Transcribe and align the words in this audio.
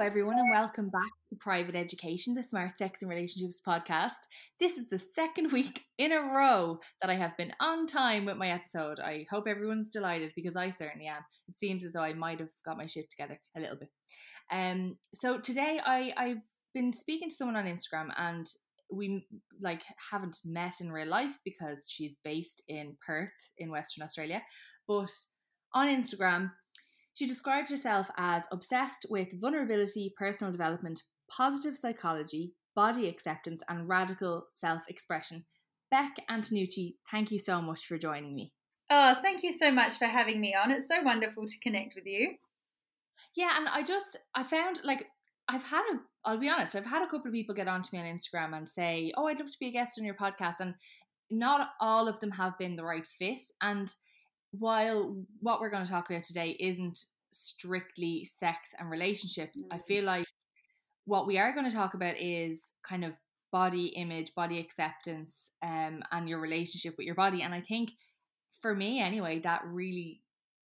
Hello, 0.00 0.08
everyone, 0.08 0.38
and 0.38 0.50
welcome 0.50 0.88
back 0.88 1.10
to 1.28 1.36
Private 1.36 1.74
Education, 1.74 2.34
the 2.34 2.42
Smart 2.42 2.78
Sex 2.78 3.02
and 3.02 3.10
Relationships 3.10 3.60
podcast. 3.68 4.12
This 4.58 4.78
is 4.78 4.88
the 4.88 4.98
second 4.98 5.52
week 5.52 5.82
in 5.98 6.10
a 6.10 6.22
row 6.22 6.78
that 7.02 7.10
I 7.10 7.16
have 7.16 7.36
been 7.36 7.52
on 7.60 7.86
time 7.86 8.24
with 8.24 8.38
my 8.38 8.48
episode. 8.48 8.98
I 8.98 9.26
hope 9.30 9.44
everyone's 9.46 9.90
delighted 9.90 10.32
because 10.34 10.56
I 10.56 10.70
certainly 10.70 11.06
am. 11.06 11.22
It 11.48 11.58
seems 11.58 11.84
as 11.84 11.92
though 11.92 12.00
I 12.00 12.14
might 12.14 12.40
have 12.40 12.48
got 12.64 12.78
my 12.78 12.86
shit 12.86 13.10
together 13.10 13.38
a 13.54 13.60
little 13.60 13.76
bit. 13.76 13.90
Um, 14.50 14.96
so 15.14 15.38
today 15.38 15.82
I 15.84 16.14
I've 16.16 16.48
been 16.72 16.94
speaking 16.94 17.28
to 17.28 17.36
someone 17.36 17.56
on 17.56 17.66
Instagram 17.66 18.08
and 18.16 18.46
we 18.90 19.26
like 19.60 19.82
haven't 20.10 20.38
met 20.46 20.80
in 20.80 20.90
real 20.90 21.08
life 21.08 21.38
because 21.44 21.84
she's 21.86 22.14
based 22.24 22.62
in 22.68 22.96
Perth 23.06 23.28
in 23.58 23.70
Western 23.70 24.02
Australia, 24.02 24.40
but 24.88 25.10
on 25.74 25.88
Instagram 25.88 26.52
she 27.14 27.26
described 27.26 27.70
herself 27.70 28.08
as 28.16 28.44
obsessed 28.52 29.06
with 29.10 29.40
vulnerability, 29.40 30.14
personal 30.16 30.52
development, 30.52 31.02
positive 31.30 31.76
psychology, 31.76 32.54
body 32.74 33.08
acceptance, 33.08 33.62
and 33.68 33.88
radical 33.88 34.46
self 34.52 34.82
expression. 34.88 35.44
Beck 35.90 36.16
Antonucci, 36.30 36.94
thank 37.10 37.30
you 37.30 37.38
so 37.38 37.60
much 37.60 37.86
for 37.86 37.98
joining 37.98 38.34
me. 38.34 38.52
Oh, 38.90 39.14
thank 39.22 39.42
you 39.42 39.52
so 39.56 39.70
much 39.70 39.94
for 39.98 40.06
having 40.06 40.40
me 40.40 40.54
on. 40.54 40.70
It's 40.70 40.88
so 40.88 41.02
wonderful 41.02 41.46
to 41.46 41.60
connect 41.62 41.94
with 41.94 42.06
you. 42.06 42.34
Yeah, 43.36 43.56
and 43.56 43.68
I 43.68 43.82
just, 43.82 44.16
I 44.34 44.42
found 44.42 44.80
like, 44.84 45.06
I've 45.48 45.62
had 45.64 45.82
a, 45.92 45.98
I'll 46.24 46.38
be 46.38 46.48
honest, 46.48 46.74
I've 46.74 46.86
had 46.86 47.02
a 47.02 47.06
couple 47.06 47.28
of 47.28 47.32
people 47.32 47.54
get 47.54 47.68
onto 47.68 47.88
me 47.92 48.00
on 48.00 48.06
Instagram 48.06 48.56
and 48.56 48.68
say, 48.68 49.12
oh, 49.16 49.26
I'd 49.26 49.38
love 49.38 49.50
to 49.50 49.58
be 49.58 49.68
a 49.68 49.72
guest 49.72 49.98
on 49.98 50.04
your 50.04 50.14
podcast. 50.14 50.56
And 50.60 50.74
not 51.30 51.70
all 51.80 52.08
of 52.08 52.20
them 52.20 52.32
have 52.32 52.58
been 52.58 52.76
the 52.76 52.84
right 52.84 53.06
fit. 53.06 53.40
And 53.60 53.92
while 54.52 55.16
what 55.40 55.60
we're 55.60 55.70
going 55.70 55.84
to 55.84 55.90
talk 55.90 56.10
about 56.10 56.24
today 56.24 56.56
isn't 56.58 57.04
strictly 57.30 58.24
sex 58.24 58.70
and 58.78 58.90
relationships, 58.90 59.60
mm. 59.60 59.66
I 59.70 59.78
feel 59.78 60.04
like 60.04 60.26
what 61.04 61.26
we 61.26 61.38
are 61.38 61.52
going 61.52 61.68
to 61.68 61.74
talk 61.74 61.94
about 61.94 62.16
is 62.18 62.62
kind 62.82 63.04
of 63.04 63.16
body 63.52 63.86
image, 63.86 64.34
body 64.34 64.58
acceptance, 64.58 65.34
um, 65.62 66.02
and 66.12 66.28
your 66.28 66.40
relationship 66.40 66.94
with 66.96 67.06
your 67.06 67.14
body. 67.14 67.42
And 67.42 67.54
I 67.54 67.60
think 67.60 67.90
for 68.60 68.74
me, 68.74 69.00
anyway, 69.00 69.40
that 69.40 69.62
really 69.66 70.20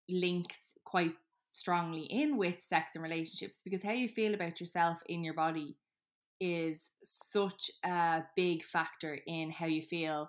links 0.08 0.56
quite 0.84 1.14
strongly 1.52 2.02
in 2.02 2.36
with 2.36 2.60
sex 2.62 2.94
and 2.94 3.02
relationships 3.02 3.60
because 3.64 3.82
how 3.82 3.92
you 3.92 4.08
feel 4.08 4.34
about 4.34 4.60
yourself 4.60 4.98
in 5.06 5.22
your 5.22 5.34
body 5.34 5.76
is 6.40 6.90
such 7.04 7.70
a 7.84 8.22
big 8.36 8.64
factor 8.64 9.18
in 9.26 9.50
how 9.50 9.66
you 9.66 9.80
feel 9.80 10.28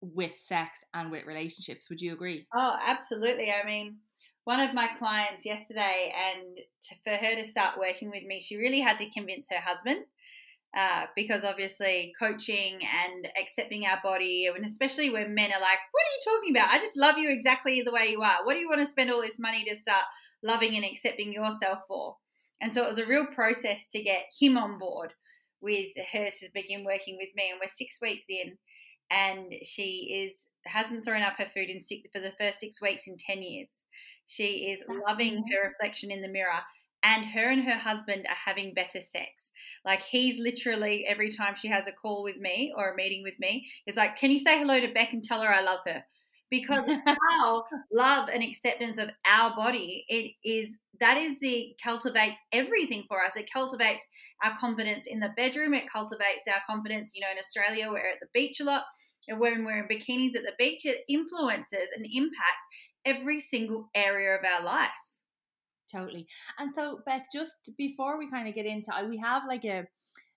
with 0.00 0.38
sex 0.38 0.78
and 0.94 1.10
with 1.10 1.26
relationships. 1.26 1.88
Would 1.90 2.00
you 2.00 2.12
agree? 2.12 2.46
Oh, 2.54 2.76
absolutely. 2.86 3.50
I 3.50 3.66
mean, 3.66 3.96
one 4.44 4.60
of 4.60 4.74
my 4.74 4.88
clients 4.98 5.44
yesterday, 5.44 6.12
and 6.14 6.56
to, 6.56 6.94
for 7.04 7.16
her 7.16 7.34
to 7.34 7.48
start 7.48 7.78
working 7.78 8.10
with 8.10 8.24
me, 8.24 8.40
she 8.40 8.56
really 8.56 8.80
had 8.80 8.98
to 8.98 9.10
convince 9.10 9.46
her 9.50 9.60
husband. 9.60 10.04
Uh, 10.76 11.06
because 11.16 11.44
obviously 11.44 12.12
coaching 12.20 12.74
and 12.74 13.26
accepting 13.42 13.86
our 13.86 13.98
body, 14.02 14.50
and 14.54 14.66
especially 14.66 15.08
when 15.08 15.34
men 15.34 15.50
are 15.50 15.60
like, 15.60 15.78
"What 15.92 16.04
are 16.04 16.14
you 16.14 16.20
talking 16.38 16.54
about? 16.54 16.70
I 16.70 16.78
just 16.78 16.94
love 16.94 17.16
you 17.16 17.30
exactly 17.30 17.80
the 17.80 17.90
way 17.90 18.08
you 18.10 18.20
are. 18.20 18.44
What 18.44 18.52
do 18.52 18.60
you 18.60 18.68
want 18.68 18.84
to 18.84 18.90
spend 18.90 19.10
all 19.10 19.22
this 19.22 19.38
money 19.38 19.64
to 19.64 19.80
start 19.80 20.04
loving 20.42 20.76
and 20.76 20.84
accepting 20.84 21.32
yourself 21.32 21.78
for?" 21.88 22.16
And 22.60 22.74
so 22.74 22.84
it 22.84 22.88
was 22.88 22.98
a 22.98 23.06
real 23.06 23.26
process 23.34 23.80
to 23.92 24.02
get 24.02 24.26
him 24.38 24.58
on 24.58 24.78
board 24.78 25.14
with 25.62 25.88
her 26.12 26.30
to 26.30 26.48
begin 26.52 26.84
working 26.84 27.16
with 27.16 27.30
me. 27.34 27.50
And 27.50 27.58
we're 27.62 27.70
six 27.74 27.96
weeks 28.02 28.26
in, 28.28 28.58
and 29.10 29.52
she 29.62 30.28
is 30.28 30.44
hasn't 30.66 31.04
thrown 31.04 31.22
up 31.22 31.34
her 31.38 31.48
food 31.54 31.70
in 31.70 31.82
six, 31.82 32.08
for 32.12 32.20
the 32.20 32.32
first 32.38 32.60
six 32.60 32.80
weeks 32.80 33.06
in 33.06 33.16
10 33.16 33.42
years. 33.42 33.68
She 34.26 34.70
is 34.70 34.82
loving 35.06 35.44
her 35.50 35.68
reflection 35.68 36.10
in 36.10 36.20
the 36.20 36.28
mirror, 36.28 36.60
and 37.02 37.24
her 37.24 37.48
and 37.48 37.64
her 37.64 37.78
husband 37.78 38.26
are 38.28 38.36
having 38.44 38.74
better 38.74 39.00
sex. 39.00 39.30
Like 39.84 40.02
he's 40.02 40.38
literally 40.38 41.06
every 41.06 41.32
time 41.32 41.54
she 41.56 41.68
has 41.68 41.86
a 41.86 41.92
call 41.92 42.22
with 42.22 42.36
me 42.36 42.72
or 42.76 42.90
a 42.90 42.96
meeting 42.96 43.22
with 43.22 43.38
me, 43.38 43.66
is 43.86 43.96
like, 43.96 44.18
"Can 44.18 44.30
you 44.30 44.38
say 44.38 44.58
hello 44.58 44.80
to 44.80 44.92
Beck 44.92 45.12
and 45.12 45.24
tell 45.24 45.40
her 45.42 45.52
I 45.52 45.62
love 45.62 45.80
her?" 45.86 46.04
Because 46.50 46.88
our 47.42 47.64
love 47.92 48.28
and 48.32 48.42
acceptance 48.42 48.98
of 48.98 49.10
our 49.26 49.54
body, 49.54 50.04
it 50.08 50.32
is 50.48 50.74
that 51.00 51.16
is 51.16 51.36
the 51.40 51.76
cultivates 51.82 52.38
everything 52.52 53.04
for 53.06 53.24
us. 53.24 53.36
It 53.36 53.50
cultivates 53.52 54.02
our 54.42 54.56
confidence 54.58 55.06
in 55.06 55.20
the 55.20 55.30
bedroom. 55.36 55.74
It 55.74 55.90
cultivates 55.90 56.48
our 56.48 56.62
confidence. 56.66 57.12
You 57.14 57.20
know, 57.20 57.32
in 57.32 57.38
Australia, 57.38 57.88
we're 57.90 58.10
at 58.10 58.20
the 58.20 58.28
beach 58.32 58.60
a 58.60 58.64
lot 58.64 58.84
and 59.28 59.38
when 59.38 59.64
we're 59.64 59.78
in 59.78 59.88
bikinis 59.88 60.34
at 60.34 60.42
the 60.42 60.54
beach, 60.58 60.84
it 60.84 61.04
influences 61.08 61.90
and 61.94 62.06
impacts 62.06 62.64
every 63.04 63.40
single 63.40 63.90
area 63.94 64.34
of 64.34 64.44
our 64.44 64.64
life. 64.64 64.88
Totally. 65.92 66.26
And 66.58 66.74
so, 66.74 67.00
Beck, 67.06 67.26
just 67.32 67.52
before 67.76 68.18
we 68.18 68.30
kind 68.30 68.48
of 68.48 68.54
get 68.54 68.66
into, 68.66 68.90
we 69.08 69.18
have 69.18 69.42
like 69.46 69.64
a 69.64 69.84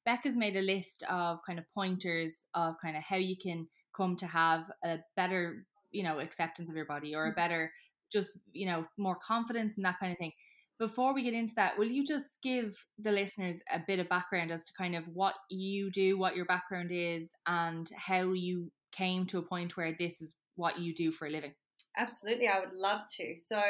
Beck 0.05 0.23
has 0.23 0.35
made 0.35 0.57
a 0.57 0.61
list 0.61 1.03
of 1.09 1.39
kind 1.45 1.59
of 1.59 1.66
pointers 1.75 2.43
of 2.55 2.75
kind 2.81 2.97
of 2.97 3.03
how 3.03 3.17
you 3.17 3.35
can 3.41 3.67
come 3.95 4.16
to 4.17 4.25
have 4.25 4.72
a 4.83 4.97
better, 5.16 5.66
you 5.91 6.03
know, 6.03 6.19
acceptance 6.19 6.69
of 6.69 6.75
your 6.75 6.85
body 6.85 7.16
or 7.16 7.25
a 7.25 7.29
mm-hmm. 7.29 7.35
better, 7.35 7.72
just 8.12 8.40
you 8.52 8.66
know, 8.66 8.85
more 8.97 9.16
confidence 9.16 9.75
and 9.75 9.85
that 9.85 10.00
kind 10.00 10.12
of 10.12 10.18
thing. 10.18 10.34
Before 10.79 11.13
we 11.13 11.24
get 11.24 11.35
into 11.35 11.53
that, 11.57 11.78
will 11.78 11.88
you 11.88 12.06
just 12.06 12.38
give 12.41 12.85
the 12.97 13.12
listeners 13.12 13.57
a 13.72 13.79
bit 13.85 14.00
of 14.00 14.09
background 14.09 14.52
as 14.52 14.63
to 14.63 14.74
kind 14.75 14.96
of 14.96 15.03
what 15.13 15.35
you 15.52 15.91
do, 15.91 16.18
what 16.18 16.35
your 16.35 16.46
background 16.46 16.90
is, 16.91 17.29
and 17.46 17.88
how 17.96 18.31
you 18.31 18.72
came 18.91 19.25
to 19.28 19.38
a 19.38 19.44
point 19.44 19.78
where 19.78 19.96
this 19.97 20.22
is 20.22 20.34
what 20.56 20.79
you 20.79 20.94
do 20.96 21.12
for 21.12 21.28
a 21.28 21.29
living? 21.29 21.53
Absolutely, 21.97 22.47
I 22.47 22.59
would 22.59 22.73
love 22.73 23.02
to. 23.18 23.35
So, 23.38 23.62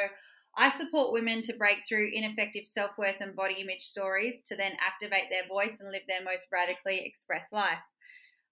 I 0.56 0.70
support 0.70 1.14
women 1.14 1.40
to 1.42 1.54
break 1.54 1.78
through 1.88 2.10
ineffective 2.12 2.66
self 2.66 2.92
worth 2.98 3.16
and 3.20 3.34
body 3.34 3.56
image 3.60 3.82
stories 3.82 4.40
to 4.46 4.56
then 4.56 4.72
activate 4.86 5.30
their 5.30 5.48
voice 5.48 5.80
and 5.80 5.90
live 5.90 6.02
their 6.06 6.22
most 6.22 6.46
radically 6.52 7.02
expressed 7.04 7.52
life. 7.52 7.78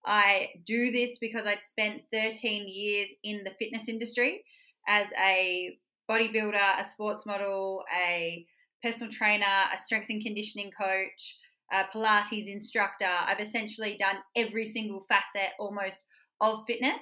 I 0.05 0.49
do 0.65 0.91
this 0.91 1.19
because 1.21 1.47
I'd 1.47 1.59
spent 1.69 2.03
13 2.13 2.69
years 2.69 3.09
in 3.23 3.45
the 3.45 3.53
fitness 3.59 3.89
industry 3.89 4.45
as 4.89 5.07
a 5.19 5.77
bodybuilder, 6.11 6.81
a 6.81 6.89
sports 6.89 7.27
model, 7.27 7.85
a 7.95 8.47
personal 8.83 9.13
trainer, 9.13 9.65
a 9.75 9.79
strength 9.79 10.07
and 10.09 10.23
conditioning 10.23 10.71
coach, 10.71 11.37
a 11.73 11.85
Pilates 11.95 12.49
instructor. 12.49 13.05
I've 13.07 13.41
essentially 13.41 13.97
done 13.99 14.17
every 14.35 14.67
single 14.67 15.05
facet 15.09 15.51
almost 15.59 16.07
of 16.41 16.65
fitness. 16.67 17.01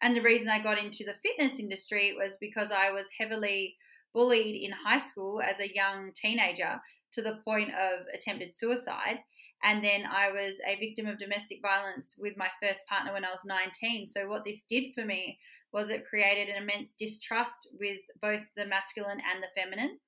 And 0.00 0.16
the 0.16 0.22
reason 0.22 0.48
I 0.48 0.62
got 0.62 0.78
into 0.78 1.04
the 1.04 1.14
fitness 1.22 1.58
industry 1.58 2.14
was 2.16 2.36
because 2.40 2.70
I 2.70 2.90
was 2.90 3.06
heavily 3.18 3.76
bullied 4.14 4.62
in 4.62 4.70
high 4.70 4.98
school 4.98 5.40
as 5.40 5.58
a 5.60 5.74
young 5.74 6.12
teenager 6.14 6.80
to 7.12 7.22
the 7.22 7.40
point 7.44 7.70
of 7.70 8.06
attempted 8.14 8.54
suicide. 8.54 9.18
And 9.62 9.82
then 9.82 10.04
I 10.06 10.30
was 10.30 10.54
a 10.66 10.78
victim 10.78 11.06
of 11.06 11.18
domestic 11.18 11.58
violence 11.62 12.14
with 12.18 12.36
my 12.36 12.48
first 12.62 12.86
partner 12.88 13.12
when 13.12 13.24
I 13.24 13.30
was 13.30 13.44
19. 13.44 14.06
So, 14.06 14.28
what 14.28 14.44
this 14.44 14.62
did 14.68 14.94
for 14.94 15.04
me 15.04 15.38
was 15.72 15.90
it 15.90 16.06
created 16.08 16.48
an 16.48 16.62
immense 16.62 16.92
distrust 16.98 17.68
with 17.78 17.98
both 18.22 18.42
the 18.56 18.66
masculine 18.66 19.20
and 19.20 19.42
the 19.42 19.60
feminine. 19.60 19.98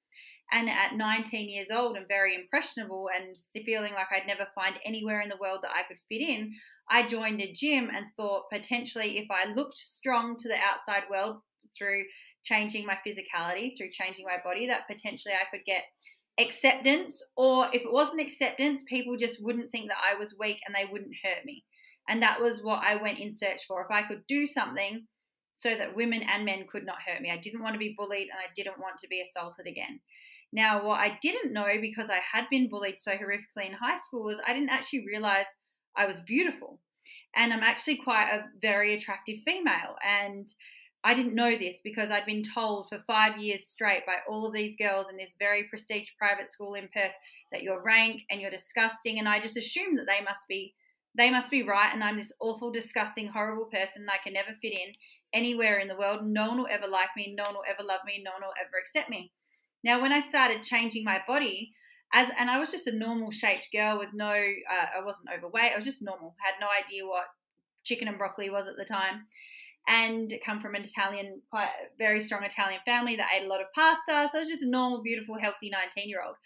And 0.53 0.69
at 0.69 0.97
19 0.97 1.49
years 1.49 1.69
old 1.71 1.97
and 1.97 2.09
very 2.09 2.35
impressionable 2.35 3.09
and 3.15 3.37
feeling 3.65 3.93
like 3.93 4.09
I'd 4.11 4.27
never 4.27 4.49
find 4.55 4.77
anywhere 4.85 5.21
in 5.21 5.29
the 5.29 5.39
world 5.41 5.61
that 5.63 5.71
I 5.71 5.87
could 5.87 5.99
fit 6.09 6.23
in, 6.23 6.53
I 6.91 7.07
joined 7.07 7.41
a 7.41 7.53
gym 7.53 7.89
and 7.95 8.07
thought 8.17 8.51
potentially 8.53 9.19
if 9.19 9.31
I 9.31 9.53
looked 9.53 9.79
strong 9.79 10.37
to 10.39 10.49
the 10.49 10.57
outside 10.57 11.05
world 11.09 11.43
through 11.77 12.03
changing 12.43 12.85
my 12.85 12.97
physicality, 13.07 13.77
through 13.77 13.91
changing 13.93 14.25
my 14.25 14.39
body, 14.43 14.67
that 14.67 14.89
potentially 14.89 15.35
I 15.35 15.49
could 15.55 15.65
get 15.65 15.85
acceptance. 16.41 17.23
Or 17.37 17.69
if 17.73 17.83
it 17.83 17.93
wasn't 17.93 18.21
acceptance, 18.21 18.83
people 18.89 19.17
just 19.17 19.43
wouldn't 19.43 19.71
think 19.71 19.89
that 19.89 19.99
I 19.99 20.19
was 20.19 20.35
weak 20.39 20.59
and 20.67 20.75
they 20.75 20.91
wouldn't 20.91 21.17
hurt 21.23 21.45
me. 21.45 21.65
And 22.09 22.23
that 22.23 22.41
was 22.41 22.61
what 22.63 22.83
I 22.83 23.01
went 23.01 23.19
in 23.19 23.33
search 23.33 23.67
for. 23.67 23.83
If 23.83 23.91
I 23.91 24.03
could 24.03 24.27
do 24.27 24.47
something 24.47 25.07
so 25.57 25.77
that 25.77 25.95
women 25.95 26.23
and 26.23 26.45
men 26.45 26.67
could 26.71 26.85
not 26.87 26.97
hurt 27.07 27.21
me, 27.21 27.31
I 27.31 27.37
didn't 27.37 27.63
want 27.63 27.75
to 27.75 27.79
be 27.79 27.95
bullied 27.97 28.29
and 28.29 28.39
I 28.39 28.53
didn't 28.57 28.81
want 28.81 28.99
to 28.99 29.09
be 29.09 29.21
assaulted 29.21 29.67
again. 29.67 30.01
Now, 30.53 30.85
what 30.85 30.99
I 30.99 31.19
didn't 31.23 31.53
know 31.53 31.69
because 31.81 32.11
I 32.11 32.19
had 32.33 32.47
been 32.51 32.69
bullied 32.69 33.01
so 33.01 33.13
horrifically 33.13 33.67
in 33.67 33.73
high 33.73 33.97
school 33.97 34.25
was 34.25 34.41
I 34.47 34.53
didn't 34.53 34.71
actually 34.71 35.07
realize 35.07 35.47
I 35.97 36.07
was 36.07 36.21
beautiful. 36.21 36.81
And 37.37 37.53
I'm 37.53 37.63
actually 37.63 37.99
quite 37.99 38.31
a 38.33 38.47
very 38.61 38.95
attractive 38.95 39.37
female. 39.45 39.95
And 40.05 40.49
I 41.03 41.15
didn't 41.15 41.35
know 41.35 41.57
this 41.57 41.81
because 41.83 42.11
I'd 42.11 42.27
been 42.27 42.43
told 42.43 42.89
for 42.89 42.99
five 43.07 43.39
years 43.39 43.67
straight 43.67 44.05
by 44.05 44.17
all 44.29 44.47
of 44.47 44.53
these 44.53 44.77
girls 44.77 45.07
in 45.11 45.17
this 45.17 45.35
very 45.39 45.65
prestige 45.65 46.09
private 46.19 46.49
school 46.49 46.75
in 46.75 46.89
Perth 46.93 47.13
that 47.53 47.63
you're 47.63 47.83
rank 47.83 48.23
and 48.31 48.41
you're 48.41 48.51
disgusting. 48.51 49.19
And 49.19 49.29
I 49.29 49.41
just 49.41 49.57
assumed 49.57 49.99
that 49.99 50.07
they 50.07 50.23
must 50.23 50.47
be 50.49 50.75
they 51.17 51.31
must 51.31 51.51
be 51.51 51.65
right 51.65 51.93
and 51.93 52.05
I'm 52.05 52.19
this 52.19 52.33
awful, 52.41 52.71
disgusting, 52.71 53.27
horrible 53.27 53.65
person 53.65 54.07
I 54.09 54.23
can 54.23 54.33
never 54.33 54.53
fit 54.63 54.73
in 54.73 54.93
anywhere 55.35 55.79
in 55.79 55.89
the 55.89 55.97
world. 55.97 56.25
No 56.25 56.49
one 56.49 56.59
will 56.59 56.69
ever 56.71 56.87
like 56.87 57.09
me, 57.17 57.35
no 57.37 57.45
one 57.45 57.55
will 57.55 57.65
ever 57.69 57.83
love 57.83 58.01
me, 58.07 58.23
no 58.23 58.33
one 58.33 58.43
will 58.43 58.55
ever 58.61 58.79
accept 58.81 59.11
me. 59.11 59.33
Now 59.83 60.01
when 60.03 60.13
I 60.13 60.21
started 60.21 60.63
changing 60.63 61.03
my 61.03 61.21
body, 61.27 61.73
as 62.13 62.29
and 62.39 62.51
I 62.51 62.59
was 62.59 62.71
just 62.71 62.87
a 62.87 62.97
normal 62.97 63.31
shaped 63.31 63.69
girl 63.73 63.99
with 63.99 64.11
no 64.13 64.31
uh, 64.31 64.99
I 64.99 65.05
wasn't 65.05 65.31
overweight, 65.37 65.73
I 65.73 65.77
was 65.77 65.85
just 65.85 66.03
normal. 66.03 66.37
had 66.39 66.61
no 66.61 66.69
idea 66.69 67.07
what 67.07 67.25
chicken 67.85 68.07
and 68.07 68.19
broccoli 68.19 68.51
was 68.51 68.67
at 68.67 68.77
the 68.77 68.85
time 68.85 69.27
and 69.91 70.33
come 70.47 70.61
from 70.61 70.77
an 70.77 70.83
Italian, 70.83 71.43
quite 71.51 71.69
very 71.99 72.21
strong 72.21 72.45
Italian 72.45 72.81
family 72.87 73.17
that 73.17 73.27
ate 73.37 73.45
a 73.45 73.49
lot 73.49 73.61
of 73.61 73.67
pasta. 73.75 74.29
So 74.31 74.39
I 74.39 74.41
was 74.41 74.49
just 74.49 74.63
a 74.63 74.71
normal, 74.71 75.03
beautiful, 75.03 75.37
healthy 75.39 75.69
19 75.69 76.09
year 76.09 76.23
old. 76.25 76.37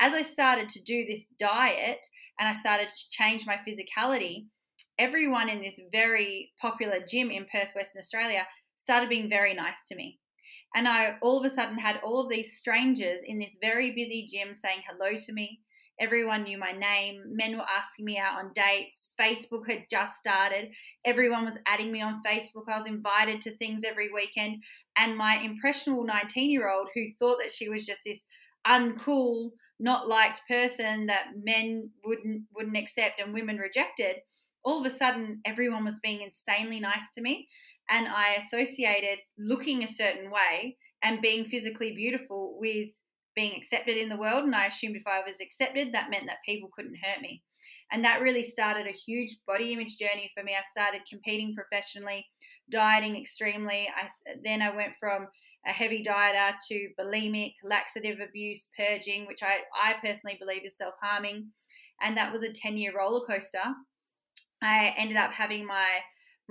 As 0.00 0.14
I 0.14 0.22
started 0.22 0.68
to 0.70 0.82
do 0.82 1.04
this 1.04 1.24
diet 1.38 1.98
and 2.38 2.48
I 2.48 2.58
started 2.58 2.88
to 2.88 3.10
change 3.10 3.44
my 3.44 3.56
physicality, 3.56 4.46
everyone 4.98 5.48
in 5.48 5.60
this 5.60 5.80
very 5.90 6.52
popular 6.60 6.98
gym 7.06 7.30
in 7.30 7.44
Perth, 7.50 7.74
Western 7.74 8.00
Australia, 8.00 8.46
started 8.78 9.08
being 9.08 9.28
very 9.28 9.52
nice 9.52 9.78
to 9.88 9.96
me. 9.96 10.20
And 10.74 10.86
I 10.86 11.16
all 11.20 11.40
of 11.40 11.44
a 11.44 11.54
sudden 11.54 11.78
had 11.78 11.96
all 12.04 12.22
of 12.22 12.30
these 12.30 12.56
strangers 12.56 13.20
in 13.26 13.40
this 13.40 13.56
very 13.60 13.90
busy 13.90 14.28
gym 14.30 14.54
saying 14.54 14.82
hello 14.88 15.18
to 15.18 15.32
me, 15.32 15.60
Everyone 16.02 16.42
knew 16.42 16.58
my 16.58 16.72
name. 16.72 17.22
Men 17.28 17.56
were 17.56 17.64
asking 17.72 18.04
me 18.04 18.18
out 18.18 18.44
on 18.44 18.50
dates. 18.54 19.10
Facebook 19.20 19.68
had 19.68 19.84
just 19.88 20.16
started. 20.16 20.70
Everyone 21.04 21.44
was 21.44 21.54
adding 21.64 21.92
me 21.92 22.02
on 22.02 22.20
Facebook. 22.26 22.64
I 22.68 22.76
was 22.76 22.86
invited 22.86 23.40
to 23.42 23.56
things 23.56 23.82
every 23.86 24.12
weekend. 24.12 24.64
And 24.96 25.16
my 25.16 25.36
impressionable 25.36 26.04
19 26.04 26.50
year 26.50 26.68
old, 26.68 26.88
who 26.92 27.04
thought 27.20 27.38
that 27.40 27.52
she 27.52 27.68
was 27.68 27.86
just 27.86 28.00
this 28.04 28.24
uncool, 28.66 29.50
not 29.78 30.08
liked 30.08 30.40
person 30.48 31.06
that 31.06 31.26
men 31.40 31.90
wouldn't 32.04 32.42
wouldn't 32.52 32.76
accept 32.76 33.20
and 33.20 33.32
women 33.32 33.58
rejected, 33.58 34.16
all 34.64 34.84
of 34.84 34.92
a 34.92 34.96
sudden 34.96 35.40
everyone 35.46 35.84
was 35.84 36.00
being 36.00 36.20
insanely 36.20 36.80
nice 36.80 37.10
to 37.14 37.20
me. 37.20 37.48
And 37.88 38.08
I 38.08 38.34
associated 38.34 39.20
looking 39.38 39.84
a 39.84 39.92
certain 39.92 40.32
way 40.32 40.78
and 41.00 41.22
being 41.22 41.44
physically 41.44 41.94
beautiful 41.94 42.56
with 42.58 42.88
being 43.34 43.54
accepted 43.56 43.96
in 43.96 44.08
the 44.08 44.16
world. 44.16 44.44
And 44.44 44.54
I 44.54 44.66
assumed 44.66 44.96
if 44.96 45.06
I 45.06 45.20
was 45.26 45.38
accepted, 45.40 45.92
that 45.92 46.10
meant 46.10 46.26
that 46.26 46.44
people 46.44 46.70
couldn't 46.74 46.98
hurt 47.02 47.22
me. 47.22 47.42
And 47.90 48.04
that 48.04 48.22
really 48.22 48.42
started 48.42 48.86
a 48.86 48.92
huge 48.92 49.36
body 49.46 49.72
image 49.72 49.98
journey 49.98 50.30
for 50.34 50.42
me. 50.42 50.52
I 50.52 50.62
started 50.70 51.02
competing 51.08 51.54
professionally, 51.54 52.26
dieting 52.70 53.20
extremely. 53.20 53.88
I, 53.94 54.08
then 54.42 54.62
I 54.62 54.74
went 54.74 54.94
from 54.98 55.28
a 55.66 55.72
heavy 55.72 56.02
dieter 56.02 56.54
to 56.68 56.88
bulimic, 56.98 57.54
laxative 57.62 58.18
abuse, 58.20 58.68
purging, 58.76 59.26
which 59.26 59.42
I, 59.42 59.58
I 59.80 59.94
personally 60.02 60.36
believe 60.40 60.64
is 60.64 60.76
self 60.76 60.94
harming. 61.02 61.48
And 62.00 62.16
that 62.16 62.32
was 62.32 62.42
a 62.42 62.52
10 62.52 62.78
year 62.78 62.96
roller 62.96 63.24
coaster. 63.26 63.62
I 64.62 64.94
ended 64.96 65.16
up 65.16 65.32
having 65.32 65.66
my 65.66 65.86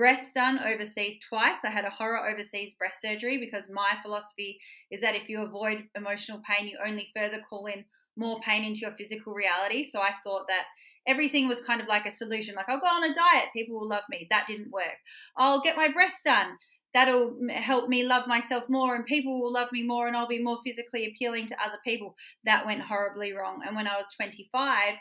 breasts 0.01 0.31
done 0.33 0.57
overseas 0.57 1.19
twice. 1.30 1.59
I 1.63 1.69
had 1.69 1.86
a 1.86 1.92
horror 1.92 2.27
overseas 2.27 2.74
breast 2.80 3.00
surgery 3.03 3.38
because 3.38 3.69
my 3.71 3.92
philosophy 4.01 4.57
is 4.89 5.00
that 5.01 5.13
if 5.13 5.30
you 5.30 5.44
avoid 5.44 5.83
emotional 5.95 6.42
pain, 6.42 6.68
you 6.68 6.80
only 6.83 7.12
further 7.15 7.38
call 7.48 7.68
in 7.68 7.86
more 8.18 8.39
pain 8.39 8.63
into 8.63 8.80
your 8.80 8.95
physical 8.98 9.31
reality. 9.31 9.88
So 9.88 10.00
I 10.00 10.13
thought 10.24 10.48
that 10.48 10.63
everything 11.06 11.48
was 11.48 11.62
kind 11.62 11.80
of 11.81 11.88
like 11.88 12.07
a 12.07 12.12
solution. 12.12 12.56
Like, 12.56 12.68
I'll 12.68 12.80
go 12.80 12.88
on 12.88 13.03
a 13.03 13.13
diet, 13.13 13.50
people 13.53 13.80
will 13.80 13.89
love 13.89 14.01
me. 14.09 14.25
That 14.31 14.48
didn't 14.48 14.71
work. 14.71 14.98
I'll 15.38 15.62
get 15.62 15.77
my 15.77 15.89
breast 15.92 16.24
done. 16.25 16.57
That'll 16.95 17.38
help 17.51 17.88
me 17.88 18.01
love 18.04 18.25
myself 18.25 18.63
more, 18.69 18.95
and 18.95 19.06
people 19.06 19.39
will 19.39 19.54
love 19.54 19.71
me 19.71 19.83
more, 19.83 20.07
and 20.07 20.18
I'll 20.18 20.27
be 20.27 20.42
more 20.42 20.57
physically 20.65 21.06
appealing 21.06 21.45
to 21.50 21.63
other 21.63 21.77
people. 21.86 22.15
That 22.44 22.65
went 22.65 22.81
horribly 22.81 23.33
wrong. 23.33 23.62
And 23.68 23.75
when 23.75 23.86
I 23.86 23.97
was 23.97 24.07
25, 24.18 24.95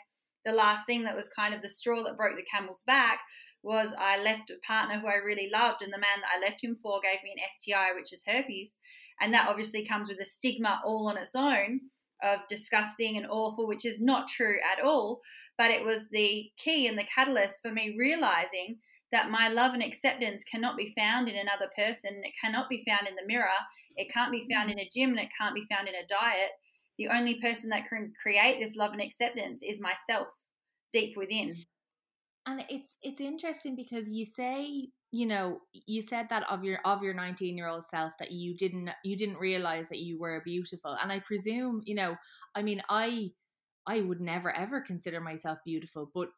the 0.45 0.51
last 0.51 0.85
thing 0.85 1.03
that 1.05 1.15
was 1.15 1.27
kind 1.35 1.55
of 1.55 1.63
the 1.63 1.69
straw 1.69 2.03
that 2.03 2.17
broke 2.17 2.35
the 2.35 2.43
camel's 2.43 2.83
back 2.85 3.19
was 3.63 3.93
I 3.97 4.21
left 4.21 4.49
a 4.49 4.55
partner 4.65 4.99
who 4.99 5.07
I 5.07 5.15
really 5.15 5.49
loved, 5.51 5.81
and 5.81 5.93
the 5.93 5.97
man 5.97 6.21
that 6.21 6.31
I 6.35 6.41
left 6.41 6.63
him 6.63 6.75
for 6.81 6.99
gave 7.01 7.23
me 7.23 7.33
an 7.35 7.43
STI, 7.59 7.95
which 7.95 8.13
is 8.13 8.23
herpes. 8.25 8.77
And 9.19 9.33
that 9.33 9.47
obviously 9.47 9.85
comes 9.85 10.09
with 10.09 10.19
a 10.19 10.25
stigma 10.25 10.81
all 10.83 11.07
on 11.07 11.17
its 11.17 11.35
own 11.35 11.81
of 12.23 12.39
disgusting 12.49 13.17
and 13.17 13.27
awful, 13.29 13.67
which 13.67 13.85
is 13.85 13.99
not 13.99 14.27
true 14.27 14.57
at 14.59 14.83
all. 14.83 15.21
But 15.57 15.71
it 15.71 15.85
was 15.85 16.03
the 16.11 16.49
key 16.57 16.87
and 16.87 16.97
the 16.97 17.07
catalyst 17.13 17.61
for 17.61 17.71
me 17.71 17.95
realizing 17.97 18.77
that 19.11 19.29
my 19.29 19.49
love 19.49 19.73
and 19.73 19.83
acceptance 19.83 20.43
cannot 20.43 20.77
be 20.77 20.93
found 20.97 21.27
in 21.27 21.35
another 21.35 21.69
person. 21.75 22.21
It 22.23 22.33
cannot 22.43 22.69
be 22.69 22.83
found 22.87 23.07
in 23.07 23.15
the 23.15 23.27
mirror. 23.27 23.49
It 23.97 24.11
can't 24.11 24.31
be 24.31 24.47
found 24.51 24.71
in 24.71 24.79
a 24.79 24.89
gym 24.93 25.11
and 25.11 25.19
it 25.19 25.29
can't 25.37 25.53
be 25.53 25.67
found 25.69 25.87
in 25.87 25.95
a 25.95 26.07
diet. 26.07 26.51
The 26.97 27.09
only 27.09 27.39
person 27.41 27.69
that 27.69 27.89
can 27.89 28.13
create 28.21 28.59
this 28.59 28.75
love 28.75 28.93
and 28.93 29.01
acceptance 29.01 29.61
is 29.63 29.81
myself 29.81 30.27
deep 30.93 31.17
within 31.17 31.55
and 32.45 32.63
it's 32.69 32.95
it's 33.01 33.21
interesting 33.21 33.75
because 33.75 34.09
you 34.09 34.25
say 34.25 34.89
you 35.11 35.25
know 35.25 35.59
you 35.85 36.01
said 36.01 36.27
that 36.29 36.43
of 36.49 36.63
your 36.63 36.79
of 36.85 37.03
your 37.03 37.13
19 37.13 37.57
year 37.57 37.67
old 37.67 37.85
self 37.85 38.13
that 38.19 38.31
you 38.31 38.55
didn't 38.55 38.89
you 39.03 39.17
didn't 39.17 39.37
realize 39.37 39.87
that 39.89 39.99
you 39.99 40.19
were 40.19 40.41
beautiful. 40.43 40.97
And 41.01 41.11
i 41.11 41.19
presume 41.19 41.81
you 41.85 41.95
know 41.95 42.15
i 42.55 42.61
mean 42.61 42.81
i 42.89 43.29
i 43.85 44.01
would 44.01 44.21
never 44.21 44.55
ever 44.55 44.81
consider 44.81 45.19
myself 45.19 45.59
beautiful 45.65 46.09
but 46.13 46.29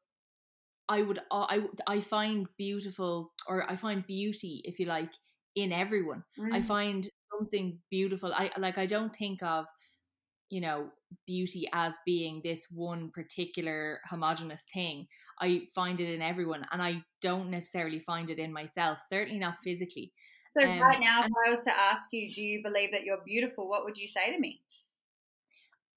i 0.89 1.01
would 1.01 1.19
uh, 1.31 1.45
i 1.49 1.63
i 1.87 1.99
find 1.99 2.47
beautiful 2.57 3.31
or 3.47 3.69
i 3.69 3.75
find 3.75 4.05
beauty 4.07 4.61
if 4.65 4.79
you 4.79 4.85
like 4.85 5.11
in 5.55 5.71
everyone. 5.71 6.23
Mm. 6.39 6.53
i 6.53 6.61
find 6.61 7.09
something 7.37 7.79
beautiful. 7.89 8.33
I 8.33 8.51
like 8.57 8.77
i 8.77 8.85
don't 8.85 9.15
think 9.15 9.43
of 9.43 9.65
you 10.53 10.61
know 10.61 10.87
beauty 11.25 11.67
as 11.73 11.93
being 12.05 12.41
this 12.43 12.67
one 12.69 13.09
particular 13.09 13.99
homogenous 14.07 14.61
thing 14.71 15.07
i 15.41 15.63
find 15.73 15.99
it 15.99 16.13
in 16.13 16.21
everyone 16.21 16.65
and 16.71 16.81
i 16.81 17.03
don't 17.21 17.49
necessarily 17.49 17.99
find 17.99 18.29
it 18.29 18.37
in 18.37 18.53
myself 18.53 18.99
certainly 19.11 19.39
not 19.39 19.55
physically 19.63 20.11
so 20.55 20.63
um, 20.63 20.79
right 20.79 20.99
now 20.99 21.23
if 21.23 21.31
i 21.45 21.49
was 21.49 21.61
to 21.61 21.71
ask 21.75 22.03
you 22.11 22.31
do 22.31 22.41
you 22.41 22.61
believe 22.61 22.91
that 22.91 23.03
you're 23.03 23.23
beautiful 23.25 23.67
what 23.67 23.83
would 23.83 23.97
you 23.97 24.07
say 24.07 24.31
to 24.31 24.39
me 24.39 24.61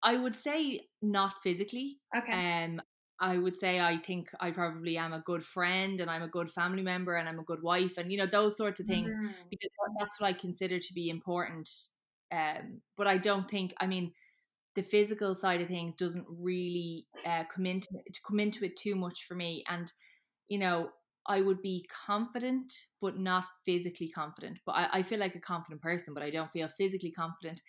i 0.03 0.17
would 0.17 0.35
say 0.43 0.81
not 1.03 1.35
physically 1.43 1.99
okay 2.17 2.65
um 2.65 2.81
I 3.19 3.39
would 3.39 3.57
say 3.57 3.81
I 3.81 3.97
think 3.97 4.29
I 4.41 4.51
probably 4.51 4.99
am 4.99 5.15
a 5.15 5.21
good 5.21 5.43
friend 5.43 6.03
and 6.03 6.11
I'm 6.11 6.23
a 6.23 6.29
good 6.29 6.51
family 6.51 6.83
member 6.83 7.15
and 7.15 7.27
I'm 7.27 7.39
a 7.39 7.45
good 7.45 7.63
wife 7.63 7.97
and 7.97 8.13
you 8.13 8.19
know 8.19 8.27
those 8.27 8.59
sorts 8.59 8.79
of 8.79 8.85
things 8.85 9.11
mm. 9.11 9.31
because 9.51 9.71
that's 9.99 10.21
what 10.21 10.27
I 10.27 10.33
consider 10.35 10.79
to 10.79 10.93
be 10.93 11.09
important. 11.09 11.67
Um, 12.31 12.83
but 12.99 13.07
I 13.07 13.17
don't 13.17 13.49
think 13.51 13.73
I 13.81 13.87
mean 13.87 14.13
the 14.77 14.83
physical 14.83 15.35
side 15.35 15.61
of 15.61 15.69
things 15.69 15.95
doesn't 15.95 16.27
really 16.29 17.07
uh, 17.27 17.45
come 17.53 17.67
into 17.67 17.89
come 18.27 18.39
into 18.39 18.65
it 18.65 18.77
too 18.77 18.95
much 18.95 19.25
for 19.27 19.35
me 19.35 19.65
and 19.69 19.93
you 20.49 20.59
know 20.59 20.91
I 21.27 21.41
would 21.41 21.61
be 21.61 21.89
confident 22.07 22.73
but 23.01 23.19
not 23.19 23.45
physically 23.65 24.09
confident 24.09 24.59
but 24.65 24.73
I, 24.73 24.89
I 24.93 25.03
feel 25.03 25.19
like 25.19 25.35
a 25.35 25.41
confident 25.41 25.83
person 25.83 26.15
but 26.15 26.23
I 26.23 26.31
don't 26.31 26.53
feel 26.53 26.69
physically 26.69 27.11
confident 27.11 27.61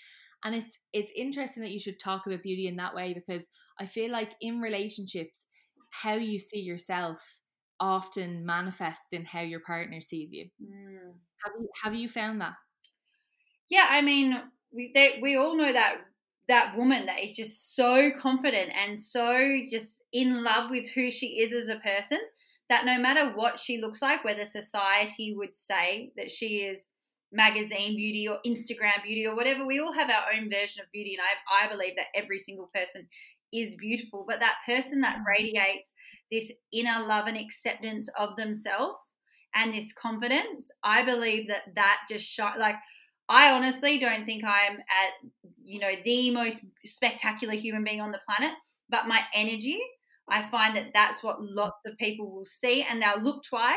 and 0.43 0.53
it's 0.53 0.77
it's 0.93 1.11
interesting 1.15 1.63
that 1.63 1.71
you 1.71 1.79
should 1.79 1.99
talk 1.99 2.27
about 2.27 2.43
beauty 2.43 2.67
in 2.67 2.75
that 2.75 2.93
way 2.93 3.13
because 3.13 3.43
I 3.79 3.85
feel 3.85 4.11
like 4.11 4.33
in 4.41 4.59
relationships 4.59 5.41
how 5.89 6.13
you 6.15 6.37
see 6.37 6.59
yourself 6.59 7.39
often 7.79 8.45
manifests 8.45 9.07
in 9.11 9.25
how 9.25 9.41
your 9.41 9.59
partner 9.59 10.01
sees 10.01 10.31
you. 10.31 10.45
Mm. 10.61 11.13
Have 11.43 11.53
you 11.59 11.69
have 11.83 11.95
you 11.95 12.09
found 12.09 12.41
that? 12.41 12.53
Yeah, 13.69 13.87
I 13.89 14.01
mean, 14.01 14.41
we 14.73 14.91
they, 14.93 15.19
we 15.21 15.35
all 15.35 15.55
know 15.55 15.71
that 15.71 15.97
that 16.47 16.77
woman 16.77 17.05
that 17.05 17.23
is 17.23 17.35
just 17.35 17.75
so 17.75 18.11
confident 18.19 18.71
and 18.73 18.99
so 18.99 19.59
just 19.69 19.97
in 20.13 20.43
love 20.43 20.69
with 20.69 20.89
who 20.89 21.11
she 21.11 21.39
is 21.39 21.51
as 21.51 21.67
a 21.67 21.79
person 21.79 22.19
that 22.69 22.85
no 22.85 22.99
matter 22.99 23.31
what 23.35 23.59
she 23.59 23.79
looks 23.79 24.01
like, 24.01 24.23
whether 24.23 24.45
society 24.45 25.33
would 25.35 25.55
say 25.55 26.11
that 26.17 26.31
she 26.31 26.57
is 26.57 26.83
magazine 27.31 27.95
beauty 27.95 28.27
or 28.27 28.37
Instagram 28.45 29.03
beauty 29.03 29.25
or 29.25 29.35
whatever, 29.35 29.65
we 29.65 29.79
all 29.79 29.93
have 29.93 30.09
our 30.09 30.33
own 30.35 30.49
version 30.49 30.81
of 30.81 30.91
beauty. 30.91 31.15
And 31.17 31.21
I, 31.21 31.65
I 31.65 31.69
believe 31.71 31.95
that 31.95 32.07
every 32.15 32.39
single 32.39 32.69
person 32.73 33.07
is 33.53 33.75
beautiful, 33.75 34.25
but 34.27 34.39
that 34.39 34.55
person 34.65 35.01
that 35.01 35.17
mm-hmm. 35.17 35.27
radiates 35.27 35.93
this 36.31 36.51
inner 36.73 37.05
love 37.05 37.27
and 37.27 37.37
acceptance 37.37 38.09
of 38.19 38.35
themselves 38.35 38.99
and 39.55 39.73
this 39.73 39.93
confidence, 39.93 40.69
I 40.83 41.03
believe 41.05 41.47
that 41.47 41.73
that 41.75 41.99
just 42.09 42.25
shot 42.25 42.59
like 42.59 42.75
I 43.29 43.51
honestly 43.51 43.99
don't 43.99 44.25
think 44.25 44.43
I'm 44.43 44.77
at, 44.77 45.29
you 45.63 45.79
know, 45.79 45.91
the 46.05 46.31
most 46.31 46.61
spectacular 46.85 47.53
human 47.53 47.83
being 47.83 48.01
on 48.01 48.11
the 48.11 48.21
planet, 48.27 48.55
but 48.89 49.07
my 49.07 49.21
energy, 49.33 49.79
I 50.29 50.47
find 50.49 50.75
that 50.75 50.91
that's 50.93 51.23
what 51.23 51.41
lots 51.41 51.79
of 51.85 51.97
people 51.97 52.31
will 52.31 52.45
see 52.45 52.85
and 52.89 53.01
they'll 53.01 53.21
look 53.21 53.43
twice 53.43 53.75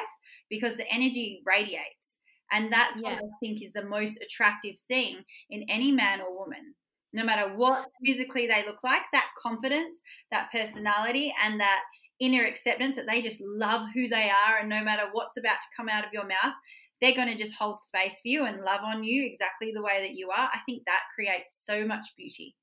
because 0.48 0.76
the 0.76 0.90
energy 0.92 1.42
radiates. 1.44 2.18
And 2.52 2.72
that's 2.72 3.00
yeah. 3.00 3.10
what 3.10 3.18
I 3.18 3.28
think 3.40 3.62
is 3.62 3.74
the 3.74 3.84
most 3.84 4.20
attractive 4.20 4.74
thing 4.88 5.22
in 5.50 5.64
any 5.68 5.92
man 5.92 6.20
or 6.20 6.36
woman 6.36 6.74
no 7.12 7.24
matter 7.24 7.54
what 7.56 7.86
physically 8.04 8.46
they 8.46 8.64
look 8.66 8.82
like, 8.84 9.02
that 9.12 9.30
confidence, 9.40 9.96
that 10.30 10.50
personality, 10.52 11.34
and 11.44 11.60
that 11.60 11.80
inner 12.20 12.44
acceptance 12.44 12.96
that 12.96 13.06
they 13.06 13.22
just 13.22 13.40
love 13.40 13.86
who 13.94 14.08
they 14.08 14.30
are, 14.30 14.58
and 14.60 14.68
no 14.68 14.82
matter 14.84 15.04
what's 15.12 15.36
about 15.36 15.60
to 15.60 15.76
come 15.76 15.88
out 15.88 16.04
of 16.04 16.12
your 16.12 16.26
mouth, 16.26 16.54
they're 17.00 17.14
going 17.14 17.28
to 17.28 17.42
just 17.42 17.54
hold 17.54 17.80
space 17.80 18.20
for 18.20 18.28
you 18.28 18.44
and 18.44 18.62
love 18.62 18.80
on 18.84 19.04
you 19.04 19.26
exactly 19.26 19.72
the 19.74 19.82
way 19.82 20.06
that 20.06 20.16
you 20.16 20.30
are. 20.30 20.50
I 20.52 20.58
think 20.66 20.84
that 20.84 21.00
creates 21.14 21.58
so 21.62 21.86
much 21.86 22.06
beauty. 22.16 22.56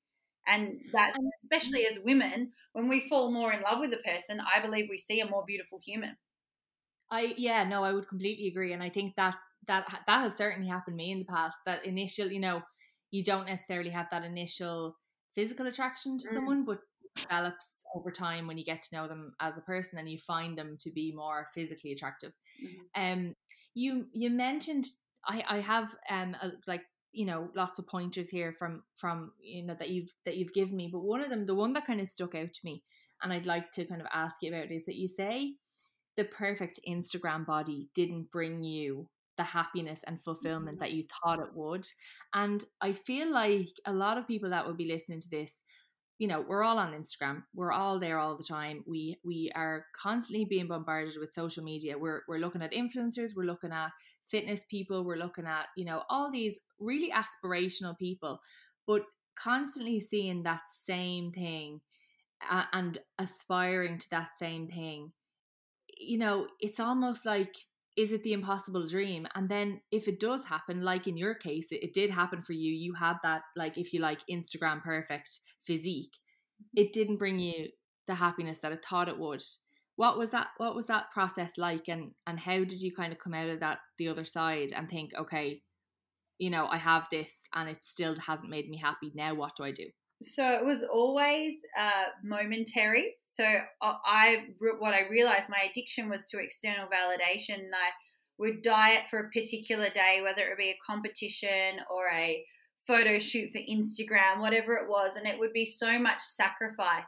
And 0.46 0.80
that, 0.92 1.12
especially 1.44 1.86
as 1.86 1.98
women, 2.04 2.52
when 2.72 2.88
we 2.88 3.06
fall 3.08 3.30
more 3.30 3.52
in 3.52 3.60
love 3.60 3.80
with 3.80 3.92
a 3.92 4.08
person, 4.08 4.40
I 4.40 4.62
believe 4.62 4.86
we 4.88 4.98
see 4.98 5.20
a 5.20 5.28
more 5.28 5.44
beautiful 5.46 5.78
human. 5.84 6.16
I 7.10 7.34
yeah, 7.36 7.64
no, 7.64 7.84
I 7.84 7.92
would 7.92 8.08
completely 8.08 8.48
agree, 8.48 8.72
and 8.72 8.82
I 8.82 8.90
think 8.90 9.14
that 9.16 9.34
that 9.66 9.86
that 10.06 10.20
has 10.20 10.36
certainly 10.36 10.68
happened 10.68 10.94
to 10.94 11.04
me 11.04 11.12
in 11.12 11.18
the 11.18 11.24
past. 11.24 11.56
That 11.66 11.84
initial, 11.84 12.30
you 12.30 12.40
know, 12.40 12.62
you 13.10 13.24
don't 13.24 13.46
necessarily 13.46 13.90
have 13.90 14.06
that 14.10 14.24
initial 14.24 14.96
physical 15.34 15.66
attraction 15.66 16.18
to 16.18 16.28
mm. 16.28 16.32
someone, 16.32 16.64
but 16.64 16.80
develops 17.22 17.82
over 17.94 18.10
time 18.10 18.46
when 18.46 18.58
you 18.58 18.64
get 18.64 18.82
to 18.82 18.94
know 18.94 19.08
them 19.08 19.32
as 19.40 19.56
a 19.56 19.62
person 19.62 19.98
and 19.98 20.08
you 20.08 20.18
find 20.18 20.56
them 20.56 20.76
to 20.80 20.90
be 20.90 21.12
more 21.14 21.48
physically 21.54 21.92
attractive. 21.92 22.32
Mm-hmm. 22.62 23.02
Um, 23.02 23.34
you 23.74 24.06
you 24.12 24.30
mentioned 24.30 24.86
I 25.26 25.44
I 25.48 25.60
have 25.60 25.94
um 26.10 26.36
a, 26.42 26.52
like 26.66 26.82
you 27.12 27.26
know 27.26 27.48
lots 27.54 27.78
of 27.78 27.86
pointers 27.86 28.28
here 28.28 28.52
from 28.58 28.82
from 28.96 29.32
you 29.40 29.64
know 29.64 29.76
that 29.78 29.90
you've 29.90 30.10
that 30.24 30.36
you've 30.36 30.52
given 30.52 30.76
me, 30.76 30.88
but 30.92 31.00
one 31.00 31.20
of 31.20 31.30
them, 31.30 31.46
the 31.46 31.54
one 31.54 31.72
that 31.74 31.86
kind 31.86 32.00
of 32.00 32.08
stuck 32.08 32.34
out 32.34 32.52
to 32.52 32.60
me, 32.64 32.82
and 33.22 33.32
I'd 33.32 33.46
like 33.46 33.72
to 33.72 33.84
kind 33.84 34.00
of 34.00 34.06
ask 34.12 34.36
you 34.42 34.52
about 34.52 34.70
is 34.70 34.84
that 34.86 34.96
you 34.96 35.08
say 35.08 35.54
the 36.16 36.24
perfect 36.24 36.80
Instagram 36.86 37.46
body 37.46 37.88
didn't 37.94 38.30
bring 38.32 38.64
you 38.64 39.08
the 39.38 39.44
happiness 39.44 40.00
and 40.06 40.22
fulfillment 40.22 40.78
mm-hmm. 40.78 40.84
that 40.84 40.92
you 40.92 41.04
thought 41.22 41.38
it 41.38 41.54
would. 41.54 41.86
And 42.34 42.62
I 42.82 42.92
feel 42.92 43.32
like 43.32 43.68
a 43.86 43.92
lot 43.92 44.18
of 44.18 44.26
people 44.26 44.50
that 44.50 44.66
will 44.66 44.74
be 44.74 44.92
listening 44.92 45.20
to 45.20 45.30
this, 45.30 45.52
you 46.18 46.26
know, 46.26 46.44
we're 46.46 46.64
all 46.64 46.78
on 46.78 46.92
Instagram. 46.92 47.44
We're 47.54 47.72
all 47.72 47.98
there 47.98 48.18
all 48.18 48.36
the 48.36 48.44
time. 48.44 48.84
We 48.86 49.18
we 49.24 49.50
are 49.54 49.86
constantly 49.92 50.44
being 50.44 50.68
bombarded 50.68 51.14
with 51.18 51.34
social 51.34 51.64
media. 51.64 51.96
We're 51.98 52.22
we're 52.28 52.38
looking 52.38 52.62
at 52.62 52.72
influencers, 52.72 53.36
we're 53.36 53.44
looking 53.44 53.72
at 53.72 53.90
fitness 54.26 54.64
people, 54.68 55.04
we're 55.04 55.16
looking 55.16 55.46
at, 55.46 55.66
you 55.76 55.84
know, 55.84 56.02
all 56.10 56.30
these 56.30 56.60
really 56.78 57.10
aspirational 57.10 57.96
people, 57.96 58.40
but 58.86 59.02
constantly 59.36 60.00
seeing 60.00 60.42
that 60.42 60.62
same 60.84 61.32
thing 61.32 61.80
and 62.72 62.98
aspiring 63.18 63.98
to 63.98 64.10
that 64.10 64.30
same 64.38 64.68
thing 64.68 65.12
you 65.98 66.18
know, 66.18 66.46
it's 66.60 66.80
almost 66.80 67.26
like 67.26 67.56
is 67.98 68.12
it 68.12 68.22
the 68.22 68.32
impossible 68.32 68.86
dream? 68.86 69.26
And 69.34 69.48
then 69.48 69.80
if 69.90 70.06
it 70.06 70.20
does 70.20 70.44
happen, 70.44 70.84
like 70.84 71.08
in 71.08 71.16
your 71.16 71.34
case, 71.34 71.72
it, 71.72 71.82
it, 71.82 71.92
did 71.92 72.10
happen 72.10 72.42
for 72.42 72.52
you. 72.52 72.72
You 72.72 72.94
had 72.94 73.16
that, 73.24 73.42
like, 73.56 73.76
if 73.76 73.92
you 73.92 74.00
like, 74.00 74.20
Instagram 74.30 74.84
perfect 74.84 75.40
physique. 75.66 76.12
Mm-hmm. 76.14 76.80
It 76.80 76.92
didn't 76.92 77.16
bring 77.16 77.40
you 77.40 77.70
the 78.06 78.14
happiness 78.14 78.58
that 78.62 78.70
it 78.70 78.84
thought 78.84 79.08
it 79.08 79.18
would. 79.18 79.42
What 79.96 80.16
was 80.16 80.30
that? 80.30 80.46
What 80.58 80.76
was 80.76 80.86
that 80.86 81.10
process 81.10 81.58
like? 81.58 81.88
And 81.88 82.12
and 82.24 82.38
how 82.38 82.58
did 82.58 82.80
you 82.80 82.94
kind 82.94 83.12
of 83.12 83.18
come 83.18 83.34
out 83.34 83.48
of 83.48 83.58
that 83.60 83.78
the 83.98 84.06
other 84.06 84.24
side 84.24 84.72
and 84.72 84.88
think, 84.88 85.10
okay, 85.18 85.60
you 86.38 86.50
know, 86.50 86.68
I 86.68 86.76
have 86.76 87.08
this, 87.10 87.34
and 87.52 87.68
it 87.68 87.78
still 87.82 88.14
hasn't 88.16 88.48
made 88.48 88.68
me 88.68 88.76
happy. 88.78 89.10
Now, 89.16 89.34
what 89.34 89.56
do 89.56 89.64
I 89.64 89.72
do? 89.72 89.86
So 90.22 90.44
it 90.44 90.64
was 90.64 90.82
always 90.82 91.54
uh, 91.78 92.06
momentary. 92.24 93.14
So 93.28 93.44
I, 93.80 94.46
what 94.78 94.94
I 94.94 95.08
realized 95.08 95.48
my 95.48 95.68
addiction 95.70 96.08
was 96.08 96.26
to 96.26 96.38
external 96.38 96.88
validation. 96.88 97.68
I 97.72 97.90
would 98.38 98.62
diet 98.62 99.04
for 99.10 99.20
a 99.20 99.30
particular 99.30 99.90
day, 99.90 100.20
whether 100.22 100.42
it 100.42 100.58
be 100.58 100.70
a 100.70 100.78
competition 100.84 101.80
or 101.90 102.08
a 102.12 102.44
photo 102.86 103.18
shoot 103.18 103.50
for 103.52 103.58
Instagram, 103.58 104.40
whatever 104.40 104.74
it 104.74 104.88
was, 104.88 105.12
and 105.16 105.26
it 105.26 105.38
would 105.38 105.52
be 105.52 105.64
so 105.64 105.98
much 105.98 106.20
sacrifice 106.22 107.04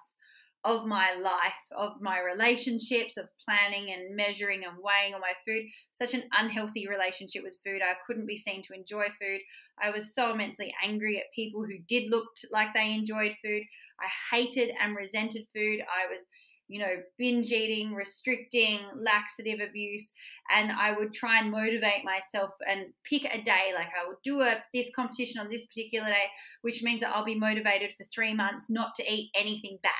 of 0.64 0.86
my 0.86 1.14
life, 1.20 1.52
of 1.76 2.00
my 2.00 2.20
relationships, 2.20 3.16
of 3.16 3.28
planning 3.44 3.92
and 3.92 4.14
measuring 4.14 4.64
and 4.64 4.76
weighing 4.82 5.14
on 5.14 5.20
my 5.20 5.32
food. 5.46 5.64
Such 5.94 6.14
an 6.14 6.24
unhealthy 6.38 6.86
relationship 6.86 7.42
with 7.42 7.58
food. 7.64 7.80
I 7.82 7.94
couldn't 8.06 8.26
be 8.26 8.36
seen 8.36 8.62
to 8.64 8.74
enjoy 8.74 9.06
food. 9.20 9.40
I 9.82 9.90
was 9.90 10.14
so 10.14 10.32
immensely 10.32 10.74
angry 10.84 11.18
at 11.18 11.32
people 11.34 11.64
who 11.64 11.78
did 11.88 12.10
look 12.10 12.26
like 12.50 12.68
they 12.74 12.92
enjoyed 12.92 13.36
food. 13.42 13.62
I 14.00 14.36
hated 14.36 14.70
and 14.80 14.94
resented 14.96 15.46
food. 15.54 15.80
I 15.80 16.12
was, 16.12 16.26
you 16.68 16.80
know, 16.80 16.96
binge 17.16 17.52
eating, 17.52 17.94
restricting, 17.94 18.80
laxative 18.96 19.60
abuse, 19.66 20.12
and 20.54 20.70
I 20.72 20.92
would 20.92 21.14
try 21.14 21.40
and 21.40 21.50
motivate 21.50 22.04
myself 22.04 22.50
and 22.68 22.92
pick 23.04 23.24
a 23.24 23.42
day. 23.42 23.72
Like 23.74 23.88
I 23.88 24.06
would 24.06 24.18
do 24.22 24.42
a 24.42 24.56
this 24.74 24.90
competition 24.94 25.40
on 25.40 25.48
this 25.48 25.64
particular 25.64 26.08
day, 26.08 26.26
which 26.60 26.82
means 26.82 27.00
that 27.00 27.14
I'll 27.14 27.24
be 27.24 27.38
motivated 27.38 27.92
for 27.96 28.04
three 28.04 28.34
months 28.34 28.66
not 28.68 28.94
to 28.96 29.10
eat 29.10 29.30
anything 29.34 29.78
bad 29.82 29.92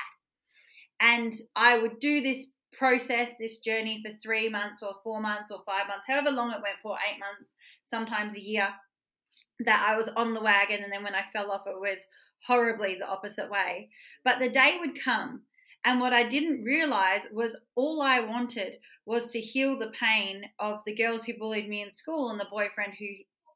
and 1.01 1.33
I 1.57 1.79
would 1.79 1.99
do 1.99 2.21
this 2.21 2.47
process, 2.73 3.31
this 3.39 3.59
journey 3.59 4.03
for 4.05 4.13
three 4.23 4.49
months 4.49 4.83
or 4.83 4.95
four 5.03 5.21
months 5.21 5.51
or 5.51 5.63
five 5.67 5.89
months, 5.89 6.07
however 6.07 6.31
long 6.31 6.51
it 6.51 6.63
went 6.63 6.81
for, 6.83 6.97
eight 6.97 7.19
months, 7.19 7.53
sometimes 7.89 8.35
a 8.35 8.41
year, 8.41 8.69
that 9.65 9.87
I 9.87 9.97
was 9.97 10.09
on 10.09 10.35
the 10.35 10.41
wagon. 10.41 10.83
And 10.83 10.93
then 10.93 11.03
when 11.03 11.15
I 11.15 11.25
fell 11.33 11.51
off, 11.51 11.67
it 11.67 11.79
was 11.79 11.99
horribly 12.47 12.97
the 12.99 13.09
opposite 13.09 13.51
way. 13.51 13.91
But 14.25 14.39
the 14.39 14.49
day 14.49 14.77
would 14.81 15.03
come. 15.03 15.43
And 15.85 16.01
what 16.01 16.13
I 16.13 16.29
didn't 16.29 16.65
realize 16.65 17.27
was 17.33 17.59
all 17.75 18.03
I 18.03 18.21
wanted 18.21 18.75
was 19.07 19.31
to 19.33 19.41
heal 19.41 19.79
the 19.79 19.93
pain 19.99 20.43
of 20.59 20.81
the 20.85 20.95
girls 20.95 21.25
who 21.25 21.39
bullied 21.39 21.69
me 21.69 21.83
in 21.83 21.91
school 21.91 22.31
and 22.31 22.39
the 22.39 22.47
boyfriend 22.51 22.93
who 22.99 23.07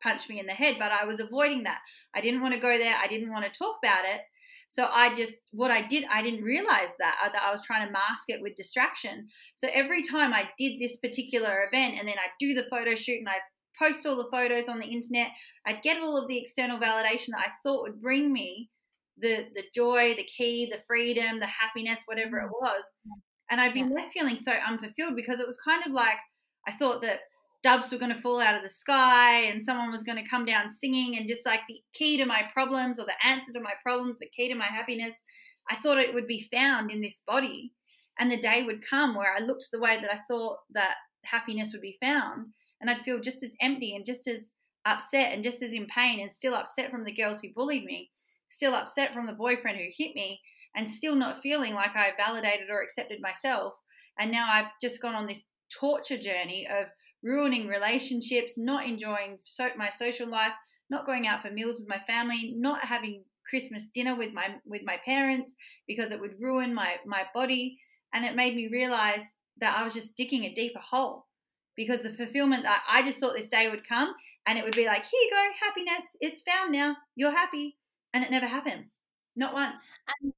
punched 0.03 0.29
me 0.29 0.41
in 0.41 0.47
the 0.47 0.53
head. 0.53 0.77
But 0.79 0.93
I 0.93 1.05
was 1.05 1.21
avoiding 1.21 1.65
that. 1.65 1.79
I 2.15 2.21
didn't 2.21 2.41
want 2.43 2.55
to 2.55 2.61
go 2.61 2.77
there. 2.79 2.97
I 2.97 3.09
didn't 3.09 3.31
want 3.31 3.45
to 3.45 3.59
talk 3.59 3.77
about 3.83 4.05
it. 4.05 4.23
So 4.69 4.89
I 4.91 5.15
just, 5.15 5.35
what 5.53 5.71
I 5.71 5.87
did, 5.87 6.05
I 6.13 6.23
didn't 6.23 6.43
realize 6.43 6.91
that, 6.99 7.15
uh, 7.25 7.31
that 7.33 7.43
I 7.43 7.51
was 7.51 7.65
trying 7.65 7.87
to 7.87 7.93
mask 7.93 8.25
it 8.29 8.43
with 8.43 8.57
distraction. 8.57 9.29
So 9.57 9.69
every 9.73 10.03
time 10.03 10.33
I 10.33 10.49
did 10.59 10.79
this 10.79 10.97
particular 10.97 11.67
event 11.71 11.95
and 11.99 12.09
then 12.09 12.17
I'd 12.17 12.39
do 12.41 12.55
the 12.55 12.69
photo 12.69 12.95
shoot 12.95 13.19
and 13.19 13.29
I'd 13.29 13.41
post 13.79 14.07
all 14.07 14.17
the 14.17 14.31
photos 14.31 14.69
on 14.69 14.79
the 14.79 14.87
internet, 14.87 15.29
I'd 15.67 15.83
get 15.83 16.01
all 16.01 16.17
of 16.17 16.29
the 16.29 16.39
external 16.39 16.79
validation 16.79 17.29
that 17.29 17.47
I 17.47 17.53
thought 17.63 17.83
would 17.83 18.01
bring 18.01 18.33
me 18.33 18.71
the, 19.19 19.47
the 19.55 19.63
joy, 19.75 20.15
the 20.17 20.25
key, 20.25 20.69
the 20.71 20.83
freedom, 20.87 21.39
the 21.39 21.47
happiness, 21.47 22.01
whatever 22.07 22.39
it 22.39 22.51
was. 22.51 22.85
And 23.51 23.61
I'd 23.61 23.75
be 23.75 23.85
left 23.85 24.13
feeling 24.13 24.37
so 24.37 24.53
unfulfilled 24.53 25.17
because 25.17 25.39
it 25.39 25.47
was 25.47 25.59
kind 25.65 25.83
of 25.87 25.93
like 25.93 26.17
I 26.67 26.73
thought 26.73 27.03
that 27.03 27.21
doves 27.65 27.91
were 27.91 27.99
going 27.99 28.15
to 28.15 28.21
fall 28.21 28.41
out 28.41 28.55
of 28.55 28.63
the 28.63 28.69
sky 28.69 29.45
and 29.45 29.65
someone 29.65 29.91
was 29.91 30.03
going 30.03 30.23
to 30.23 30.31
come 30.31 30.45
down 30.45 30.71
singing 30.71 31.17
and 31.17 31.29
just 31.29 31.47
like 31.47 31.61
the 31.67 31.81
key 31.95 32.19
to 32.19 32.27
my 32.27 32.43
problems 32.53 33.01
or 33.01 33.07
the 33.07 33.27
answer 33.27 33.53
to 33.53 33.61
my 33.61 33.73
problems 33.83 34.19
the 34.19 34.29
key 34.37 34.49
to 34.49 34.55
my 34.55 34.67
happiness 34.67 35.15
i 35.71 35.77
thought 35.77 35.99
it 35.99 36.13
would 36.13 36.27
be 36.27 36.49
found 36.53 36.91
in 36.91 37.01
this 37.01 37.23
body. 37.27 37.73
And 38.21 38.31
the 38.31 38.41
day 38.41 38.63
would 38.65 38.89
come 38.89 39.17
where 39.17 39.35
i 39.35 39.41
looked 39.41 39.67
the 39.73 39.81
way 39.81 39.99
that 40.01 40.13
i 40.13 40.21
thought 40.29 40.59
that 40.75 40.95
happiness 41.25 41.73
would 41.73 41.81
be 41.81 41.97
found 42.01 42.47
and 42.81 42.91
i'd 42.91 43.01
feel 43.01 43.19
just 43.19 43.43
as 43.43 43.55
empty 43.61 43.97
and 43.97 44.05
just 44.05 44.29
as 44.29 44.51
upset 44.85 45.33
and 45.33 45.43
just 45.43 45.63
as 45.63 45.73
in 45.73 45.87
pain 45.87 46.21
and 46.21 46.31
still 46.31 46.55
upset 46.55 46.91
from 46.91 47.05
the 47.05 47.15
girls 47.15 47.41
who 47.41 47.49
bullied 47.55 47.85
me 47.85 48.11
still 48.51 48.75
upset 48.75 49.15
from 49.15 49.27
the 49.27 49.33
boyfriend 49.33 49.79
who 49.79 49.89
hit 49.97 50.15
me 50.15 50.39
and 50.77 50.89
still 50.89 51.15
not 51.15 51.41
feeling 51.43 51.73
like 51.73 51.97
i 51.97 52.11
validated 52.17 52.69
or 52.71 52.83
accepted 52.83 53.21
myself. 53.21 53.73
And 54.19 54.31
now 54.31 54.49
i've 54.53 54.71
just 54.83 55.01
gone 55.01 55.15
on 55.15 55.27
this 55.27 55.41
torture 55.81 56.19
journey 56.19 56.69
of 56.71 56.89
ruining 57.25 57.67
relationships, 57.67 58.57
not 58.57 58.87
enjoying 58.87 59.39
so, 59.45 59.71
my 59.77 59.91
social 59.91 60.29
life, 60.29 60.53
not 60.91 61.07
going 61.07 61.27
out 61.27 61.43
for 61.43 61.51
meals 61.51 61.81
with 61.81 61.89
my 61.89 62.01
family, 62.07 62.55
not 62.57 62.85
having 62.87 63.25
Christmas 63.49 63.85
dinner 63.95 64.17
with 64.17 64.33
my 64.33 64.57
with 64.65 64.83
my 64.85 64.99
parents 65.05 65.55
because 65.87 66.11
it 66.11 66.21
would 66.21 66.41
ruin 66.41 66.75
my 66.75 66.97
my 67.07 67.25
body, 67.35 67.79
and 68.13 68.25
it 68.25 68.37
made 68.37 68.55
me 68.55 68.69
realize 68.69 69.23
that 69.61 69.77
I 69.77 69.85
was 69.85 69.95
just 69.95 70.15
digging 70.17 70.45
a 70.45 70.55
deeper 70.55 70.81
hole 70.81 71.27
because 71.77 72.03
the 72.03 72.13
fulfillment 72.13 72.65
that 72.65 72.83
I 72.89 73.03
just 73.03 73.19
thought 73.19 73.35
this 73.35 73.49
day 73.49 73.69
would 73.69 73.89
come 73.89 74.15
and 74.47 74.59
it 74.59 74.65
would 74.65 74.77
be 74.77 74.87
like, 74.87 75.05
here 75.05 75.21
you 75.21 75.31
go, 75.31 75.67
happiness, 75.67 76.05
it's 76.21 76.43
found 76.43 76.73
now, 76.73 76.97
you're 77.17 77.31
happy, 77.31 77.77
and 78.13 78.23
it 78.23 78.31
never 78.31 78.47
happened, 78.47 78.85
not 79.37 79.55
one. 79.55 79.73
And 80.23 80.33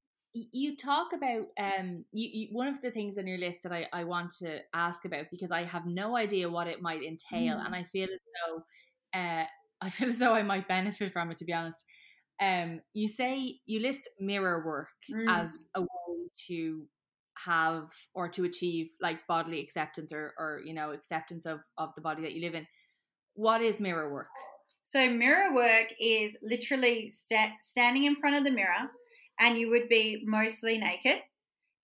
you 0.52 0.76
talk 0.76 1.12
about 1.12 1.46
um 1.58 2.04
you, 2.12 2.28
you, 2.32 2.48
one 2.52 2.68
of 2.68 2.80
the 2.80 2.90
things 2.90 3.18
on 3.18 3.26
your 3.26 3.38
list 3.38 3.62
that 3.62 3.72
I, 3.72 3.86
I 3.92 4.04
want 4.04 4.30
to 4.38 4.58
ask 4.74 5.04
about 5.04 5.26
because 5.30 5.50
I 5.50 5.64
have 5.64 5.86
no 5.86 6.16
idea 6.16 6.50
what 6.50 6.66
it 6.66 6.82
might 6.82 7.02
entail 7.02 7.56
mm. 7.56 7.64
and 7.64 7.74
I 7.74 7.84
feel 7.84 8.04
as 8.04 8.20
though 8.46 9.18
uh 9.18 9.44
I 9.80 9.90
feel 9.90 10.08
as 10.08 10.18
though 10.18 10.32
I 10.32 10.42
might 10.42 10.68
benefit 10.68 11.12
from 11.12 11.30
it 11.30 11.38
to 11.38 11.44
be 11.44 11.52
honest. 11.52 11.84
Um 12.40 12.80
you 12.92 13.08
say 13.08 13.58
you 13.66 13.80
list 13.80 14.08
mirror 14.20 14.64
work 14.64 14.88
mm. 15.10 15.24
as 15.28 15.64
a 15.74 15.82
way 15.82 16.28
to 16.48 16.86
have 17.44 17.90
or 18.14 18.28
to 18.28 18.44
achieve 18.44 18.88
like 19.00 19.26
bodily 19.26 19.60
acceptance 19.60 20.12
or 20.12 20.34
or 20.38 20.60
you 20.64 20.74
know 20.74 20.92
acceptance 20.92 21.46
of 21.46 21.60
of 21.78 21.94
the 21.94 22.00
body 22.00 22.22
that 22.22 22.32
you 22.32 22.42
live 22.42 22.54
in. 22.54 22.66
What 23.34 23.60
is 23.60 23.80
mirror 23.80 24.12
work? 24.12 24.28
So 24.82 25.10
mirror 25.10 25.54
work 25.54 25.88
is 26.00 26.36
literally 26.42 27.10
st- 27.10 27.60
standing 27.60 28.04
in 28.04 28.16
front 28.16 28.36
of 28.36 28.44
the 28.44 28.50
mirror 28.50 28.88
and 29.38 29.58
you 29.58 29.70
would 29.70 29.88
be 29.88 30.22
mostly 30.26 30.78
naked 30.78 31.18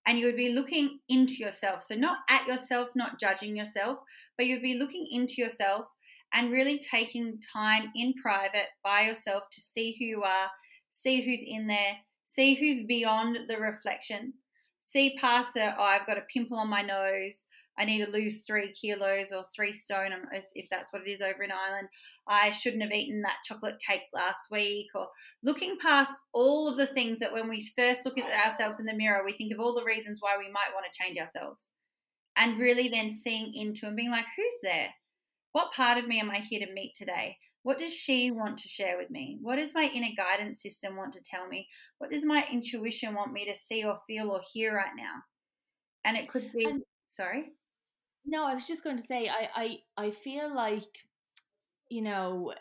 and 0.05 0.19
you 0.19 0.25
would 0.25 0.35
be 0.35 0.49
looking 0.49 0.99
into 1.09 1.35
yourself. 1.35 1.83
So, 1.83 1.95
not 1.95 2.19
at 2.29 2.47
yourself, 2.47 2.89
not 2.95 3.19
judging 3.19 3.55
yourself, 3.55 3.99
but 4.37 4.45
you'd 4.45 4.61
be 4.61 4.75
looking 4.75 5.07
into 5.11 5.35
yourself 5.35 5.85
and 6.33 6.51
really 6.51 6.79
taking 6.79 7.39
time 7.53 7.91
in 7.95 8.13
private 8.21 8.67
by 8.83 9.01
yourself 9.03 9.43
to 9.51 9.61
see 9.61 9.95
who 9.97 10.05
you 10.05 10.23
are, 10.23 10.47
see 10.91 11.21
who's 11.21 11.43
in 11.45 11.67
there, 11.67 11.97
see 12.25 12.55
who's 12.55 12.85
beyond 12.85 13.37
the 13.47 13.57
reflection, 13.57 14.33
see 14.81 15.15
past 15.19 15.55
it. 15.55 15.73
Oh, 15.77 15.83
I've 15.83 16.07
got 16.07 16.17
a 16.17 16.25
pimple 16.33 16.57
on 16.57 16.69
my 16.69 16.81
nose. 16.81 17.45
I 17.77 17.85
need 17.85 18.05
to 18.05 18.11
lose 18.11 18.43
three 18.45 18.71
kilos 18.73 19.31
or 19.31 19.43
three 19.55 19.73
stone, 19.73 20.13
um, 20.13 20.21
if, 20.31 20.45
if 20.53 20.69
that's 20.69 20.93
what 20.93 21.01
it 21.07 21.09
is 21.09 21.21
over 21.21 21.43
in 21.43 21.51
Ireland. 21.51 21.87
I 22.27 22.51
shouldn't 22.51 22.83
have 22.83 22.91
eaten 22.91 23.21
that 23.21 23.37
chocolate 23.45 23.77
cake 23.87 24.03
last 24.13 24.51
week, 24.51 24.87
or 24.93 25.07
looking 25.41 25.77
past 25.81 26.13
all 26.33 26.67
of 26.67 26.77
the 26.77 26.87
things 26.87 27.19
that 27.19 27.33
when 27.33 27.49
we 27.49 27.67
first 27.75 28.05
look 28.05 28.17
at 28.17 28.45
ourselves 28.45 28.79
in 28.79 28.85
the 28.85 28.93
mirror, 28.93 29.23
we 29.25 29.33
think 29.33 29.53
of 29.53 29.59
all 29.59 29.73
the 29.73 29.83
reasons 29.83 30.19
why 30.21 30.35
we 30.37 30.45
might 30.45 30.73
want 30.73 30.85
to 30.85 31.03
change 31.03 31.17
ourselves. 31.17 31.71
And 32.35 32.59
really 32.59 32.89
then 32.89 33.09
seeing 33.09 33.53
into 33.53 33.87
and 33.87 33.95
being 33.95 34.11
like, 34.11 34.25
who's 34.35 34.55
there? 34.61 34.89
What 35.51 35.73
part 35.73 35.97
of 35.97 36.07
me 36.07 36.19
am 36.19 36.31
I 36.31 36.39
here 36.39 36.65
to 36.65 36.73
meet 36.73 36.93
today? 36.97 37.37
What 37.63 37.79
does 37.79 37.93
she 37.93 38.29
want 38.31 38.57
to 38.57 38.67
share 38.67 38.97
with 38.97 39.09
me? 39.09 39.37
What 39.41 39.55
does 39.55 39.73
my 39.73 39.89
inner 39.93 40.09
guidance 40.17 40.61
system 40.61 40.95
want 40.95 41.13
to 41.13 41.21
tell 41.21 41.47
me? 41.47 41.67
What 41.97 42.11
does 42.11 42.25
my 42.25 42.45
intuition 42.51 43.15
want 43.15 43.33
me 43.33 43.45
to 43.45 43.55
see 43.55 43.83
or 43.83 43.97
feel 44.05 44.29
or 44.29 44.41
hear 44.51 44.75
right 44.75 44.91
now? 44.97 45.21
And 46.03 46.17
it 46.17 46.27
could 46.27 46.51
be, 46.51 46.65
and, 46.65 46.83
sorry? 47.09 47.53
No, 48.25 48.45
I 48.45 48.53
was 48.53 48.67
just 48.67 48.83
going 48.83 48.97
to 48.97 49.03
say, 49.03 49.27
I, 49.29 49.49
I, 49.55 50.05
I 50.05 50.11
feel 50.11 50.53
like, 50.53 51.05
you 51.89 52.01
know, 52.01 52.53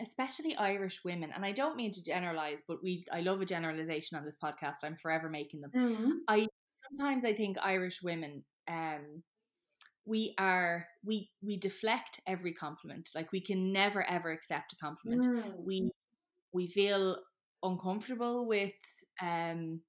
especially 0.00 0.56
Irish 0.56 1.00
women, 1.04 1.32
and 1.34 1.44
I 1.44 1.52
don't 1.52 1.76
mean 1.76 1.92
to 1.92 2.02
generalize, 2.02 2.60
but 2.66 2.82
we, 2.82 3.04
I 3.12 3.20
love 3.20 3.40
a 3.40 3.46
generalization 3.46 4.16
on 4.16 4.24
this 4.24 4.38
podcast. 4.42 4.84
I'm 4.84 4.96
forever 4.96 5.28
making 5.28 5.60
them. 5.60 5.72
Mm-hmm. 5.74 6.10
I 6.28 6.46
sometimes 6.88 7.24
I 7.24 7.34
think 7.34 7.58
Irish 7.60 8.00
women, 8.02 8.44
um, 8.68 9.22
we 10.08 10.34
are 10.38 10.86
we 11.04 11.30
we 11.42 11.58
deflect 11.58 12.20
every 12.26 12.52
compliment 12.52 13.10
like 13.14 13.30
we 13.30 13.40
can 13.40 13.72
never 13.72 14.02
ever 14.04 14.30
accept 14.30 14.72
a 14.72 14.76
compliment 14.76 15.26
mm. 15.26 15.52
we 15.64 15.90
we 16.54 16.66
feel 16.66 17.18
uncomfortable 17.62 18.46
with 18.46 18.72
um 19.22 19.80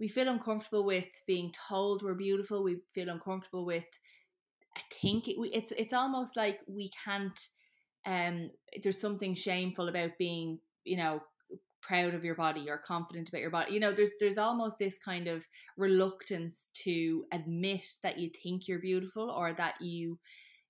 we 0.00 0.08
feel 0.08 0.28
uncomfortable 0.28 0.84
with 0.84 1.06
being 1.26 1.52
told 1.68 2.02
we're 2.02 2.14
beautiful 2.14 2.64
we 2.64 2.78
feel 2.94 3.08
uncomfortable 3.08 3.64
with 3.64 3.84
i 4.76 4.80
think 5.00 5.28
it, 5.28 5.36
it's 5.52 5.72
it's 5.72 5.92
almost 5.92 6.36
like 6.36 6.60
we 6.66 6.90
can't 7.04 7.48
um 8.06 8.50
there's 8.82 9.00
something 9.00 9.34
shameful 9.34 9.88
about 9.88 10.10
being 10.18 10.58
you 10.84 10.96
know 10.96 11.20
proud 11.80 12.14
of 12.14 12.24
your 12.24 12.34
body 12.34 12.70
or 12.70 12.78
confident 12.78 13.28
about 13.28 13.42
your 13.42 13.50
body 13.50 13.72
you 13.72 13.80
know 13.80 13.92
there's 13.92 14.12
there's 14.18 14.38
almost 14.38 14.78
this 14.78 14.96
kind 15.04 15.28
of 15.28 15.46
reluctance 15.76 16.68
to 16.72 17.24
admit 17.32 17.84
that 18.02 18.18
you 18.18 18.30
think 18.42 18.66
you're 18.66 18.78
beautiful 18.78 19.30
or 19.30 19.52
that 19.52 19.74
you 19.80 20.18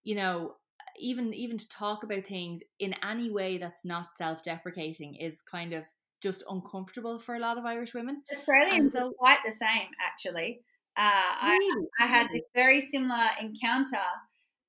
you 0.03 0.17
know 0.17 0.55
even 0.99 1.33
even 1.33 1.57
to 1.57 1.69
talk 1.69 2.03
about 2.03 2.25
things 2.25 2.61
in 2.81 2.95
any 3.05 3.31
way 3.31 3.59
that's 3.59 3.85
not 3.85 4.15
self-deprecating 4.17 5.15
is 5.17 5.41
kind 5.49 5.73
of 5.73 5.85
just 6.21 6.43
uncomfortable 6.49 7.19
for 7.19 7.35
a 7.35 7.39
lot 7.39 7.59
of 7.59 7.67
Irish 7.67 7.93
women. 7.93 8.23
Australians 8.35 8.93
so, 8.93 9.09
are 9.09 9.13
quite 9.19 9.39
the 9.45 9.53
same, 9.53 9.89
actually. 10.01 10.63
Uh, 10.97 11.49
really? 11.49 11.87
I, 12.01 12.05
I 12.05 12.07
had 12.07 12.29
this 12.33 12.45
very 12.55 12.81
similar 12.81 13.27
encounter 13.41 13.97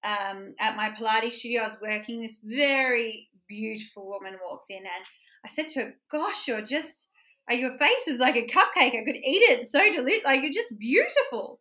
um, 0.03 0.55
at 0.59 0.75
my 0.75 0.89
Pilates 0.91 1.33
studio. 1.33 1.61
I 1.61 1.67
was 1.67 1.77
working. 1.81 2.21
This 2.21 2.39
very 2.43 3.29
beautiful 3.47 4.07
woman 4.07 4.37
walks 4.43 4.65
in, 4.69 4.77
and 4.77 5.05
I 5.45 5.49
said 5.49 5.69
to 5.69 5.81
her, 5.81 5.93
"Gosh, 6.11 6.47
you're 6.47 6.65
just 6.65 7.07
like 7.49 7.59
your 7.59 7.77
face 7.77 8.07
is 8.07 8.19
like 8.19 8.35
a 8.35 8.47
cupcake. 8.47 8.99
I 8.99 9.03
could 9.05 9.15
eat 9.15 9.43
it. 9.49 9.69
so 9.69 9.79
delicious. 9.91 10.25
Like 10.25 10.41
you're 10.41 10.53
just 10.53 10.77
beautiful." 10.79 11.59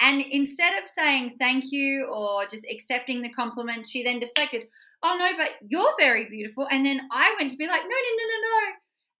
And 0.00 0.20
instead 0.22 0.82
of 0.82 0.88
saying 0.88 1.36
thank 1.38 1.70
you 1.70 2.06
or 2.12 2.46
just 2.46 2.66
accepting 2.70 3.22
the 3.22 3.32
compliment, 3.32 3.86
she 3.86 4.02
then 4.02 4.18
deflected, 4.20 4.62
"Oh 5.02 5.16
no, 5.18 5.36
but 5.36 5.50
you're 5.68 5.94
very 5.98 6.28
beautiful." 6.28 6.66
And 6.70 6.84
then 6.84 7.00
I 7.12 7.34
went 7.38 7.50
to 7.52 7.56
be 7.56 7.66
like, 7.66 7.82
"No, 7.82 7.88
no, 7.88 7.94
no, 7.94 8.24
no, 8.26 8.40
no." 8.48 8.72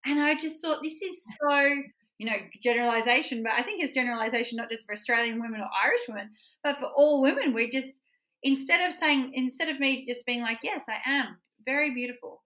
And 0.06 0.20
I 0.20 0.34
just 0.34 0.60
thought 0.60 0.82
this 0.82 1.00
is 1.00 1.22
so, 1.40 1.74
you 2.18 2.26
know, 2.26 2.36
generalization, 2.62 3.42
but 3.42 3.52
I 3.52 3.62
think 3.62 3.82
it's 3.82 3.92
generalization 3.92 4.56
not 4.56 4.70
just 4.70 4.86
for 4.86 4.92
Australian 4.92 5.40
women 5.40 5.60
or 5.60 5.68
Irish 5.84 6.02
women, 6.08 6.30
but 6.62 6.78
for 6.78 6.86
all 6.86 7.22
women. 7.22 7.52
We 7.52 7.70
just 7.70 8.00
instead 8.42 8.86
of 8.86 8.94
saying 8.94 9.32
instead 9.34 9.68
of 9.68 9.80
me 9.80 10.04
just 10.06 10.26
being 10.26 10.42
like, 10.42 10.58
"Yes, 10.62 10.84
I 10.88 11.10
am 11.10 11.38
very 11.64 11.92
beautiful." 11.92 12.42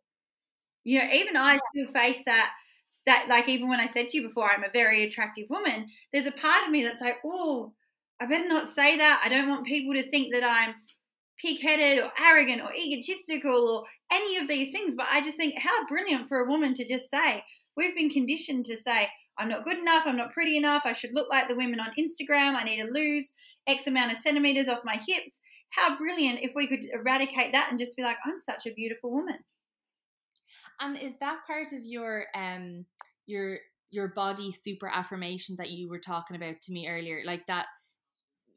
You 0.84 1.00
know, 1.00 1.10
even 1.12 1.36
I 1.36 1.58
still 1.74 1.92
face 1.92 2.22
that 2.24 2.50
that 3.06 3.26
like 3.28 3.48
even 3.48 3.68
when 3.68 3.80
I 3.80 3.86
said 3.86 4.08
to 4.08 4.16
you 4.16 4.28
before 4.28 4.50
I'm 4.50 4.64
a 4.64 4.70
very 4.72 5.04
attractive 5.04 5.46
woman, 5.50 5.88
there's 6.12 6.26
a 6.26 6.32
part 6.32 6.64
of 6.64 6.70
me 6.70 6.84
that's 6.84 7.00
like, 7.00 7.16
oh, 7.24 7.72
I 8.20 8.26
better 8.26 8.48
not 8.48 8.74
say 8.74 8.96
that. 8.98 9.22
I 9.24 9.28
don't 9.28 9.48
want 9.48 9.66
people 9.66 9.94
to 9.94 10.08
think 10.10 10.32
that 10.32 10.44
I'm 10.44 10.74
pig-headed 11.40 12.02
or 12.02 12.10
arrogant 12.20 12.62
or 12.62 12.74
egotistical 12.74 13.52
or 13.52 13.84
any 14.12 14.36
of 14.36 14.48
these 14.48 14.72
things. 14.72 14.94
But 14.96 15.06
I 15.10 15.20
just 15.22 15.36
think 15.36 15.54
how 15.58 15.86
brilliant 15.86 16.28
for 16.28 16.40
a 16.40 16.48
woman 16.48 16.74
to 16.74 16.86
just 16.86 17.10
say, 17.10 17.42
we've 17.76 17.94
been 17.94 18.10
conditioned 18.10 18.66
to 18.66 18.76
say, 18.76 19.08
I'm 19.38 19.48
not 19.48 19.64
good 19.64 19.78
enough, 19.78 20.04
I'm 20.06 20.16
not 20.16 20.32
pretty 20.32 20.56
enough, 20.56 20.82
I 20.84 20.92
should 20.92 21.14
look 21.14 21.28
like 21.30 21.48
the 21.48 21.54
women 21.54 21.80
on 21.80 21.88
Instagram, 21.98 22.54
I 22.54 22.64
need 22.64 22.82
to 22.82 22.90
lose 22.90 23.30
X 23.66 23.86
amount 23.86 24.12
of 24.12 24.18
centimeters 24.18 24.68
off 24.68 24.80
my 24.84 24.96
hips. 25.06 25.40
How 25.70 25.96
brilliant 25.98 26.40
if 26.42 26.52
we 26.54 26.66
could 26.66 26.84
eradicate 26.92 27.52
that 27.52 27.68
and 27.70 27.78
just 27.78 27.96
be 27.96 28.02
like, 28.02 28.16
I'm 28.24 28.38
such 28.38 28.66
a 28.66 28.74
beautiful 28.74 29.10
woman. 29.10 29.38
And 30.80 30.96
is 30.96 31.12
that 31.20 31.40
part 31.46 31.72
of 31.72 31.84
your 31.84 32.24
um 32.34 32.86
your 33.26 33.58
your 33.90 34.08
body 34.08 34.52
super 34.52 34.88
affirmation 34.88 35.56
that 35.58 35.70
you 35.70 35.88
were 35.88 35.98
talking 35.98 36.36
about 36.36 36.60
to 36.62 36.72
me 36.72 36.88
earlier? 36.88 37.22
Like 37.26 37.46
that 37.48 37.66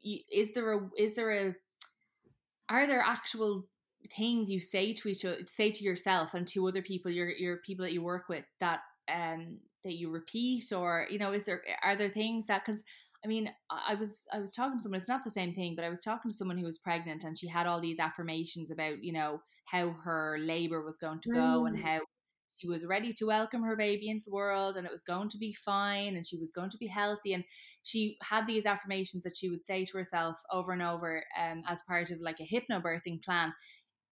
is 0.02 0.52
there 0.54 0.72
a 0.72 0.88
is 0.98 1.14
there 1.14 1.30
a 1.30 1.54
are 2.68 2.86
there 2.86 3.02
actual 3.04 3.66
things 4.16 4.50
you 4.50 4.60
say 4.60 4.92
to 4.92 5.08
each 5.08 5.24
other 5.24 5.38
say 5.46 5.70
to 5.70 5.84
yourself 5.84 6.34
and 6.34 6.46
to 6.48 6.66
other 6.66 6.82
people 6.82 7.10
your 7.10 7.28
your 7.28 7.58
people 7.58 7.84
that 7.84 7.92
you 7.92 8.02
work 8.02 8.28
with 8.28 8.44
that 8.58 8.80
um 9.12 9.58
that 9.84 9.94
you 9.94 10.10
repeat 10.10 10.72
or 10.72 11.06
you 11.10 11.18
know 11.18 11.32
is 11.32 11.44
there 11.44 11.62
are 11.82 11.96
there 11.96 12.10
things 12.10 12.46
that 12.46 12.64
because 12.64 12.82
I 13.24 13.28
mean, 13.28 13.50
I 13.70 13.94
was 13.94 14.22
I 14.32 14.40
was 14.40 14.52
talking 14.52 14.78
to 14.78 14.82
someone. 14.82 14.98
It's 14.98 15.08
not 15.08 15.22
the 15.22 15.30
same 15.30 15.54
thing, 15.54 15.76
but 15.76 15.84
I 15.84 15.88
was 15.88 16.00
talking 16.00 16.28
to 16.28 16.36
someone 16.36 16.58
who 16.58 16.64
was 16.64 16.78
pregnant, 16.78 17.22
and 17.22 17.38
she 17.38 17.46
had 17.46 17.68
all 17.68 17.80
these 17.80 18.00
affirmations 18.00 18.70
about 18.70 19.02
you 19.02 19.12
know 19.12 19.40
how 19.66 19.90
her 20.04 20.38
labor 20.40 20.82
was 20.82 20.96
going 20.96 21.20
to 21.20 21.30
go 21.30 21.62
mm. 21.62 21.68
and 21.68 21.78
how 21.78 22.00
she 22.56 22.68
was 22.68 22.84
ready 22.84 23.12
to 23.12 23.26
welcome 23.26 23.62
her 23.62 23.76
baby 23.76 24.08
into 24.08 24.24
the 24.26 24.32
world 24.32 24.76
and 24.76 24.86
it 24.86 24.92
was 24.92 25.02
going 25.02 25.28
to 25.28 25.38
be 25.38 25.52
fine 25.52 26.14
and 26.14 26.26
she 26.26 26.38
was 26.38 26.50
going 26.50 26.70
to 26.70 26.76
be 26.76 26.86
healthy 26.86 27.32
and 27.32 27.44
she 27.82 28.16
had 28.22 28.46
these 28.46 28.66
affirmations 28.66 29.22
that 29.22 29.36
she 29.36 29.48
would 29.48 29.64
say 29.64 29.84
to 29.84 29.96
herself 29.96 30.36
over 30.52 30.72
and 30.72 30.82
over 30.82 31.24
um, 31.40 31.62
as 31.66 31.82
part 31.88 32.10
of 32.10 32.20
like 32.20 32.36
a 32.40 32.46
hypnobirthing 32.46 33.22
plan 33.24 33.52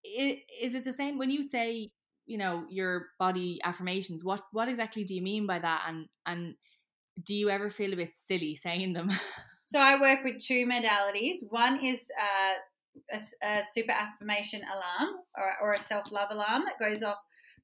is 0.04 0.74
it 0.74 0.84
the 0.84 0.92
same 0.92 1.18
when 1.18 1.30
you 1.30 1.42
say 1.42 1.90
you 2.30 2.38
know 2.38 2.64
your 2.70 3.06
body 3.18 3.58
affirmations 3.64 4.22
what 4.22 4.42
what 4.52 4.68
exactly 4.68 5.04
do 5.04 5.14
you 5.14 5.22
mean 5.22 5.46
by 5.46 5.58
that? 5.58 5.84
And 5.88 6.06
and 6.24 6.54
do 7.24 7.34
you 7.34 7.50
ever 7.50 7.70
feel 7.70 7.92
a 7.92 7.96
bit 7.96 8.12
silly 8.28 8.54
saying 8.66 8.92
them? 8.92 9.10
So 9.66 9.78
i 9.78 10.00
work 10.00 10.24
with 10.24 10.44
two 10.44 10.66
modalities. 10.66 11.36
One 11.48 11.84
is 11.84 12.00
uh, 12.18 13.16
a, 13.16 13.46
a, 13.46 13.62
super 13.72 13.92
affirmation 13.92 14.62
alarm 14.62 15.14
or, 15.38 15.52
or 15.62 15.72
a 15.74 15.80
self-love 15.80 16.30
alarm 16.32 16.64
that 16.66 16.84
goes 16.84 17.04
off 17.04 17.18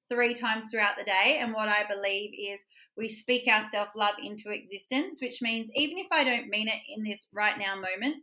three 0.08 0.32
times 0.32 0.66
throughout 0.70 0.94
the 0.96 1.04
day. 1.04 1.40
And 1.40 1.52
what 1.52 1.68
I 1.68 1.82
believe 1.92 2.30
is 2.30 2.60
we 2.96 3.08
speak 3.08 3.48
our 3.48 3.68
self 3.70 3.88
love 3.96 4.14
into 4.22 4.50
existence, 4.50 5.20
which 5.20 5.42
means 5.42 5.68
even 5.74 5.98
if 5.98 6.06
I 6.12 6.22
don't 6.22 6.48
mean 6.48 6.68
it 6.68 6.80
in 6.96 7.02
this 7.02 7.26
right 7.32 7.58
now 7.58 7.74
moment, 7.74 8.22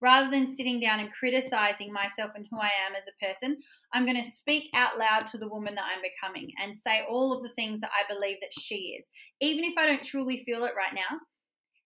rather 0.00 0.30
than 0.30 0.54
sitting 0.56 0.80
down 0.80 1.00
and 1.00 1.12
criticizing 1.12 1.92
myself 1.92 2.32
and 2.34 2.46
who 2.50 2.58
I 2.58 2.70
am 2.86 2.94
as 2.96 3.04
a 3.08 3.24
person, 3.24 3.56
I'm 3.92 4.04
going 4.04 4.22
to 4.22 4.30
speak 4.30 4.68
out 4.74 4.98
loud 4.98 5.26
to 5.28 5.38
the 5.38 5.48
woman 5.48 5.74
that 5.74 5.84
I'm 5.84 6.02
becoming 6.02 6.50
and 6.62 6.78
say 6.78 7.02
all 7.08 7.32
of 7.32 7.42
the 7.42 7.54
things 7.54 7.80
that 7.80 7.90
I 7.90 8.12
believe 8.12 8.38
that 8.40 8.52
she 8.52 8.96
is, 8.98 9.08
even 9.40 9.64
if 9.64 9.74
I 9.78 9.86
don't 9.86 10.04
truly 10.04 10.42
feel 10.44 10.64
it 10.64 10.72
right 10.76 10.94
now. 10.94 11.18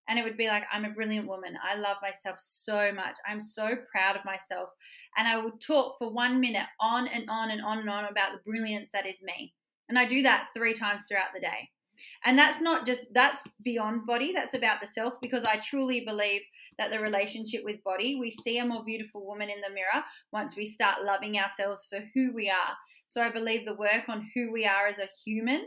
And 0.08 0.18
it 0.18 0.24
would 0.24 0.36
be 0.36 0.48
like 0.48 0.64
i'm 0.72 0.84
a 0.84 0.90
brilliant 0.90 1.28
woman. 1.28 1.54
I 1.62 1.76
love 1.76 1.98
myself 2.02 2.40
so 2.42 2.90
much. 2.92 3.14
I'm 3.28 3.40
so 3.40 3.76
proud 3.92 4.16
of 4.16 4.24
myself. 4.24 4.70
And 5.16 5.28
i 5.28 5.36
will 5.36 5.52
talk 5.64 5.98
for 5.98 6.12
one 6.12 6.40
minute 6.40 6.66
on 6.80 7.06
and 7.06 7.30
on 7.30 7.52
and 7.52 7.62
on 7.62 7.78
and 7.78 7.88
on 7.88 8.06
about 8.06 8.32
the 8.32 8.50
brilliance 8.50 8.90
that 8.92 9.06
is 9.06 9.22
me. 9.22 9.54
And 9.88 9.96
i 9.96 10.08
do 10.08 10.22
that 10.22 10.48
three 10.52 10.74
times 10.74 11.04
throughout 11.06 11.32
the 11.32 11.40
day 11.40 11.68
and 12.24 12.38
that's 12.38 12.60
not 12.60 12.86
just 12.86 13.06
that's 13.12 13.42
beyond 13.62 14.06
body 14.06 14.32
that's 14.32 14.54
about 14.54 14.80
the 14.80 14.86
self 14.86 15.14
because 15.20 15.44
i 15.44 15.58
truly 15.58 16.04
believe 16.06 16.42
that 16.78 16.90
the 16.90 17.00
relationship 17.00 17.62
with 17.64 17.82
body 17.84 18.16
we 18.18 18.30
see 18.30 18.58
a 18.58 18.66
more 18.66 18.84
beautiful 18.84 19.26
woman 19.26 19.48
in 19.50 19.60
the 19.60 19.74
mirror 19.74 20.04
once 20.32 20.56
we 20.56 20.66
start 20.66 21.02
loving 21.02 21.38
ourselves 21.38 21.86
for 21.88 22.00
who 22.14 22.32
we 22.34 22.48
are 22.48 22.74
so 23.08 23.22
i 23.22 23.30
believe 23.30 23.64
the 23.64 23.74
work 23.74 24.08
on 24.08 24.28
who 24.34 24.52
we 24.52 24.64
are 24.64 24.86
as 24.86 24.98
a 24.98 25.08
human 25.24 25.66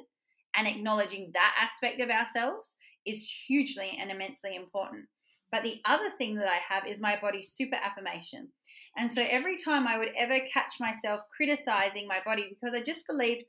and 0.55 0.67
acknowledging 0.67 1.31
that 1.33 1.55
aspect 1.59 1.99
of 1.99 2.09
ourselves 2.09 2.75
is 3.05 3.29
hugely 3.47 3.97
and 3.99 4.11
immensely 4.11 4.55
important. 4.55 5.05
But 5.51 5.63
the 5.63 5.81
other 5.85 6.09
thing 6.17 6.35
that 6.35 6.47
I 6.47 6.59
have 6.67 6.87
is 6.87 7.01
my 7.01 7.19
body 7.19 7.43
super 7.43 7.75
affirmation. 7.75 8.49
And 8.97 9.11
so 9.11 9.23
every 9.27 9.57
time 9.57 9.87
I 9.87 9.97
would 9.97 10.11
ever 10.17 10.39
catch 10.51 10.79
myself 10.79 11.21
criticizing 11.35 12.07
my 12.07 12.19
body 12.23 12.49
because 12.49 12.75
I 12.75 12.83
just 12.83 13.07
believed 13.07 13.43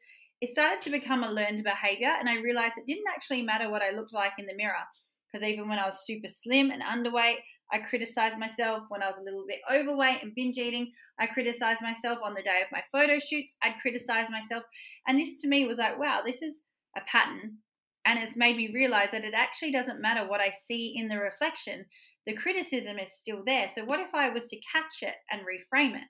it 0.45 0.51
started 0.51 0.81
to 0.81 0.91
become 0.91 1.25
a 1.25 1.31
learned 1.31 1.65
behavior 1.65 2.13
and 2.21 2.29
I 2.29 2.37
realized 2.37 2.75
it 2.77 2.87
didn't 2.87 3.09
actually 3.09 3.41
matter 3.41 3.71
what 3.71 3.81
I 3.81 3.97
looked 3.97 4.13
like 4.13 4.33
in 4.39 4.45
the 4.45 4.55
mirror. 4.55 4.85
Because 5.33 5.49
even 5.49 5.69
when 5.71 5.79
I 5.79 5.87
was 5.87 6.05
super 6.05 6.29
slim 6.29 6.71
and 6.71 6.83
underweight, 6.83 7.39
I 7.73 7.79
criticized 7.79 8.39
myself. 8.39 8.85
When 8.89 9.03
I 9.03 9.07
was 9.07 9.17
a 9.17 9.23
little 9.23 9.47
bit 9.49 9.61
overweight 9.73 10.23
and 10.23 10.35
binge 10.35 10.59
eating, 10.59 10.93
I 11.19 11.29
criticized 11.29 11.81
myself. 11.81 12.19
On 12.23 12.35
the 12.35 12.43
day 12.43 12.61
of 12.63 12.71
my 12.71 12.83
photo 12.93 13.19
shoots, 13.19 13.55
I'd 13.63 13.81
criticize 13.81 14.29
myself. 14.31 14.65
And 15.09 15.19
this 15.19 15.41
to 15.41 15.49
me 15.49 15.67
was 15.67 15.79
like, 15.79 15.99
wow, 15.99 16.21
this 16.25 16.43
is 16.43 16.61
a 16.95 17.01
pattern 17.07 17.59
And 18.05 18.19
it's 18.19 18.37
made 18.37 18.59
me 18.59 18.71
realize 18.73 19.09
that 19.13 19.25
it 19.25 19.33
actually 19.35 19.73
doesn't 19.73 20.03
matter 20.03 20.29
what 20.29 20.41
I 20.41 20.53
see 20.69 20.95
in 20.95 21.09
the 21.09 21.17
reflection, 21.17 21.87
the 22.27 22.35
criticism 22.35 22.99
is 22.99 23.11
still 23.19 23.43
there. 23.45 23.69
So, 23.75 23.85
what 23.85 24.01
if 24.01 24.15
I 24.15 24.29
was 24.29 24.45
to 24.47 24.61
catch 24.73 25.03
it 25.03 25.15
and 25.31 25.41
reframe 25.41 25.97
it? 25.97 26.09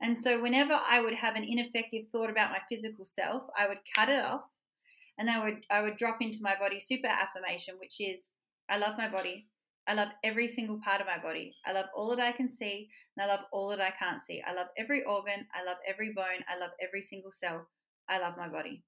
And 0.00 0.20
so, 0.20 0.42
whenever 0.42 0.74
I 0.74 1.00
would 1.00 1.14
have 1.14 1.36
an 1.36 1.44
ineffective 1.44 2.06
thought 2.12 2.30
about 2.30 2.50
my 2.50 2.60
physical 2.68 3.06
self, 3.06 3.44
I 3.58 3.66
would 3.66 3.78
cut 3.94 4.08
it 4.08 4.22
off 4.22 4.50
and 5.18 5.30
I 5.30 5.42
would 5.42 5.66
I 5.70 5.82
would 5.82 5.96
drop 5.96 6.18
into 6.20 6.42
my 6.42 6.54
body 6.58 6.80
super 6.80 7.08
affirmation, 7.08 7.76
which 7.78 8.00
is 8.00 8.20
I 8.68 8.78
love 8.78 8.98
my 8.98 9.08
body. 9.08 9.46
I 9.88 9.94
love 9.94 10.08
every 10.24 10.48
single 10.48 10.80
part 10.84 11.00
of 11.00 11.06
my 11.06 11.22
body. 11.22 11.54
I 11.64 11.72
love 11.72 11.86
all 11.94 12.10
that 12.10 12.18
I 12.18 12.32
can 12.32 12.48
see, 12.48 12.88
and 13.16 13.24
I 13.24 13.32
love 13.32 13.44
all 13.52 13.68
that 13.68 13.80
I 13.80 13.92
can't 13.96 14.20
see. 14.26 14.42
I 14.46 14.52
love 14.52 14.66
every 14.76 15.04
organ. 15.04 15.46
I 15.54 15.64
love 15.64 15.76
every 15.88 16.12
bone. 16.12 16.44
I 16.48 16.58
love 16.58 16.70
every 16.82 17.02
single 17.02 17.30
cell. 17.32 17.68
I 18.08 18.18
love 18.18 18.34
my 18.36 18.48
body. 18.48 18.82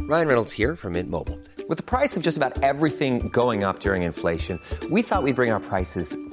Ryan 0.00 0.28
Reynolds 0.28 0.52
here 0.52 0.76
from 0.76 0.94
Mint 0.94 1.10
Mobile. 1.10 1.38
With 1.68 1.76
the 1.76 1.82
price 1.82 2.16
of 2.16 2.22
just 2.22 2.36
about 2.36 2.62
everything 2.62 3.28
going 3.28 3.64
up 3.64 3.80
during 3.80 4.02
inflation, 4.02 4.60
we 4.90 5.02
thought 5.02 5.22
we'd 5.22 5.36
bring 5.36 5.50
our 5.50 5.60
prices 5.60 6.16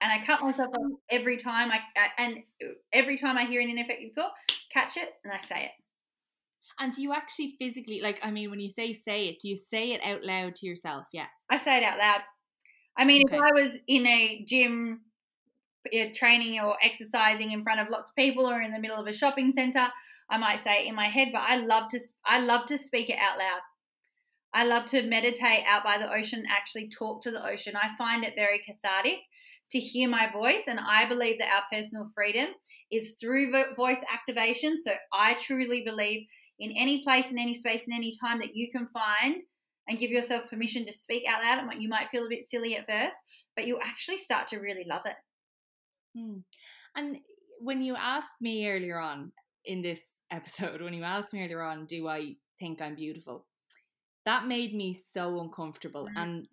And 0.00 0.10
I 0.10 0.24
cut 0.24 0.40
myself 0.42 0.68
off 0.74 0.92
every 1.10 1.36
time 1.36 1.70
I 1.70 1.80
and 2.16 2.38
every 2.92 3.18
time 3.18 3.36
I 3.36 3.44
hear 3.44 3.60
an 3.60 3.68
ineffective 3.68 4.12
thought, 4.14 4.32
catch 4.72 4.96
it 4.96 5.10
and 5.24 5.32
I 5.32 5.40
say 5.46 5.64
it. 5.64 5.70
And 6.78 6.92
do 6.94 7.02
you 7.02 7.12
actually 7.12 7.56
physically, 7.58 8.00
like, 8.00 8.18
I 8.22 8.30
mean, 8.30 8.48
when 8.50 8.60
you 8.60 8.70
say 8.70 8.94
say 8.94 9.28
it, 9.28 9.40
do 9.40 9.48
you 9.48 9.56
say 9.56 9.92
it 9.92 10.00
out 10.02 10.24
loud 10.24 10.54
to 10.56 10.66
yourself? 10.66 11.04
Yes. 11.12 11.28
I 11.50 11.58
say 11.58 11.76
it 11.76 11.82
out 11.84 11.98
loud. 11.98 12.20
I 12.96 13.04
mean, 13.04 13.22
Okay. 13.26 13.36
if 13.36 13.42
I 13.42 13.52
was 13.52 13.72
in 13.86 14.06
a 14.06 14.42
gym 14.48 15.02
uh, 15.86 16.06
training 16.14 16.58
or 16.60 16.76
exercising 16.82 17.52
in 17.52 17.62
front 17.62 17.80
of 17.80 17.88
lots 17.90 18.08
of 18.08 18.16
people 18.16 18.48
or 18.48 18.62
in 18.62 18.72
the 18.72 18.80
middle 18.80 18.96
of 18.96 19.06
a 19.06 19.12
shopping 19.12 19.52
center, 19.52 19.88
I 20.30 20.38
might 20.38 20.60
say 20.64 20.84
it 20.84 20.88
in 20.88 20.94
my 20.94 21.08
head, 21.08 21.28
but 21.32 21.42
I 21.42 21.56
love 21.56 21.88
to 21.90 22.00
I 22.24 22.40
love 22.40 22.66
to 22.66 22.78
speak 22.78 23.10
it 23.10 23.18
out 23.18 23.36
loud. 23.38 23.60
I 24.54 24.64
love 24.64 24.86
to 24.86 25.02
meditate 25.02 25.64
out 25.68 25.84
by 25.84 25.98
the 25.98 26.12
ocean, 26.12 26.44
actually 26.48 26.88
talk 26.88 27.22
to 27.22 27.30
the 27.30 27.44
ocean. 27.46 27.74
I 27.76 27.94
find 27.96 28.24
it 28.24 28.34
very 28.34 28.60
cathartic 28.66 29.18
to 29.72 29.78
hear 29.78 30.08
my 30.08 30.30
voice, 30.32 30.62
and 30.66 30.80
I 30.80 31.08
believe 31.08 31.38
that 31.38 31.52
our 31.54 31.62
personal 31.72 32.10
freedom 32.14 32.48
is 32.90 33.14
through 33.20 33.52
voice 33.76 34.02
activation. 34.12 34.76
So 34.80 34.92
I 35.12 35.34
truly 35.40 35.84
believe 35.84 36.26
in 36.58 36.72
any 36.76 37.02
place, 37.02 37.30
in 37.30 37.38
any 37.38 37.54
space, 37.54 37.84
in 37.86 37.92
any 37.92 38.12
time 38.20 38.38
that 38.40 38.54
you 38.54 38.70
can 38.70 38.88
find 38.88 39.36
and 39.88 39.98
give 39.98 40.10
yourself 40.10 40.48
permission 40.48 40.86
to 40.86 40.92
speak 40.92 41.24
out 41.28 41.42
loud. 41.42 41.80
You 41.80 41.88
might 41.88 42.10
feel 42.10 42.26
a 42.26 42.28
bit 42.28 42.48
silly 42.48 42.76
at 42.76 42.86
first, 42.86 43.16
but 43.56 43.66
you'll 43.66 43.80
actually 43.82 44.18
start 44.18 44.48
to 44.48 44.58
really 44.58 44.84
love 44.88 45.02
it. 45.04 45.16
Hmm. 46.16 46.38
And 46.96 47.18
when 47.60 47.82
you 47.82 47.96
asked 47.96 48.40
me 48.40 48.68
earlier 48.68 48.98
on 48.98 49.32
in 49.64 49.82
this 49.82 50.00
episode, 50.30 50.80
when 50.82 50.94
you 50.94 51.04
asked 51.04 51.32
me 51.32 51.44
earlier 51.44 51.62
on, 51.62 51.86
do 51.86 52.08
I 52.08 52.36
think 52.58 52.80
I'm 52.80 52.94
beautiful? 52.94 53.46
That 54.26 54.46
made 54.46 54.74
me 54.74 55.00
so 55.14 55.40
uncomfortable. 55.40 56.06
Mhm. 56.06 56.22
And 56.22 56.48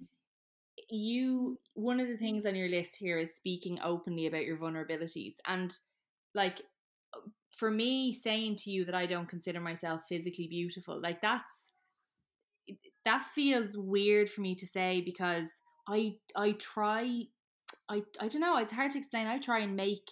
you, 0.89 1.60
one 1.76 2.00
of 2.00 2.08
the 2.08 2.17
things 2.17 2.45
on 2.45 2.56
your 2.56 2.69
list 2.69 2.95
here 2.95 3.17
is 3.17 3.36
speaking 3.36 3.80
openly 3.84 4.28
about 4.28 4.45
your 4.45 4.58
vulnerabilities. 4.58 5.36
And 5.45 5.73
like, 6.34 6.62
uh, 7.15 7.19
for 7.52 7.71
me, 7.71 8.13
saying 8.13 8.58
to 8.58 8.71
you 8.71 8.86
that 8.86 8.95
I 8.95 9.06
don't 9.06 9.28
consider 9.28 9.60
myself 9.60 10.02
physically 10.08 10.47
beautiful, 10.47 11.02
like 11.02 11.21
that's 11.21 11.63
that 13.06 13.26
feels 13.34 13.78
weird 13.78 14.30
for 14.30 14.41
me 14.41 14.54
to 14.56 14.67
say 14.67 15.02
because 15.02 15.50
I 15.88 16.15
I 16.36 16.52
try 16.54 17.23
I 17.89 18.04
I 18.19 18.28
don't 18.28 18.41
know, 18.41 18.58
it's 18.58 18.73
hard 18.73 18.91
to 18.91 19.00
explain. 19.00 19.28
I 19.28 19.39
try 19.39 19.60
and 19.60 19.76
make 19.76 20.12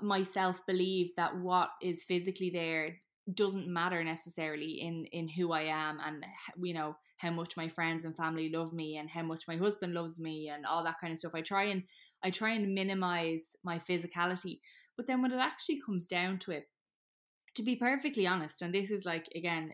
myself 0.00 0.60
believe 0.66 1.10
that 1.16 1.36
what 1.36 1.70
is 1.82 2.04
physically 2.04 2.50
there 2.50 2.96
doesn't 3.34 3.68
matter 3.68 4.02
necessarily 4.02 4.80
in 4.80 5.04
in 5.06 5.28
who 5.28 5.52
I 5.52 5.62
am 5.62 5.98
and 6.04 6.24
you 6.62 6.74
know 6.74 6.96
how 7.18 7.30
much 7.30 7.56
my 7.56 7.68
friends 7.68 8.04
and 8.04 8.16
family 8.16 8.48
love 8.48 8.72
me 8.72 8.96
and 8.96 9.10
how 9.10 9.22
much 9.22 9.48
my 9.48 9.56
husband 9.56 9.92
loves 9.92 10.18
me 10.18 10.48
and 10.48 10.64
all 10.64 10.84
that 10.84 11.00
kind 11.00 11.12
of 11.12 11.18
stuff. 11.18 11.34
I 11.34 11.42
try 11.42 11.64
and 11.64 11.84
I 12.22 12.30
try 12.30 12.52
and 12.52 12.74
minimize 12.74 13.56
my 13.64 13.78
physicality. 13.78 14.60
But 14.96 15.06
then 15.06 15.20
when 15.20 15.32
it 15.32 15.38
actually 15.38 15.80
comes 15.84 16.06
down 16.06 16.38
to 16.40 16.52
it, 16.52 16.68
to 17.54 17.62
be 17.62 17.76
perfectly 17.76 18.26
honest, 18.26 18.62
and 18.62 18.72
this 18.72 18.90
is 18.90 19.04
like 19.04 19.28
again, 19.34 19.72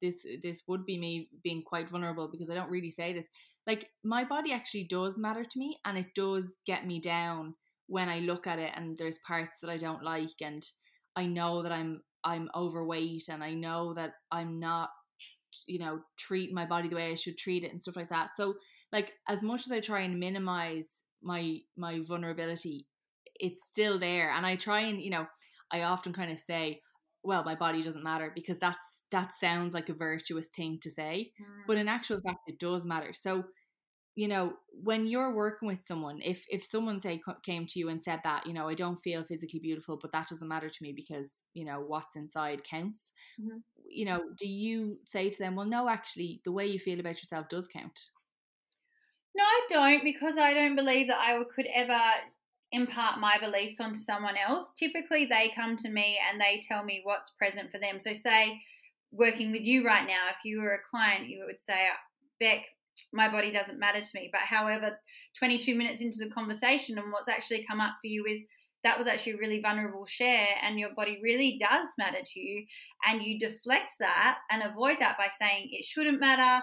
this 0.00 0.24
this 0.42 0.62
would 0.68 0.86
be 0.86 0.98
me 0.98 1.28
being 1.42 1.62
quite 1.62 1.90
vulnerable 1.90 2.28
because 2.30 2.48
I 2.48 2.54
don't 2.54 2.70
really 2.70 2.90
say 2.90 3.12
this. 3.12 3.26
Like 3.66 3.90
my 4.04 4.24
body 4.24 4.52
actually 4.52 4.84
does 4.84 5.18
matter 5.18 5.44
to 5.44 5.58
me, 5.58 5.78
and 5.84 5.98
it 5.98 6.14
does 6.14 6.54
get 6.66 6.86
me 6.86 7.00
down 7.00 7.54
when 7.86 8.08
I 8.08 8.20
look 8.20 8.46
at 8.46 8.58
it, 8.58 8.72
and 8.76 8.96
there's 8.96 9.18
parts 9.26 9.58
that 9.62 9.70
I 9.70 9.78
don't 9.78 10.02
like, 10.02 10.40
and 10.40 10.64
I 11.16 11.26
know 11.26 11.62
that 11.62 11.72
I'm 11.72 12.02
I'm 12.24 12.48
overweight, 12.54 13.28
and 13.28 13.42
I 13.42 13.52
know 13.52 13.94
that 13.94 14.14
I'm 14.30 14.58
not, 14.58 14.90
you 15.66 15.78
know, 15.78 16.00
treat 16.16 16.52
my 16.52 16.64
body 16.64 16.88
the 16.88 16.96
way 16.96 17.10
I 17.10 17.14
should 17.14 17.38
treat 17.38 17.64
it, 17.64 17.72
and 17.72 17.82
stuff 17.82 17.96
like 17.96 18.10
that. 18.10 18.30
So 18.36 18.54
like 18.92 19.12
as 19.28 19.42
much 19.42 19.66
as 19.66 19.72
I 19.72 19.80
try 19.80 20.00
and 20.00 20.20
minimize 20.20 20.86
my 21.22 21.58
my 21.76 22.00
vulnerability, 22.00 22.86
it's 23.36 23.64
still 23.64 23.98
there, 23.98 24.32
and 24.32 24.46
I 24.46 24.56
try 24.56 24.80
and 24.80 25.00
you 25.00 25.10
know 25.10 25.26
I 25.70 25.82
often 25.82 26.12
kind 26.12 26.32
of 26.32 26.38
say 26.38 26.80
well, 27.24 27.42
my 27.42 27.54
body 27.54 27.82
doesn't 27.82 28.04
matter 28.04 28.30
because 28.34 28.58
that's 28.58 28.84
that 29.10 29.32
sounds 29.34 29.74
like 29.74 29.88
a 29.88 29.94
virtuous 29.94 30.46
thing 30.54 30.78
to 30.82 30.90
say, 30.90 31.32
but 31.66 31.76
mm. 31.76 31.80
in 31.80 31.88
actual 31.88 32.20
fact, 32.20 32.40
it 32.48 32.58
does 32.58 32.84
matter. 32.84 33.12
So, 33.14 33.44
you 34.16 34.28
know, 34.28 34.56
when 34.72 35.06
you're 35.06 35.32
working 35.34 35.68
with 35.68 35.84
someone, 35.84 36.20
if 36.22 36.46
if 36.50 36.64
someone 36.64 37.00
say 37.00 37.20
came 37.42 37.66
to 37.66 37.78
you 37.78 37.88
and 37.88 38.02
said 38.02 38.20
that, 38.24 38.46
you 38.46 38.52
know, 38.52 38.68
I 38.68 38.74
don't 38.74 38.96
feel 38.96 39.24
physically 39.24 39.60
beautiful, 39.60 39.96
but 39.96 40.12
that 40.12 40.28
doesn't 40.28 40.48
matter 40.48 40.70
to 40.70 40.82
me 40.82 40.92
because 40.92 41.42
you 41.52 41.64
know 41.64 41.80
what's 41.80 42.16
inside 42.16 42.64
counts. 42.64 43.12
Mhm. 43.38 43.62
You 43.88 44.06
know, 44.06 44.30
do 44.36 44.48
you 44.48 45.00
say 45.06 45.30
to 45.30 45.38
them, 45.38 45.56
well, 45.56 45.66
no, 45.66 45.88
actually, 45.88 46.40
the 46.44 46.52
way 46.52 46.66
you 46.66 46.78
feel 46.78 47.00
about 47.00 47.18
yourself 47.22 47.48
does 47.48 47.68
count? 47.68 48.10
No, 49.34 49.42
I 49.42 49.66
don't 49.68 50.04
because 50.04 50.36
I 50.38 50.54
don't 50.54 50.76
believe 50.76 51.08
that 51.08 51.18
I 51.18 51.42
could 51.54 51.66
ever 51.66 52.00
impart 52.70 53.18
my 53.20 53.38
beliefs 53.38 53.80
onto 53.80 53.98
someone 53.98 54.36
else. 54.36 54.70
Typically, 54.74 55.26
they 55.26 55.52
come 55.54 55.76
to 55.78 55.88
me 55.90 56.18
and 56.28 56.40
they 56.40 56.60
tell 56.60 56.84
me 56.84 57.00
what's 57.02 57.30
present 57.30 57.70
for 57.70 57.78
them. 57.78 57.98
So, 58.00 58.14
say, 58.14 58.62
working 59.10 59.50
with 59.52 59.62
you 59.62 59.84
right 59.84 60.06
now, 60.06 60.28
if 60.30 60.44
you 60.44 60.60
were 60.60 60.72
a 60.74 60.82
client, 60.82 61.28
you 61.28 61.44
would 61.46 61.60
say, 61.60 61.88
Beck, 62.38 62.64
my 63.12 63.30
body 63.30 63.52
doesn't 63.52 63.78
matter 63.78 64.00
to 64.00 64.10
me. 64.14 64.28
But 64.32 64.42
however, 64.42 64.98
22 65.38 65.74
minutes 65.74 66.00
into 66.00 66.18
the 66.18 66.30
conversation, 66.30 66.98
and 66.98 67.12
what's 67.12 67.28
actually 67.28 67.66
come 67.68 67.80
up 67.80 67.94
for 68.00 68.08
you 68.08 68.24
is 68.26 68.40
that 68.82 68.98
was 68.98 69.06
actually 69.06 69.32
a 69.32 69.38
really 69.38 69.60
vulnerable 69.60 70.06
share, 70.06 70.48
and 70.62 70.78
your 70.78 70.94
body 70.94 71.18
really 71.22 71.58
does 71.58 71.88
matter 71.98 72.20
to 72.24 72.40
you. 72.40 72.66
And 73.08 73.22
you 73.22 73.38
deflect 73.38 73.92
that 74.00 74.38
and 74.50 74.62
avoid 74.62 74.96
that 75.00 75.16
by 75.16 75.28
saying 75.38 75.68
it 75.70 75.84
shouldn't 75.84 76.20
matter. 76.20 76.62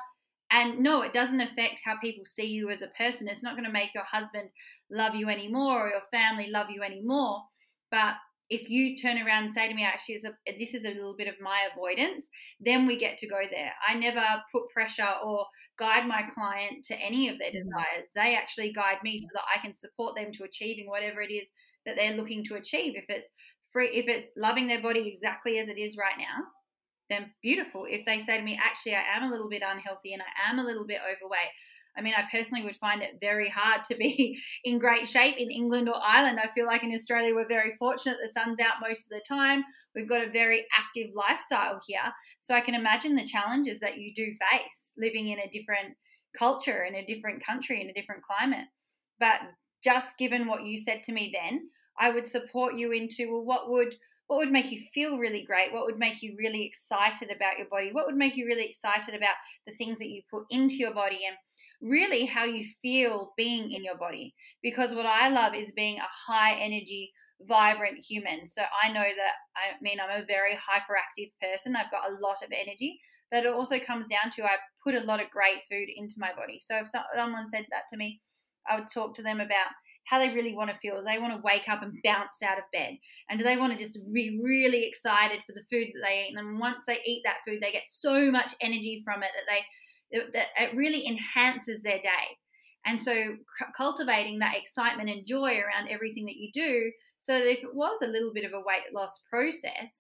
And 0.52 0.80
no, 0.80 1.02
it 1.02 1.14
doesn't 1.14 1.40
affect 1.40 1.82
how 1.84 1.98
people 1.98 2.26
see 2.26 2.46
you 2.46 2.70
as 2.70 2.82
a 2.82 2.88
person. 2.98 3.28
It's 3.28 3.42
not 3.42 3.54
going 3.54 3.66
to 3.66 3.72
make 3.72 3.94
your 3.96 4.04
husband 4.04 4.50
love 4.92 5.16
you 5.16 5.30
anymore 5.30 5.88
or 5.88 5.90
your 5.90 6.02
family 6.12 6.50
love 6.50 6.68
you 6.70 6.84
anymore. 6.84 7.42
But 7.90 8.16
if 8.52 8.70
you 8.70 8.98
turn 8.98 9.18
around 9.18 9.46
and 9.46 9.54
say 9.54 9.70
to 9.70 9.74
me, 9.74 9.86
actually, 9.86 10.20
this 10.60 10.74
is 10.74 10.84
a 10.84 10.90
little 10.90 11.16
bit 11.18 11.30
of 11.30 11.36
my 11.40 11.70
avoidance, 11.74 12.28
then 12.60 12.86
we 12.86 13.00
get 13.00 13.18
to 13.20 13.28
go 13.28 13.40
there. 13.50 13.72
I 13.88 13.98
never 13.98 14.22
put 14.52 14.70
pressure 14.74 15.08
or 15.24 15.46
guide 15.80 16.06
my 16.06 16.24
client 16.36 16.84
to 16.88 16.96
any 16.96 17.30
of 17.30 17.40
their 17.40 17.52
mm-hmm. 17.52 17.70
desires. 17.70 18.12
They 18.14 18.36
actually 18.36 18.74
guide 18.74 18.98
me 19.04 19.20
so 19.20 19.28
that 19.34 19.48
I 19.48 19.62
can 19.62 19.74
support 19.74 20.18
them 20.18 20.34
to 20.34 20.44
achieving 20.44 20.90
whatever 20.90 21.22
it 21.22 21.32
is 21.32 21.48
that 21.86 21.96
they're 21.96 22.18
looking 22.18 22.44
to 22.46 22.56
achieve. 22.56 22.96
If 22.98 23.06
it's 23.08 23.30
free, 23.72 23.90
if 23.94 24.10
it's 24.10 24.28
loving 24.36 24.68
their 24.68 24.82
body 24.82 25.08
exactly 25.08 25.58
as 25.58 25.70
it 25.70 25.78
is 25.78 25.96
right 25.96 26.18
now, 26.18 26.44
then 27.10 27.32
beautiful. 27.42 27.86
If 27.88 28.06
they 28.06 28.20
say 28.20 28.38
to 28.38 28.44
me, 28.44 28.60
actually, 28.62 28.96
I 28.96 29.16
am 29.16 29.24
a 29.24 29.32
little 29.32 29.50
bit 29.50 29.64
unhealthy 29.66 30.12
and 30.12 30.22
I 30.22 30.52
am 30.52 30.60
a 30.60 30.64
little 30.64 30.86
bit 30.86 31.00
overweight, 31.00 31.56
I 31.98 32.02
mean, 32.02 32.14
I 32.16 32.24
personally 32.32 32.64
would 32.64 32.78
find 32.78 33.02
it 33.02 33.18
very 33.20 33.50
hard 33.50 33.84
to 33.86 33.96
be 33.96 34.42
in 34.64 34.80
great 34.80 35.08
shape 35.08 35.36
in 35.38 35.52
England 35.52 35.90
or 35.90 35.96
Ireland. 35.96 36.40
I 36.42 36.54
feel 36.54 36.66
like 36.66 36.84
in 36.84 36.94
Australia, 36.94 37.36
we're 37.36 37.48
very 37.48 37.76
fortunate. 37.78 38.18
The 38.22 38.32
sun's 38.32 38.60
out 38.60 38.88
most 38.88 39.04
of 39.06 39.10
the 39.10 39.22
time. 39.28 39.64
We've 39.96 40.10
got 40.10 40.26
a 40.26 40.32
very 40.32 40.66
active 40.78 41.14
lifestyle 41.14 41.82
here. 41.86 42.14
So 42.42 42.56
I 42.56 42.62
can 42.62 42.76
imagine 42.76 43.16
the 43.16 43.26
challenges 43.26 43.80
that 43.82 43.98
you 43.98 44.14
do 44.16 44.26
face 44.26 44.92
living 44.98 45.30
in 45.30 45.40
a 45.40 45.52
different 45.52 45.96
culture, 46.38 46.84
in 46.84 46.96
a 46.96 47.06
different 47.06 47.46
country, 47.46 47.82
in 47.82 47.90
a 47.90 47.94
different 47.94 48.24
climate. 48.24 48.66
But 49.20 49.40
just 49.84 50.18
given 50.18 50.48
what 50.48 50.64
you 50.64 50.78
said 50.78 51.04
to 51.04 51.12
me 51.12 51.34
then, 51.34 51.70
I 52.00 52.10
would 52.10 52.28
support 52.28 52.76
you 52.76 52.92
into, 52.92 53.30
well, 53.30 53.46
what 53.46 53.70
would 53.70 53.96
what 54.28 54.38
would 54.38 54.52
make 54.52 54.72
you 54.72 54.80
feel 54.94 55.18
really 55.18 55.44
great? 55.44 55.74
What 55.74 55.84
would 55.84 56.00
make 56.00 56.24
you 56.24 56.38
really 56.40 56.64
excited 56.64 57.36
about 57.36 57.58
your 57.58 57.68
body? 57.68 57.90
What 57.92 58.06
would 58.06 58.16
make 58.16 58.38
you 58.38 58.46
really 58.46 58.64
excited 58.64 59.14
about 59.14 59.36
the 59.68 59.74
things 59.74 60.00
that 60.00 60.08
you 60.08 60.22
put 60.32 60.46
into 60.50 60.76
your 60.76 60.94
body 60.94 61.20
and 61.28 61.36
really 61.82 62.26
how 62.26 62.46
you 62.46 62.66
feel 62.82 63.34
being 63.38 63.72
in 63.72 63.84
your 63.84 63.98
body? 63.98 64.34
Because 64.62 64.94
what 64.94 65.06
I 65.06 65.30
love 65.30 65.54
is 65.54 65.72
being 65.72 65.98
a 65.98 66.32
high 66.32 66.56
energy, 66.56 67.12
vibrant 67.48 67.98
human. 67.98 68.46
So 68.46 68.62
I 68.84 68.92
know 68.92 69.04
that 69.04 69.34
I 69.56 69.82
mean 69.82 70.00
I'm 70.00 70.22
a 70.22 70.26
very 70.26 70.54
hyperactive 70.54 71.32
person. 71.42 71.76
I've 71.76 71.92
got 71.92 72.10
a 72.10 72.20
lot 72.22 72.44
of 72.44 72.52
energy, 72.52 73.00
but 73.32 73.46
it 73.46 73.54
also 73.54 73.80
comes 73.80 74.08
down 74.08 74.32
to 74.36 74.44
I 74.44 74.58
put 74.84 74.96
a 74.96 75.06
lot 75.06 75.22
of 75.22 75.30
great 75.30 75.62
food 75.70 75.88
into 75.96 76.16
my 76.18 76.32
body. 76.34 76.60
So 76.64 76.78
if 76.78 76.88
someone 76.88 77.50
said 77.50 77.66
that 77.72 77.84
to 77.90 77.98
me, 77.98 78.22
I 78.70 78.80
would 78.80 78.90
talk 78.94 79.16
to 79.16 79.24
them 79.24 79.40
about 79.40 79.68
how 80.06 80.20
they 80.20 80.34
really 80.34 80.56
want 80.56 80.70
to 80.70 80.78
feel. 80.78 81.04
They 81.04 81.20
want 81.20 81.34
to 81.34 81.42
wake 81.44 81.70
up 81.70 81.84
and 81.84 81.94
bounce 82.04 82.42
out 82.44 82.58
of 82.58 82.64
bed. 82.74 82.98
And 83.30 83.40
do 83.40 83.44
they 83.46 83.58
want 83.58 83.72
to 83.74 83.84
just 83.84 84.00
be 84.12 84.42
really 84.44 84.86
excited 84.86 85.42
for 85.46 85.54
the 85.54 85.64
food 85.72 85.88
that 85.94 86.02
they 86.04 86.26
eat? 86.26 86.36
And 86.36 86.38
then 86.38 86.60
once 86.60 86.84
they 86.86 87.00
eat 87.06 87.22
that 87.24 87.38
food, 87.48 87.60
they 87.62 87.72
get 87.72 87.88
so 87.88 88.32
much 88.32 88.54
energy 88.62 89.02
from 89.06 89.24
it 89.24 89.30
that 89.34 89.50
they 89.50 89.62
that 90.12 90.48
it 90.60 90.76
really 90.76 91.08
enhances 91.08 91.82
their 91.84 91.98
day. 91.98 92.38
And 92.86 93.02
so 93.02 93.36
cultivating 93.78 94.40
that 94.40 94.56
excitement 94.58 95.10
and 95.10 95.26
joy 95.26 95.60
around 95.60 95.90
everything 95.90 96.26
that 96.26 96.38
you 96.38 96.50
do, 96.54 96.92
so 97.20 97.34
that 97.34 97.52
if 97.52 97.64
it 97.64 97.76
was 97.76 97.98
a 98.02 98.08
little 98.08 98.34
bit 98.34 98.46
of 98.46 98.54
a 98.54 98.60
weight 98.60 98.94
loss 98.94 99.22
process, 99.30 99.92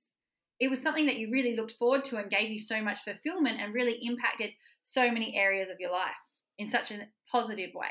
it 0.59 0.69
was 0.69 0.81
something 0.81 1.05
that 1.05 1.17
you 1.17 1.29
really 1.31 1.55
looked 1.55 1.73
forward 1.73 2.05
to 2.05 2.17
and 2.17 2.31
gave 2.31 2.49
you 2.49 2.59
so 2.59 2.81
much 2.81 2.99
fulfillment 3.03 3.59
and 3.61 3.73
really 3.73 3.99
impacted 4.01 4.51
so 4.83 5.11
many 5.11 5.35
areas 5.37 5.69
of 5.71 5.79
your 5.79 5.91
life 5.91 6.11
in 6.57 6.69
such 6.69 6.91
a 6.91 7.07
positive 7.31 7.69
way 7.75 7.89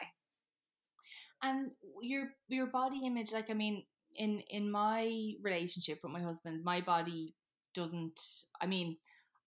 and 1.42 1.70
your 2.02 2.28
your 2.48 2.66
body 2.66 3.00
image 3.04 3.32
like 3.32 3.50
i 3.50 3.54
mean 3.54 3.82
in 4.16 4.40
in 4.50 4.70
my 4.70 5.32
relationship 5.42 5.98
with 6.02 6.12
my 6.12 6.20
husband 6.20 6.62
my 6.64 6.80
body 6.80 7.34
doesn't 7.74 8.20
i 8.60 8.66
mean 8.66 8.96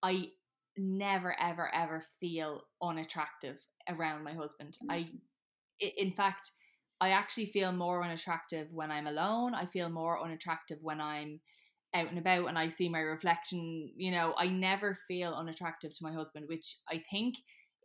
i 0.01 0.25
never 0.77 1.35
ever 1.39 1.73
ever 1.73 2.03
feel 2.19 2.63
unattractive 2.81 3.57
around 3.89 4.23
my 4.23 4.33
husband 4.33 4.77
mm-hmm. 4.83 4.91
i 4.91 5.07
in 5.97 6.11
fact 6.11 6.51
i 7.01 7.09
actually 7.09 7.45
feel 7.45 7.71
more 7.71 8.03
unattractive 8.03 8.67
when 8.71 8.91
i'm 8.91 9.07
alone 9.07 9.53
i 9.53 9.65
feel 9.65 9.89
more 9.89 10.23
unattractive 10.23 10.77
when 10.81 10.99
i'm 11.01 11.39
out 11.95 12.09
and 12.09 12.17
about 12.17 12.47
and 12.47 12.57
i 12.57 12.69
see 12.69 12.89
my 12.89 12.99
reflection 12.99 13.91
you 13.95 14.11
know 14.11 14.33
i 14.37 14.47
never 14.47 14.97
feel 15.07 15.33
unattractive 15.33 15.91
to 15.91 16.03
my 16.03 16.11
husband 16.11 16.45
which 16.47 16.77
i 16.89 17.01
think 17.11 17.35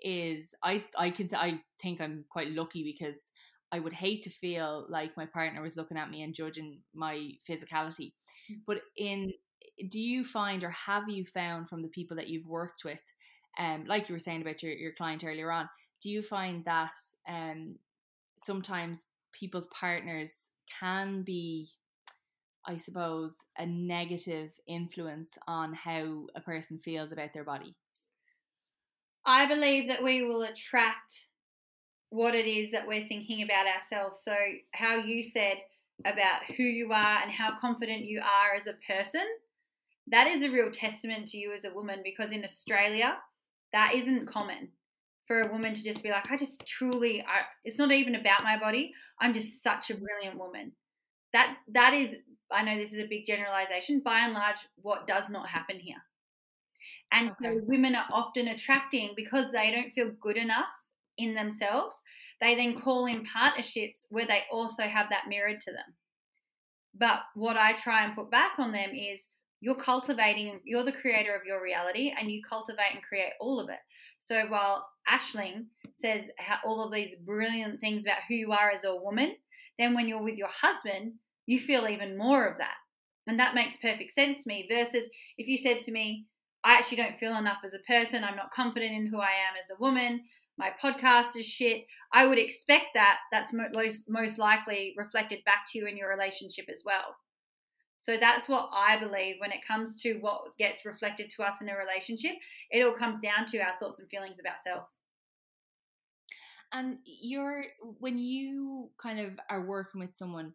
is 0.03 0.55
i 0.62 0.83
i 0.96 1.11
can 1.11 1.29
say 1.29 1.37
i 1.37 1.61
think 1.83 2.01
i'm 2.01 2.24
quite 2.31 2.51
lucky 2.51 2.85
because 2.85 3.29
I 3.70 3.81
would 3.81 3.92
hate 3.92 4.22
to 4.22 4.31
feel 4.31 4.87
like 4.88 5.16
my 5.16 5.27
partner 5.27 5.61
was 5.61 5.77
looking 5.77 5.98
at 5.98 6.11
me 6.11 6.22
and 6.22 6.35
judging 6.35 6.81
my 6.94 7.33
physicality. 7.48 8.12
Mm. 8.51 8.61
But 8.66 8.81
in 8.96 9.33
do 9.88 10.01
you 10.01 10.25
find 10.25 10.64
or 10.64 10.71
have 10.71 11.09
you 11.09 11.25
found 11.25 11.68
from 11.68 11.83
the 11.83 11.88
people 11.88 12.16
that 12.16 12.29
you've 12.29 12.47
worked 12.47 12.85
with, 12.85 13.01
um, 13.59 13.85
like 13.87 14.09
you 14.09 14.14
were 14.14 14.21
saying 14.21 14.42
about 14.42 14.62
your, 14.62 14.73
your 14.73 14.92
client 14.92 15.25
earlier 15.25 15.51
on, 15.51 15.68
do 16.03 16.11
you 16.11 16.23
find 16.23 16.64
that 16.64 16.92
um 17.29 17.77
sometimes 18.38 19.05
people's 19.33 19.66
partners 19.68 20.35
can 20.81 21.23
be 21.23 21.71
I 22.68 22.77
suppose, 22.77 23.35
a 23.57 23.64
negative 23.64 24.51
influence 24.66 25.31
on 25.47 25.73
how 25.73 26.27
a 26.35 26.40
person 26.42 26.79
feels 26.79 27.12
about 27.12 27.33
their 27.33 27.44
body? 27.44 27.75
I 29.25 29.49
believe 29.49 29.88
that 29.88 30.05
we 30.05 30.23
will 30.23 30.42
attract 30.42 31.27
what 32.11 32.35
it 32.35 32.47
is 32.47 32.73
that 32.73 32.87
we're 32.87 33.07
thinking 33.07 33.42
about 33.42 33.66
ourselves. 33.66 34.21
So, 34.23 34.35
how 34.73 34.97
you 34.97 35.23
said 35.23 35.57
about 36.05 36.44
who 36.57 36.62
you 36.62 36.92
are 36.92 37.23
and 37.23 37.31
how 37.31 37.59
confident 37.59 38.05
you 38.05 38.21
are 38.21 38.55
as 38.55 38.66
a 38.66 38.75
person, 38.87 39.27
that 40.11 40.27
is 40.27 40.42
a 40.42 40.51
real 40.51 40.71
testament 40.71 41.27
to 41.29 41.38
you 41.38 41.53
as 41.53 41.64
a 41.64 41.73
woman 41.73 42.01
because 42.03 42.31
in 42.33 42.44
Australia, 42.44 43.16
that 43.73 43.92
isn't 43.94 44.29
common 44.29 44.68
for 45.27 45.42
a 45.42 45.53
woman 45.53 45.75
to 45.75 45.83
just 45.83 46.03
be 46.03 46.11
like, 46.11 46.31
I 46.31 46.37
just 46.37 46.64
truly, 46.66 47.21
I, 47.21 47.42
it's 47.64 47.79
not 47.79 47.92
even 47.92 48.14
about 48.14 48.44
my 48.44 48.59
body. 48.59 48.92
I'm 49.21 49.35
just 49.35 49.62
such 49.62 49.90
a 49.90 49.97
brilliant 49.97 50.38
woman. 50.38 50.73
That 51.35 51.57
that 51.75 51.92
is, 51.92 52.16
I 52.51 52.62
know 52.62 52.79
this 52.79 52.94
is 52.94 53.05
a 53.05 53.09
big 53.09 53.27
generalization. 53.27 54.01
By 54.03 54.21
and 54.21 54.33
large, 54.33 54.57
what 54.77 55.07
does 55.07 55.29
not 55.29 55.49
happen 55.49 55.79
here. 55.79 56.03
And 57.12 57.31
okay. 57.31 57.44
so 57.44 57.61
women 57.66 57.94
are 57.94 58.07
often 58.11 58.49
attracting 58.49 59.11
because 59.16 59.53
they 59.53 59.71
don't 59.71 59.92
feel 59.92 60.12
good 60.21 60.37
enough 60.37 60.68
in 61.18 61.35
themselves, 61.35 61.94
they 62.40 62.55
then 62.55 62.81
call 62.81 63.07
in 63.07 63.25
partnerships 63.25 64.07
where 64.11 64.27
they 64.27 64.42
also 64.51 64.85
have 64.85 65.09
that 65.11 65.29
mirrored 65.29 65.61
to 65.61 65.73
them. 65.73 65.94
But 66.94 67.21
what 67.35 67.57
I 67.57 67.75
try 67.75 68.05
and 68.05 68.14
put 68.14 68.31
back 68.31 68.53
on 68.59 68.73
them 68.73 68.90
is 68.90 69.21
you're 69.61 69.81
cultivating, 69.81 70.61
you're 70.64 70.85
the 70.85 70.92
creator 70.92 71.35
of 71.35 71.47
your 71.47 71.62
reality 71.62 72.12
and 72.18 72.31
you 72.31 72.40
cultivate 72.49 72.92
and 72.94 73.03
create 73.03 73.33
all 73.40 73.61
of 73.61 73.68
it. 73.68 73.79
So 74.18 74.47
while 74.49 74.87
Ashling 75.09 75.66
says 76.01 76.25
all 76.64 76.85
of 76.85 76.92
these 76.92 77.14
brilliant 77.25 77.81
things 77.81 78.03
about 78.03 78.18
who 78.29 78.35
you 78.35 78.53
are 78.53 78.71
as 78.71 78.85
a 78.85 78.94
woman, 78.94 79.37
then 79.79 79.94
when 79.94 80.09
you're 80.09 80.23
with 80.23 80.38
your 80.38 80.49
husband, 80.49 81.14
you 81.47 81.59
feel 81.59 81.88
even 81.88 82.18
more 82.18 82.47
of 82.47 82.59
that. 82.59 82.75
And 83.27 83.38
that 83.40 83.55
makes 83.55 83.77
perfect 83.83 84.12
sense 84.12 84.44
to 84.44 84.49
me. 84.49 84.68
Versus 84.71 85.05
if 85.37 85.47
you 85.47 85.57
said 85.57 85.81
to 85.81 85.92
me, 85.92 86.27
I 86.64 86.75
actually 86.75 86.97
don't 86.99 87.18
feel 87.18 87.37
enough 87.37 87.59
as 87.64 87.75
a 87.75 87.79
person, 87.92 88.25
I'm 88.25 88.37
not 88.37 88.53
confident 88.53 88.92
in 88.92 89.07
who 89.07 89.18
I 89.18 89.31
am 89.31 89.55
as 89.62 89.71
a 89.71 89.81
woman, 89.81 90.23
my 90.59 90.71
podcast 90.83 91.37
is 91.37 91.47
shit. 91.47 91.87
I 92.12 92.27
would 92.27 92.38
expect 92.38 92.87
that 92.94 93.18
that's 93.31 93.53
most 93.53 94.05
most 94.09 94.38
likely 94.38 94.92
reflected 94.97 95.44
back 95.44 95.64
to 95.71 95.79
you 95.79 95.87
in 95.87 95.97
your 95.97 96.11
relationship 96.11 96.66
as 96.68 96.83
well. 96.85 97.14
So 97.99 98.17
that's 98.19 98.49
what 98.49 98.71
I 98.73 98.99
believe 98.99 99.37
when 99.39 99.51
it 99.51 99.67
comes 99.67 100.01
to 100.03 100.15
what 100.21 100.57
gets 100.57 100.85
reflected 100.85 101.31
to 101.31 101.43
us 101.43 101.61
in 101.61 101.69
a 101.69 101.77
relationship. 101.77 102.33
It 102.71 102.83
all 102.83 102.95
comes 102.95 103.19
down 103.21 103.47
to 103.49 103.59
our 103.59 103.77
thoughts 103.79 103.99
and 103.99 104.09
feelings 104.09 104.39
about 104.39 104.63
self. 104.63 104.89
And 106.73 106.99
you're 107.05 107.65
when 107.99 108.19
you 108.19 108.91
kind 108.99 109.21
of 109.21 109.41
are 109.51 109.65
working 109.65 110.01
with 110.01 110.17
someone, 110.17 110.53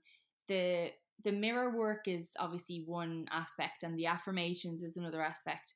the 0.47 0.91
the 1.23 1.31
mirror 1.31 1.75
work 1.75 2.07
is 2.07 2.31
obviously 2.39 2.83
one 2.85 3.27
aspect 3.31 3.83
and 3.83 3.97
the 3.97 4.05
affirmations 4.05 4.83
is 4.83 4.97
another 4.97 5.21
aspect. 5.21 5.73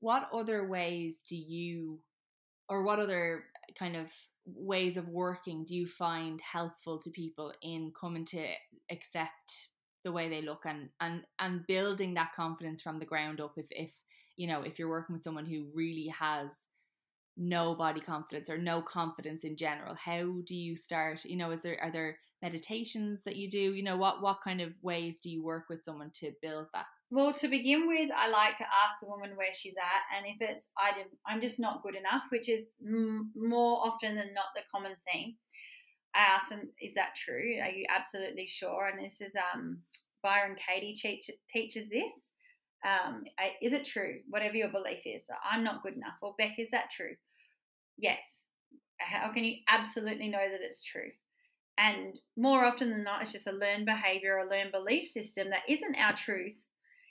What 0.00 0.28
other 0.32 0.66
ways 0.66 1.20
do 1.28 1.36
you 1.36 2.00
or 2.68 2.82
what 2.82 2.98
other 2.98 3.44
kind 3.78 3.96
of 3.96 4.12
ways 4.46 4.96
of 4.96 5.08
working 5.08 5.64
do 5.64 5.74
you 5.74 5.86
find 5.86 6.40
helpful 6.40 6.98
to 6.98 7.10
people 7.10 7.52
in 7.62 7.92
coming 7.98 8.24
to 8.26 8.46
accept 8.90 9.69
the 10.04 10.12
way 10.12 10.28
they 10.28 10.42
look 10.42 10.64
and 10.66 10.88
and 11.00 11.26
and 11.38 11.66
building 11.66 12.14
that 12.14 12.34
confidence 12.34 12.80
from 12.82 12.98
the 12.98 13.06
ground 13.06 13.40
up. 13.40 13.54
If 13.56 13.66
if 13.70 13.90
you 14.36 14.46
know 14.46 14.62
if 14.62 14.78
you're 14.78 14.88
working 14.88 15.14
with 15.14 15.22
someone 15.22 15.46
who 15.46 15.66
really 15.74 16.12
has 16.18 16.50
no 17.36 17.74
body 17.74 18.00
confidence 18.00 18.50
or 18.50 18.58
no 18.58 18.82
confidence 18.82 19.44
in 19.44 19.56
general 19.56 19.94
how 19.94 20.34
do 20.44 20.54
you 20.54 20.76
start 20.76 21.24
you 21.24 21.36
know 21.36 21.52
is 21.52 21.62
there 21.62 21.78
are 21.80 21.90
there 21.90 22.18
meditations 22.42 23.22
that 23.24 23.36
you 23.36 23.50
do? 23.50 23.58
You 23.58 23.82
know 23.82 23.96
what 23.96 24.22
what 24.22 24.40
kind 24.42 24.60
of 24.60 24.72
ways 24.82 25.18
do 25.22 25.30
you 25.30 25.42
work 25.42 25.64
with 25.68 25.84
someone 25.84 26.10
to 26.16 26.32
build 26.42 26.66
that? 26.74 26.86
Well, 27.12 27.32
to 27.34 27.48
begin 27.48 27.88
with, 27.88 28.08
I 28.16 28.28
like 28.28 28.56
to 28.58 28.64
ask 28.64 29.00
the 29.00 29.08
woman 29.08 29.32
where 29.34 29.52
she's 29.52 29.74
at, 29.76 30.16
and 30.16 30.26
if 30.26 30.36
it's 30.40 30.68
I 30.78 30.96
didn't, 30.96 31.18
I'm 31.26 31.40
just 31.40 31.58
not 31.58 31.82
good 31.82 31.96
enough, 31.96 32.22
which 32.30 32.48
is 32.48 32.70
m- 32.84 33.32
more 33.34 33.86
often 33.86 34.14
than 34.14 34.32
not 34.32 34.54
the 34.54 34.62
common 34.72 34.94
thing. 35.12 35.36
I 36.14 36.20
ask 36.20 36.48
them, 36.48 36.70
"Is 36.80 36.94
that 36.94 37.14
true? 37.16 37.58
Are 37.62 37.70
you 37.70 37.86
absolutely 37.88 38.46
sure?" 38.46 38.86
And 38.86 39.04
this 39.04 39.20
is 39.20 39.34
um, 39.36 39.82
Byron 40.22 40.56
Katie 40.56 40.94
teach, 41.00 41.30
teaches 41.52 41.88
this. 41.88 42.12
Um, 42.84 43.24
is 43.60 43.72
it 43.72 43.86
true? 43.86 44.20
Whatever 44.28 44.56
your 44.56 44.70
belief 44.70 45.00
is, 45.04 45.22
I'm 45.50 45.62
not 45.62 45.82
good 45.82 45.94
enough. 45.94 46.16
Or 46.22 46.34
Beck, 46.38 46.58
is 46.58 46.70
that 46.70 46.90
true? 46.94 47.14
Yes. 47.98 48.20
How 48.98 49.32
can 49.32 49.44
you 49.44 49.56
absolutely 49.68 50.28
know 50.28 50.38
that 50.38 50.60
it's 50.62 50.82
true? 50.82 51.10
And 51.78 52.18
more 52.36 52.64
often 52.64 52.90
than 52.90 53.04
not, 53.04 53.22
it's 53.22 53.32
just 53.32 53.46
a 53.46 53.52
learned 53.52 53.86
behavior, 53.86 54.38
a 54.38 54.48
learned 54.48 54.72
belief 54.72 55.08
system 55.08 55.50
that 55.50 55.62
isn't 55.68 55.96
our 55.96 56.14
truth 56.14 56.56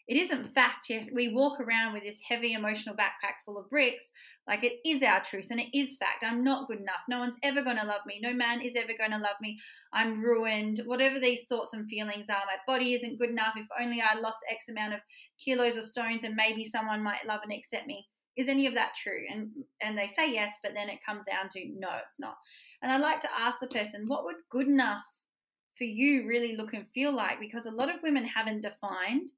it 0.09 0.17
isn't 0.17 0.55
fact 0.55 0.89
yet. 0.89 1.07
We 1.13 1.31
walk 1.31 1.59
around 1.59 1.93
with 1.93 2.01
this 2.01 2.19
heavy 2.27 2.53
emotional 2.53 2.95
backpack 2.95 3.45
full 3.45 3.59
of 3.59 3.69
bricks 3.69 4.03
like 4.49 4.63
it 4.63 4.79
is 4.83 5.03
our 5.03 5.23
truth 5.23 5.45
and 5.51 5.59
it 5.59 5.77
is 5.77 5.95
fact. 5.97 6.23
I'm 6.23 6.43
not 6.43 6.67
good 6.67 6.79
enough. 6.79 7.05
No 7.07 7.19
one's 7.19 7.37
ever 7.43 7.63
going 7.63 7.77
to 7.77 7.85
love 7.85 8.01
me. 8.07 8.19
No 8.19 8.33
man 8.33 8.61
is 8.61 8.73
ever 8.75 8.93
going 8.97 9.11
to 9.11 9.17
love 9.17 9.35
me. 9.39 9.59
I'm 9.93 10.21
ruined. 10.21 10.81
Whatever 10.85 11.19
these 11.19 11.43
thoughts 11.47 11.73
and 11.73 11.87
feelings 11.87 12.25
are, 12.29 12.41
my 12.47 12.57
body 12.65 12.95
isn't 12.95 13.19
good 13.19 13.29
enough. 13.29 13.53
If 13.55 13.67
only 13.79 14.01
I 14.01 14.19
lost 14.19 14.39
X 14.51 14.67
amount 14.67 14.95
of 14.95 15.01
kilos 15.43 15.77
or 15.77 15.83
stones 15.83 16.23
and 16.23 16.35
maybe 16.35 16.65
someone 16.65 17.03
might 17.03 17.27
love 17.27 17.41
and 17.43 17.53
accept 17.53 17.85
me. 17.85 18.07
Is 18.37 18.47
any 18.47 18.65
of 18.65 18.73
that 18.73 18.93
true? 19.01 19.21
And 19.31 19.49
and 19.81 19.95
they 19.95 20.09
say 20.17 20.33
yes, 20.33 20.53
but 20.63 20.73
then 20.73 20.89
it 20.89 21.05
comes 21.05 21.25
down 21.29 21.49
to 21.51 21.65
no, 21.77 21.89
it's 22.03 22.19
not. 22.19 22.35
And 22.81 22.91
I 22.91 22.97
like 22.97 23.21
to 23.21 23.29
ask 23.37 23.59
the 23.61 23.67
person, 23.67 24.07
what 24.07 24.25
would 24.25 24.37
good 24.49 24.67
enough 24.67 25.03
for 25.77 25.83
you 25.83 26.27
really 26.27 26.55
look 26.55 26.73
and 26.73 26.87
feel 26.91 27.15
like? 27.15 27.39
Because 27.39 27.67
a 27.67 27.71
lot 27.71 27.93
of 27.93 28.01
women 28.01 28.25
haven't 28.25 28.61
defined 28.61 29.29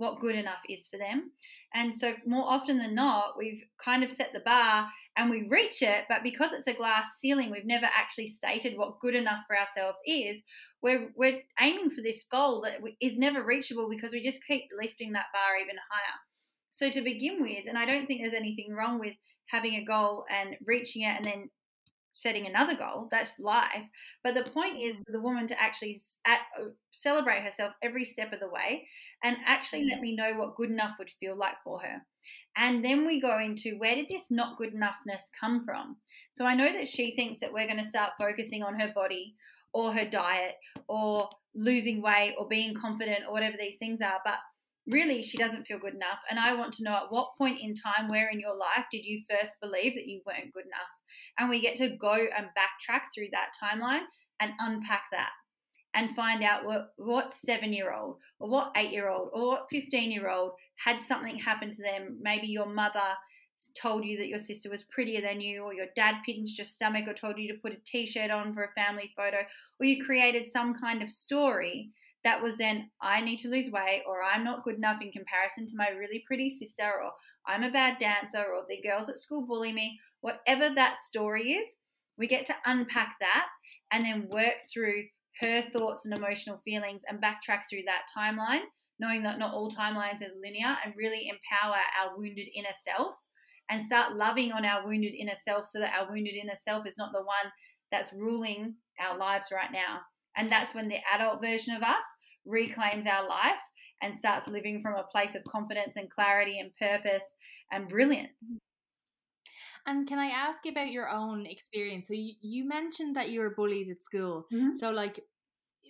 what 0.00 0.18
good 0.18 0.34
enough 0.34 0.60
is 0.68 0.88
for 0.88 0.96
them. 0.96 1.30
And 1.74 1.94
so, 1.94 2.14
more 2.26 2.50
often 2.50 2.78
than 2.78 2.94
not, 2.94 3.34
we've 3.38 3.62
kind 3.84 4.02
of 4.02 4.10
set 4.10 4.30
the 4.32 4.40
bar 4.40 4.88
and 5.16 5.28
we 5.30 5.46
reach 5.48 5.82
it, 5.82 6.04
but 6.08 6.22
because 6.22 6.52
it's 6.52 6.66
a 6.66 6.72
glass 6.72 7.06
ceiling, 7.20 7.50
we've 7.50 7.66
never 7.66 7.86
actually 7.86 8.28
stated 8.28 8.78
what 8.78 8.98
good 9.00 9.14
enough 9.14 9.42
for 9.46 9.58
ourselves 9.58 9.98
is. 10.06 10.40
We're, 10.82 11.10
we're 11.16 11.40
aiming 11.60 11.90
for 11.90 12.00
this 12.02 12.24
goal 12.32 12.62
that 12.62 12.80
is 13.00 13.18
never 13.18 13.44
reachable 13.44 13.90
because 13.90 14.12
we 14.12 14.24
just 14.24 14.44
keep 14.46 14.64
lifting 14.80 15.12
that 15.12 15.26
bar 15.34 15.58
even 15.62 15.76
higher. 15.76 16.18
So, 16.72 16.90
to 16.90 17.02
begin 17.02 17.42
with, 17.42 17.66
and 17.68 17.76
I 17.76 17.84
don't 17.84 18.06
think 18.06 18.22
there's 18.22 18.32
anything 18.32 18.72
wrong 18.72 18.98
with 18.98 19.14
having 19.50 19.74
a 19.74 19.84
goal 19.84 20.24
and 20.30 20.56
reaching 20.64 21.02
it 21.02 21.16
and 21.16 21.24
then 21.24 21.50
setting 22.12 22.46
another 22.46 22.76
goal. 22.76 23.08
That's 23.10 23.38
life. 23.38 23.84
But 24.22 24.34
the 24.34 24.50
point 24.50 24.80
is 24.80 24.96
for 24.98 25.12
the 25.12 25.20
woman 25.20 25.46
to 25.48 25.60
actually 25.60 26.02
at, 26.26 26.40
uh, 26.60 26.66
celebrate 26.90 27.42
herself 27.42 27.72
every 27.82 28.04
step 28.04 28.32
of 28.32 28.40
the 28.40 28.48
way 28.48 28.86
and 29.22 29.36
actually 29.46 29.84
let 29.84 30.00
me 30.00 30.14
know 30.16 30.34
what 30.34 30.56
good 30.56 30.70
enough 30.70 30.96
would 30.98 31.10
feel 31.10 31.36
like 31.36 31.56
for 31.62 31.80
her. 31.80 32.02
And 32.56 32.84
then 32.84 33.06
we 33.06 33.20
go 33.20 33.38
into 33.38 33.78
where 33.78 33.94
did 33.94 34.08
this 34.10 34.24
not 34.30 34.58
good 34.58 34.74
enoughness 34.74 35.22
come 35.38 35.64
from? 35.64 35.96
So 36.32 36.44
I 36.44 36.54
know 36.54 36.72
that 36.72 36.88
she 36.88 37.14
thinks 37.14 37.40
that 37.40 37.52
we're 37.52 37.66
going 37.66 37.82
to 37.82 37.84
start 37.84 38.12
focusing 38.18 38.62
on 38.62 38.78
her 38.78 38.92
body 38.94 39.34
or 39.72 39.92
her 39.92 40.04
diet 40.04 40.54
or 40.88 41.28
losing 41.54 42.02
weight 42.02 42.34
or 42.38 42.48
being 42.48 42.74
confident 42.74 43.24
or 43.26 43.32
whatever 43.32 43.56
these 43.58 43.78
things 43.78 44.00
are. 44.00 44.20
But 44.24 44.38
really, 44.86 45.22
she 45.22 45.38
doesn't 45.38 45.64
feel 45.64 45.78
good 45.78 45.94
enough. 45.94 46.18
And 46.28 46.38
I 46.38 46.54
want 46.54 46.74
to 46.74 46.82
know 46.82 46.94
at 46.94 47.10
what 47.10 47.36
point 47.38 47.60
in 47.60 47.74
time, 47.74 48.08
where 48.08 48.28
in 48.30 48.40
your 48.40 48.56
life 48.56 48.86
did 48.90 49.04
you 49.04 49.22
first 49.30 49.56
believe 49.60 49.94
that 49.94 50.06
you 50.06 50.20
weren't 50.26 50.52
good 50.52 50.66
enough? 50.66 50.99
And 51.40 51.48
we 51.48 51.60
get 51.60 51.78
to 51.78 51.88
go 51.88 52.12
and 52.12 52.46
backtrack 52.48 53.00
through 53.14 53.28
that 53.32 53.52
timeline 53.60 54.02
and 54.40 54.52
unpack 54.60 55.04
that 55.10 55.30
and 55.94 56.14
find 56.14 56.44
out 56.44 56.66
what, 56.66 56.90
what 56.98 57.32
seven 57.44 57.72
year 57.72 57.92
old 57.92 58.18
or 58.38 58.48
what 58.48 58.72
eight 58.76 58.92
year 58.92 59.08
old 59.08 59.30
or 59.32 59.48
what 59.48 59.66
15 59.70 60.12
year 60.12 60.28
old 60.28 60.52
had 60.84 61.02
something 61.02 61.36
happen 61.36 61.70
to 61.70 61.82
them. 61.82 62.18
Maybe 62.20 62.46
your 62.46 62.66
mother 62.66 63.00
told 63.80 64.04
you 64.04 64.18
that 64.18 64.28
your 64.28 64.38
sister 64.38 64.70
was 64.70 64.84
prettier 64.84 65.20
than 65.20 65.40
you, 65.40 65.62
or 65.62 65.74
your 65.74 65.86
dad 65.96 66.16
pinched 66.24 66.58
your 66.58 66.66
stomach, 66.66 67.06
or 67.06 67.14
told 67.14 67.38
you 67.38 67.52
to 67.52 67.58
put 67.60 67.72
a 67.72 67.76
t 67.84 68.06
shirt 68.06 68.30
on 68.30 68.54
for 68.54 68.64
a 68.64 68.72
family 68.72 69.10
photo, 69.16 69.38
or 69.78 69.86
you 69.86 70.04
created 70.04 70.46
some 70.46 70.74
kind 70.74 71.02
of 71.02 71.10
story 71.10 71.90
that 72.22 72.42
was 72.42 72.56
then, 72.58 72.90
I 73.00 73.22
need 73.22 73.38
to 73.38 73.48
lose 73.48 73.70
weight, 73.70 74.02
or 74.06 74.22
I'm 74.22 74.44
not 74.44 74.64
good 74.64 74.76
enough 74.76 75.00
in 75.00 75.10
comparison 75.10 75.66
to 75.66 75.76
my 75.76 75.88
really 75.90 76.22
pretty 76.26 76.50
sister, 76.50 76.84
or 76.84 77.12
I'm 77.46 77.62
a 77.62 77.70
bad 77.70 77.98
dancer, 77.98 78.44
or 78.44 78.64
the 78.68 78.82
girls 78.82 79.08
at 79.08 79.18
school 79.18 79.46
bully 79.46 79.72
me, 79.72 79.98
whatever 80.20 80.74
that 80.74 80.98
story 80.98 81.52
is, 81.52 81.68
we 82.18 82.26
get 82.26 82.46
to 82.46 82.54
unpack 82.66 83.16
that 83.20 83.46
and 83.92 84.04
then 84.04 84.28
work 84.28 84.54
through 84.72 85.04
her 85.40 85.62
thoughts 85.72 86.04
and 86.04 86.14
emotional 86.14 86.60
feelings 86.64 87.02
and 87.08 87.22
backtrack 87.22 87.62
through 87.68 87.82
that 87.86 88.02
timeline, 88.16 88.62
knowing 88.98 89.22
that 89.22 89.38
not 89.38 89.54
all 89.54 89.70
timelines 89.70 90.22
are 90.22 90.34
linear, 90.42 90.76
and 90.84 90.94
really 90.96 91.28
empower 91.28 91.76
our 92.02 92.16
wounded 92.16 92.48
inner 92.54 92.74
self 92.84 93.14
and 93.70 93.82
start 93.82 94.16
loving 94.16 94.52
on 94.52 94.64
our 94.64 94.86
wounded 94.86 95.14
inner 95.18 95.36
self 95.42 95.66
so 95.66 95.78
that 95.78 95.94
our 95.98 96.10
wounded 96.10 96.34
inner 96.34 96.56
self 96.62 96.86
is 96.86 96.98
not 96.98 97.12
the 97.12 97.20
one 97.20 97.52
that's 97.90 98.12
ruling 98.12 98.74
our 99.00 99.16
lives 99.16 99.46
right 99.52 99.72
now. 99.72 100.00
And 100.36 100.50
that's 100.50 100.74
when 100.74 100.88
the 100.88 100.98
adult 101.14 101.40
version 101.40 101.74
of 101.74 101.82
us 101.82 102.04
reclaims 102.44 103.06
our 103.06 103.26
life 103.28 103.60
and 104.02 104.16
starts 104.16 104.48
living 104.48 104.80
from 104.82 104.94
a 104.94 105.06
place 105.10 105.34
of 105.34 105.44
confidence 105.44 105.96
and 105.96 106.10
clarity 106.10 106.58
and 106.58 106.70
purpose 106.76 107.24
and 107.72 107.88
brilliance. 107.88 108.32
And 109.90 110.06
can 110.06 110.20
I 110.20 110.26
ask 110.26 110.64
about 110.66 110.92
your 110.92 111.08
own 111.08 111.46
experience? 111.46 112.06
So 112.06 112.14
you, 112.14 112.34
you 112.40 112.68
mentioned 112.68 113.16
that 113.16 113.30
you 113.30 113.40
were 113.40 113.50
bullied 113.50 113.90
at 113.90 114.04
school. 114.04 114.46
Mm-hmm. 114.52 114.76
So 114.76 114.90
like 114.90 115.20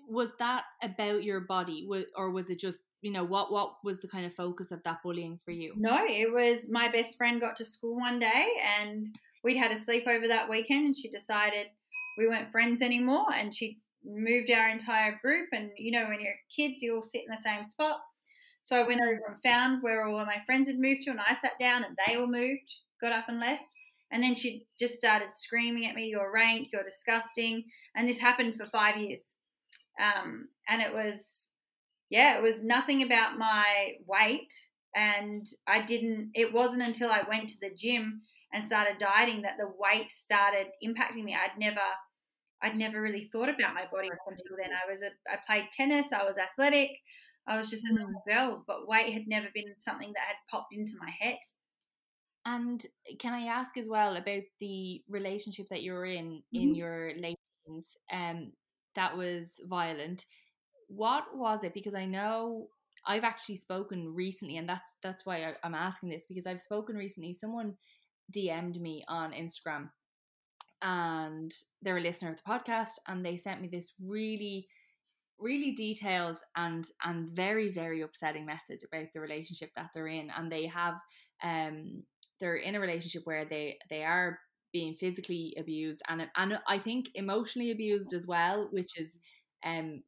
was 0.08 0.30
that 0.38 0.64
about 0.82 1.22
your 1.22 1.40
body 1.40 1.86
or 2.16 2.30
was 2.30 2.50
it 2.50 2.58
just 2.58 2.78
you 3.00 3.12
know 3.12 3.24
what 3.24 3.52
what 3.52 3.74
was 3.84 4.00
the 4.00 4.08
kind 4.08 4.26
of 4.26 4.34
focus 4.34 4.72
of 4.72 4.82
that 4.82 4.98
bullying 5.04 5.38
for 5.44 5.52
you 5.52 5.72
no 5.76 6.04
it 6.04 6.32
was 6.32 6.66
my 6.68 6.90
best 6.90 7.16
friend 7.16 7.40
got 7.40 7.56
to 7.56 7.64
school 7.64 7.96
one 7.96 8.18
day 8.18 8.48
and 8.80 9.06
we'd 9.44 9.56
had 9.56 9.70
a 9.70 9.76
sleepover 9.76 10.26
that 10.26 10.50
weekend 10.50 10.86
and 10.86 10.96
she 10.96 11.08
decided 11.08 11.66
we 12.18 12.26
weren't 12.26 12.50
friends 12.50 12.82
anymore 12.82 13.26
and 13.32 13.54
she 13.54 13.78
moved 14.04 14.50
our 14.50 14.68
entire 14.68 15.18
group 15.22 15.48
and 15.52 15.70
you 15.78 15.92
know 15.92 16.06
when 16.08 16.20
you're 16.20 16.34
kids 16.54 16.82
you 16.82 16.96
all 16.96 17.02
sit 17.02 17.22
in 17.22 17.30
the 17.30 17.42
same 17.42 17.64
spot 17.64 18.00
so 18.64 18.76
i 18.76 18.86
went 18.86 19.00
over 19.00 19.20
and 19.28 19.42
found 19.44 19.80
where 19.80 20.04
all 20.04 20.18
of 20.18 20.26
my 20.26 20.42
friends 20.44 20.66
had 20.66 20.78
moved 20.78 21.02
to 21.02 21.10
and 21.10 21.20
i 21.20 21.36
sat 21.40 21.52
down 21.60 21.84
and 21.84 21.96
they 22.06 22.16
all 22.16 22.26
moved 22.26 22.74
got 23.00 23.12
up 23.12 23.28
and 23.28 23.38
left 23.38 23.62
and 24.12 24.22
then 24.22 24.34
she 24.34 24.66
just 24.78 24.94
started 24.94 25.28
screaming 25.32 25.86
at 25.86 25.94
me 25.94 26.06
you're 26.06 26.32
rank 26.32 26.68
you're 26.72 26.82
disgusting 26.82 27.64
and 27.94 28.08
this 28.08 28.18
happened 28.18 28.54
for 28.54 28.66
five 28.66 28.96
years 28.96 29.20
um, 30.00 30.48
and 30.68 30.80
it 30.80 30.92
was, 30.92 31.46
yeah, 32.08 32.38
it 32.38 32.42
was 32.42 32.62
nothing 32.62 33.02
about 33.02 33.38
my 33.38 33.92
weight. 34.06 34.52
And 34.96 35.46
I 35.66 35.82
didn't, 35.82 36.30
it 36.34 36.52
wasn't 36.52 36.82
until 36.82 37.10
I 37.10 37.22
went 37.28 37.48
to 37.50 37.60
the 37.60 37.74
gym 37.76 38.22
and 38.52 38.64
started 38.64 38.98
dieting 38.98 39.42
that 39.42 39.56
the 39.58 39.72
weight 39.78 40.10
started 40.10 40.66
impacting 40.84 41.24
me. 41.24 41.34
I'd 41.36 41.58
never, 41.58 41.80
I'd 42.62 42.76
never 42.76 43.00
really 43.00 43.28
thought 43.30 43.48
about 43.48 43.74
my 43.74 43.84
body 43.92 44.08
until 44.08 44.56
then. 44.56 44.70
I 44.72 44.90
was, 44.90 45.00
a, 45.02 45.10
I 45.30 45.38
played 45.46 45.70
tennis, 45.72 46.06
I 46.12 46.24
was 46.24 46.36
athletic, 46.36 46.90
I 47.46 47.56
was 47.56 47.70
just 47.70 47.84
a 47.84 47.94
normal 47.94 48.22
girl, 48.26 48.64
but 48.66 48.88
weight 48.88 49.12
had 49.12 49.28
never 49.28 49.46
been 49.54 49.74
something 49.78 50.12
that 50.14 50.26
had 50.26 50.36
popped 50.50 50.74
into 50.74 50.92
my 50.98 51.10
head. 51.20 51.38
And 52.50 52.84
can 53.18 53.32
I 53.32 53.46
ask 53.46 53.76
as 53.76 53.88
well 53.88 54.16
about 54.16 54.42
the 54.58 55.02
relationship 55.08 55.66
that 55.70 55.82
you 55.82 55.92
were 55.92 56.06
in 56.06 56.42
in 56.52 56.70
mm-hmm. 56.70 56.74
your 56.74 57.12
late 57.16 57.38
teens? 57.66 57.96
Um, 58.12 58.52
that 58.96 59.16
was 59.16 59.60
violent. 59.68 60.26
What 60.88 61.24
was 61.34 61.62
it? 61.62 61.74
Because 61.74 61.94
I 61.94 62.06
know 62.06 62.68
I've 63.06 63.24
actually 63.24 63.56
spoken 63.56 64.12
recently, 64.12 64.56
and 64.56 64.68
that's 64.68 64.88
that's 65.02 65.24
why 65.24 65.44
I, 65.44 65.54
I'm 65.62 65.74
asking 65.74 66.08
this 66.08 66.26
because 66.28 66.46
I've 66.46 66.60
spoken 66.60 66.96
recently. 66.96 67.34
Someone 67.34 67.74
DM'd 68.36 68.80
me 68.80 69.04
on 69.06 69.32
Instagram, 69.32 69.90
and 70.82 71.52
they're 71.82 71.98
a 71.98 72.02
listener 72.02 72.30
of 72.30 72.36
the 72.36 72.50
podcast, 72.50 72.98
and 73.06 73.24
they 73.24 73.36
sent 73.36 73.62
me 73.62 73.68
this 73.68 73.94
really 74.00 74.66
really 75.38 75.72
detailed 75.72 76.38
and 76.56 76.84
and 77.04 77.30
very 77.30 77.72
very 77.72 78.02
upsetting 78.02 78.44
message 78.44 78.80
about 78.84 79.06
the 79.14 79.20
relationship 79.20 79.70
that 79.74 79.88
they're 79.94 80.06
in 80.06 80.30
and 80.36 80.52
they 80.52 80.66
have 80.66 80.96
um 81.42 82.02
they're 82.40 82.56
in 82.56 82.74
a 82.74 82.80
relationship 82.80 83.22
where 83.24 83.44
they 83.44 83.78
they 83.88 84.04
are 84.04 84.38
being 84.72 84.94
physically 84.94 85.54
abused 85.58 86.02
and 86.08 86.28
and 86.36 86.58
I 86.68 86.78
think 86.78 87.06
emotionally 87.14 87.70
abused 87.70 88.12
as 88.12 88.26
well, 88.26 88.68
which 88.70 88.98
is 88.98 89.12
um 89.64 90.02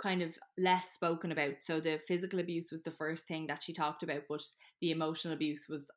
kind 0.00 0.20
of 0.22 0.36
less 0.58 0.90
spoken 0.92 1.32
about. 1.32 1.54
So 1.62 1.80
the 1.80 1.98
physical 2.06 2.38
abuse 2.40 2.70
was 2.70 2.82
the 2.82 2.90
first 2.90 3.26
thing 3.26 3.46
that 3.46 3.62
she 3.62 3.72
talked 3.72 4.02
about, 4.02 4.22
but 4.28 4.42
the 4.80 4.90
emotional 4.90 5.34
abuse 5.34 5.66
was 5.68 5.88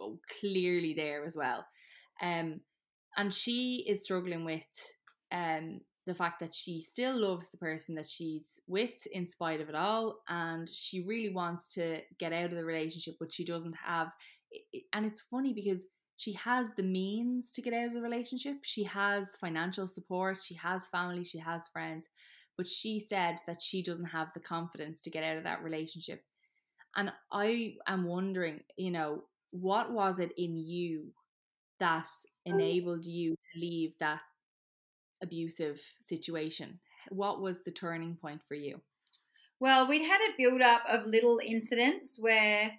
oh, 0.00 0.18
clearly 0.40 0.94
there 0.94 1.24
as 1.24 1.36
well. 1.36 1.66
Um, 2.22 2.60
and 3.16 3.32
she 3.32 3.84
is 3.88 4.04
struggling 4.04 4.44
with 4.44 4.64
um 5.32 5.80
the 6.06 6.14
fact 6.14 6.40
that 6.40 6.54
she 6.54 6.80
still 6.80 7.16
loves 7.16 7.50
the 7.50 7.58
person 7.58 7.94
that 7.94 8.08
she's 8.08 8.44
with 8.66 9.06
in 9.12 9.26
spite 9.26 9.60
of 9.60 9.68
it 9.68 9.74
all, 9.74 10.18
and 10.28 10.68
she 10.68 11.04
really 11.04 11.32
wants 11.32 11.68
to 11.68 12.00
get 12.18 12.32
out 12.32 12.50
of 12.50 12.56
the 12.56 12.64
relationship, 12.64 13.14
but 13.20 13.32
she 13.32 13.44
doesn't 13.44 13.76
have. 13.86 14.08
And 14.92 15.06
it's 15.06 15.22
funny 15.30 15.52
because 15.52 15.80
she 16.16 16.32
has 16.34 16.68
the 16.76 16.82
means 16.82 17.50
to 17.52 17.62
get 17.62 17.72
out 17.72 17.88
of 17.88 17.94
the 17.94 18.02
relationship. 18.02 18.58
She 18.62 18.84
has 18.84 19.36
financial 19.40 19.88
support, 19.88 20.38
she 20.42 20.54
has 20.54 20.86
family, 20.86 21.24
she 21.24 21.38
has 21.38 21.62
friends, 21.72 22.06
but 22.56 22.68
she 22.68 23.00
said 23.00 23.38
that 23.46 23.62
she 23.62 23.82
doesn't 23.82 24.06
have 24.06 24.28
the 24.34 24.40
confidence 24.40 25.00
to 25.02 25.10
get 25.10 25.24
out 25.24 25.36
of 25.36 25.44
that 25.44 25.62
relationship. 25.62 26.22
And 26.94 27.12
I 27.32 27.74
am 27.86 28.04
wondering, 28.04 28.60
you 28.76 28.90
know, 28.90 29.24
what 29.50 29.90
was 29.90 30.18
it 30.18 30.32
in 30.36 30.56
you 30.56 31.12
that 31.80 32.06
um, 32.46 32.54
enabled 32.54 33.06
you 33.06 33.34
to 33.34 33.60
leave 33.60 33.92
that 34.00 34.20
abusive 35.22 35.80
situation? 36.02 36.78
What 37.08 37.40
was 37.40 37.62
the 37.62 37.70
turning 37.70 38.16
point 38.16 38.42
for 38.46 38.54
you? 38.54 38.80
Well, 39.58 39.88
we'd 39.88 40.06
had 40.06 40.20
a 40.20 40.36
build 40.36 40.60
up 40.60 40.82
of 40.88 41.06
little 41.06 41.40
incidents 41.44 42.18
where 42.18 42.72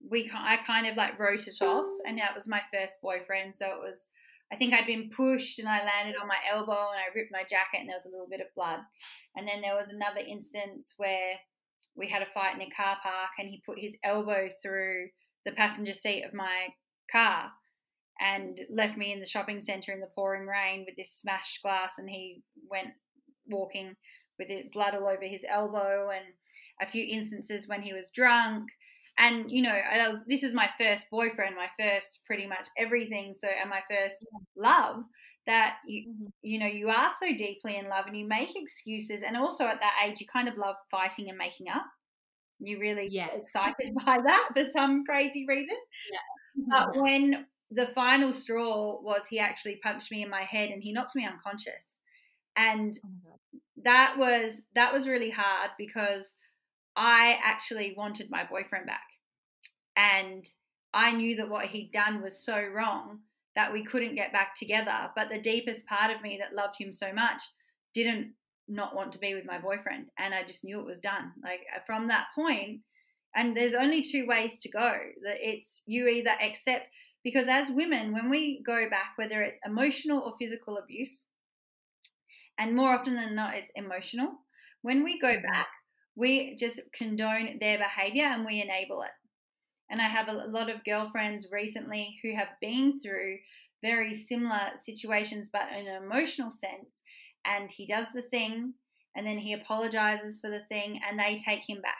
we 0.00 0.30
I 0.34 0.58
kind 0.66 0.86
of 0.86 0.96
like 0.96 1.18
wrote 1.18 1.46
it 1.46 1.62
off, 1.62 1.86
and 2.06 2.18
that 2.18 2.34
was 2.34 2.46
my 2.48 2.62
first 2.72 3.00
boyfriend. 3.02 3.54
So 3.54 3.66
it 3.66 3.80
was, 3.80 4.06
I 4.52 4.56
think 4.56 4.74
I'd 4.74 4.86
been 4.86 5.10
pushed, 5.10 5.58
and 5.58 5.68
I 5.68 5.84
landed 5.84 6.16
on 6.20 6.28
my 6.28 6.38
elbow, 6.50 6.90
and 6.90 7.00
I 7.00 7.14
ripped 7.14 7.32
my 7.32 7.42
jacket, 7.42 7.80
and 7.80 7.88
there 7.88 7.96
was 7.96 8.06
a 8.06 8.10
little 8.10 8.28
bit 8.28 8.40
of 8.40 8.54
blood. 8.54 8.80
And 9.36 9.48
then 9.48 9.60
there 9.60 9.74
was 9.74 9.88
another 9.88 10.20
instance 10.20 10.94
where 10.96 11.34
we 11.96 12.08
had 12.08 12.22
a 12.22 12.26
fight 12.26 12.54
in 12.54 12.62
a 12.62 12.70
car 12.70 12.96
park, 13.02 13.30
and 13.38 13.48
he 13.48 13.62
put 13.64 13.78
his 13.78 13.96
elbow 14.04 14.48
through 14.62 15.08
the 15.44 15.52
passenger 15.52 15.94
seat 15.94 16.24
of 16.24 16.34
my 16.34 16.68
car, 17.10 17.50
and 18.20 18.60
left 18.70 18.96
me 18.96 19.12
in 19.12 19.20
the 19.20 19.26
shopping 19.26 19.60
centre 19.60 19.92
in 19.92 20.00
the 20.00 20.06
pouring 20.14 20.46
rain 20.46 20.84
with 20.86 20.96
this 20.96 21.12
smashed 21.12 21.62
glass, 21.62 21.92
and 21.98 22.08
he 22.08 22.42
went 22.70 22.88
walking 23.48 23.94
with 24.38 24.48
blood 24.72 24.94
all 24.94 25.08
over 25.08 25.24
his 25.24 25.44
elbow, 25.48 26.10
and 26.10 26.24
a 26.82 26.90
few 26.90 27.06
instances 27.08 27.68
when 27.68 27.82
he 27.82 27.92
was 27.92 28.10
drunk 28.14 28.68
and 29.18 29.50
you 29.50 29.62
know 29.62 29.72
that 29.92 30.10
was 30.10 30.20
this 30.26 30.42
is 30.42 30.54
my 30.54 30.68
first 30.78 31.04
boyfriend 31.10 31.54
my 31.56 31.68
first 31.78 32.18
pretty 32.26 32.46
much 32.46 32.66
everything 32.76 33.34
so 33.36 33.48
and 33.60 33.70
my 33.70 33.80
first 33.88 34.24
love 34.56 35.04
that 35.46 35.76
you 35.86 36.08
mm-hmm. 36.08 36.26
you 36.42 36.58
know 36.58 36.66
you 36.66 36.88
are 36.88 37.10
so 37.20 37.26
deeply 37.36 37.76
in 37.76 37.88
love 37.88 38.06
and 38.06 38.16
you 38.16 38.26
make 38.26 38.56
excuses 38.56 39.22
and 39.26 39.36
also 39.36 39.64
at 39.64 39.80
that 39.80 39.92
age 40.04 40.20
you 40.20 40.26
kind 40.32 40.48
of 40.48 40.56
love 40.56 40.76
fighting 40.90 41.28
and 41.28 41.38
making 41.38 41.68
up 41.68 41.84
you 42.60 42.78
really 42.78 43.08
yeah. 43.10 43.28
excited 43.32 43.94
by 44.06 44.18
that 44.24 44.48
for 44.52 44.64
some 44.72 45.04
crazy 45.04 45.44
reason 45.48 45.76
yeah. 46.12 46.84
but 46.86 47.00
when 47.00 47.46
the 47.70 47.86
final 47.88 48.32
straw 48.32 49.00
was 49.00 49.22
he 49.28 49.38
actually 49.38 49.78
punched 49.82 50.10
me 50.10 50.22
in 50.22 50.30
my 50.30 50.42
head 50.42 50.70
and 50.70 50.82
he 50.82 50.92
knocked 50.92 51.14
me 51.14 51.26
unconscious 51.26 51.84
and 52.56 52.98
oh 53.04 53.34
that 53.84 54.16
was 54.18 54.62
that 54.74 54.92
was 54.92 55.08
really 55.08 55.30
hard 55.30 55.70
because 55.78 56.36
i 56.96 57.36
actually 57.42 57.94
wanted 57.96 58.30
my 58.30 58.44
boyfriend 58.44 58.86
back 58.86 59.06
and 59.96 60.46
i 60.92 61.12
knew 61.12 61.36
that 61.36 61.48
what 61.48 61.66
he'd 61.66 61.92
done 61.92 62.22
was 62.22 62.44
so 62.44 62.60
wrong 62.74 63.18
that 63.56 63.72
we 63.72 63.84
couldn't 63.84 64.14
get 64.14 64.32
back 64.32 64.58
together. 64.58 65.10
But 65.14 65.28
the 65.28 65.40
deepest 65.40 65.86
part 65.86 66.14
of 66.14 66.22
me 66.22 66.38
that 66.40 66.56
loved 66.56 66.76
him 66.78 66.92
so 66.92 67.12
much 67.12 67.42
didn't 67.94 68.32
not 68.66 68.94
want 68.94 69.12
to 69.12 69.18
be 69.18 69.34
with 69.34 69.44
my 69.44 69.58
boyfriend. 69.58 70.06
And 70.18 70.34
I 70.34 70.42
just 70.44 70.64
knew 70.64 70.80
it 70.80 70.86
was 70.86 71.00
done. 71.00 71.32
Like 71.42 71.60
uh, 71.74 71.80
from 71.86 72.08
that 72.08 72.26
point, 72.34 72.80
and 73.36 73.56
there's 73.56 73.74
only 73.74 74.02
two 74.02 74.26
ways 74.26 74.58
to 74.60 74.70
go. 74.70 74.92
That 75.24 75.36
it's 75.38 75.82
you 75.86 76.06
either 76.08 76.30
accept 76.30 76.86
because 77.22 77.46
as 77.48 77.70
women, 77.70 78.12
when 78.12 78.30
we 78.30 78.62
go 78.64 78.88
back, 78.90 79.12
whether 79.16 79.42
it's 79.42 79.58
emotional 79.64 80.20
or 80.20 80.34
physical 80.38 80.78
abuse, 80.78 81.24
and 82.58 82.76
more 82.76 82.90
often 82.94 83.14
than 83.14 83.34
not, 83.34 83.54
it's 83.54 83.72
emotional. 83.74 84.32
When 84.82 85.02
we 85.02 85.18
go 85.20 85.28
mm-hmm. 85.28 85.46
back, 85.46 85.68
we 86.16 86.56
just 86.58 86.80
condone 86.92 87.58
their 87.60 87.78
behavior 87.78 88.24
and 88.24 88.44
we 88.44 88.62
enable 88.62 89.02
it. 89.02 89.10
And 89.90 90.00
I 90.00 90.08
have 90.08 90.28
a 90.28 90.32
lot 90.32 90.70
of 90.70 90.84
girlfriends 90.84 91.48
recently 91.52 92.18
who 92.22 92.34
have 92.34 92.48
been 92.60 93.00
through 93.00 93.38
very 93.82 94.14
similar 94.14 94.70
situations, 94.82 95.50
but 95.52 95.68
in 95.78 95.86
an 95.86 96.02
emotional 96.02 96.50
sense. 96.50 97.00
And 97.44 97.70
he 97.70 97.86
does 97.86 98.06
the 98.14 98.22
thing, 98.22 98.74
and 99.14 99.26
then 99.26 99.38
he 99.38 99.52
apologizes 99.52 100.40
for 100.40 100.50
the 100.50 100.64
thing, 100.68 101.00
and 101.06 101.18
they 101.18 101.36
take 101.36 101.68
him 101.68 101.82
back. 101.82 101.98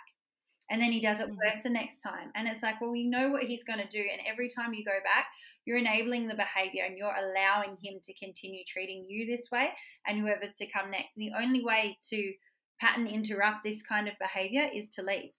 And 0.70 0.80
then 0.80 0.92
he 0.92 1.00
does 1.00 1.20
it 1.20 1.26
mm-hmm. 1.26 1.36
worse 1.36 1.62
the 1.62 1.70
next 1.70 2.00
time. 2.00 2.30
And 2.34 2.48
it's 2.48 2.62
like, 2.62 2.80
well, 2.80 2.90
we 2.90 3.06
know 3.06 3.28
what 3.28 3.42
he's 3.42 3.64
going 3.64 3.80
to 3.80 3.88
do. 3.88 4.02
And 4.10 4.22
every 4.26 4.48
time 4.48 4.72
you 4.72 4.84
go 4.84 4.98
back, 5.04 5.26
you're 5.66 5.76
enabling 5.76 6.26
the 6.26 6.34
behavior 6.34 6.84
and 6.86 6.96
you're 6.96 7.14
allowing 7.14 7.76
him 7.82 8.00
to 8.02 8.14
continue 8.14 8.64
treating 8.66 9.04
you 9.06 9.26
this 9.26 9.50
way 9.50 9.68
and 10.06 10.18
whoever's 10.18 10.54
to 10.54 10.66
come 10.66 10.90
next. 10.90 11.16
And 11.16 11.26
the 11.26 11.38
only 11.38 11.62
way 11.62 11.98
to 12.10 12.32
pattern 12.80 13.06
interrupt 13.06 13.64
this 13.64 13.82
kind 13.82 14.08
of 14.08 14.14
behavior 14.18 14.68
is 14.74 14.88
to 14.90 15.02
leave. 15.02 15.30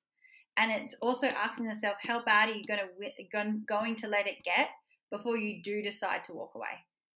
And 0.58 0.72
it's 0.72 0.96
also 1.02 1.28
asking 1.28 1.66
yourself 1.66 1.96
how 2.02 2.24
bad 2.24 2.50
are 2.50 2.54
you 2.54 2.66
going 2.66 2.80
to 2.80 3.54
going 3.68 3.96
to 3.98 4.08
let 4.08 4.28
it 4.28 4.44
get 4.46 4.70
before 5.12 5.38
you 5.38 5.62
do 5.62 5.82
decide 5.82 6.24
to 6.26 6.34
walk 6.34 6.52
away? 6.56 6.68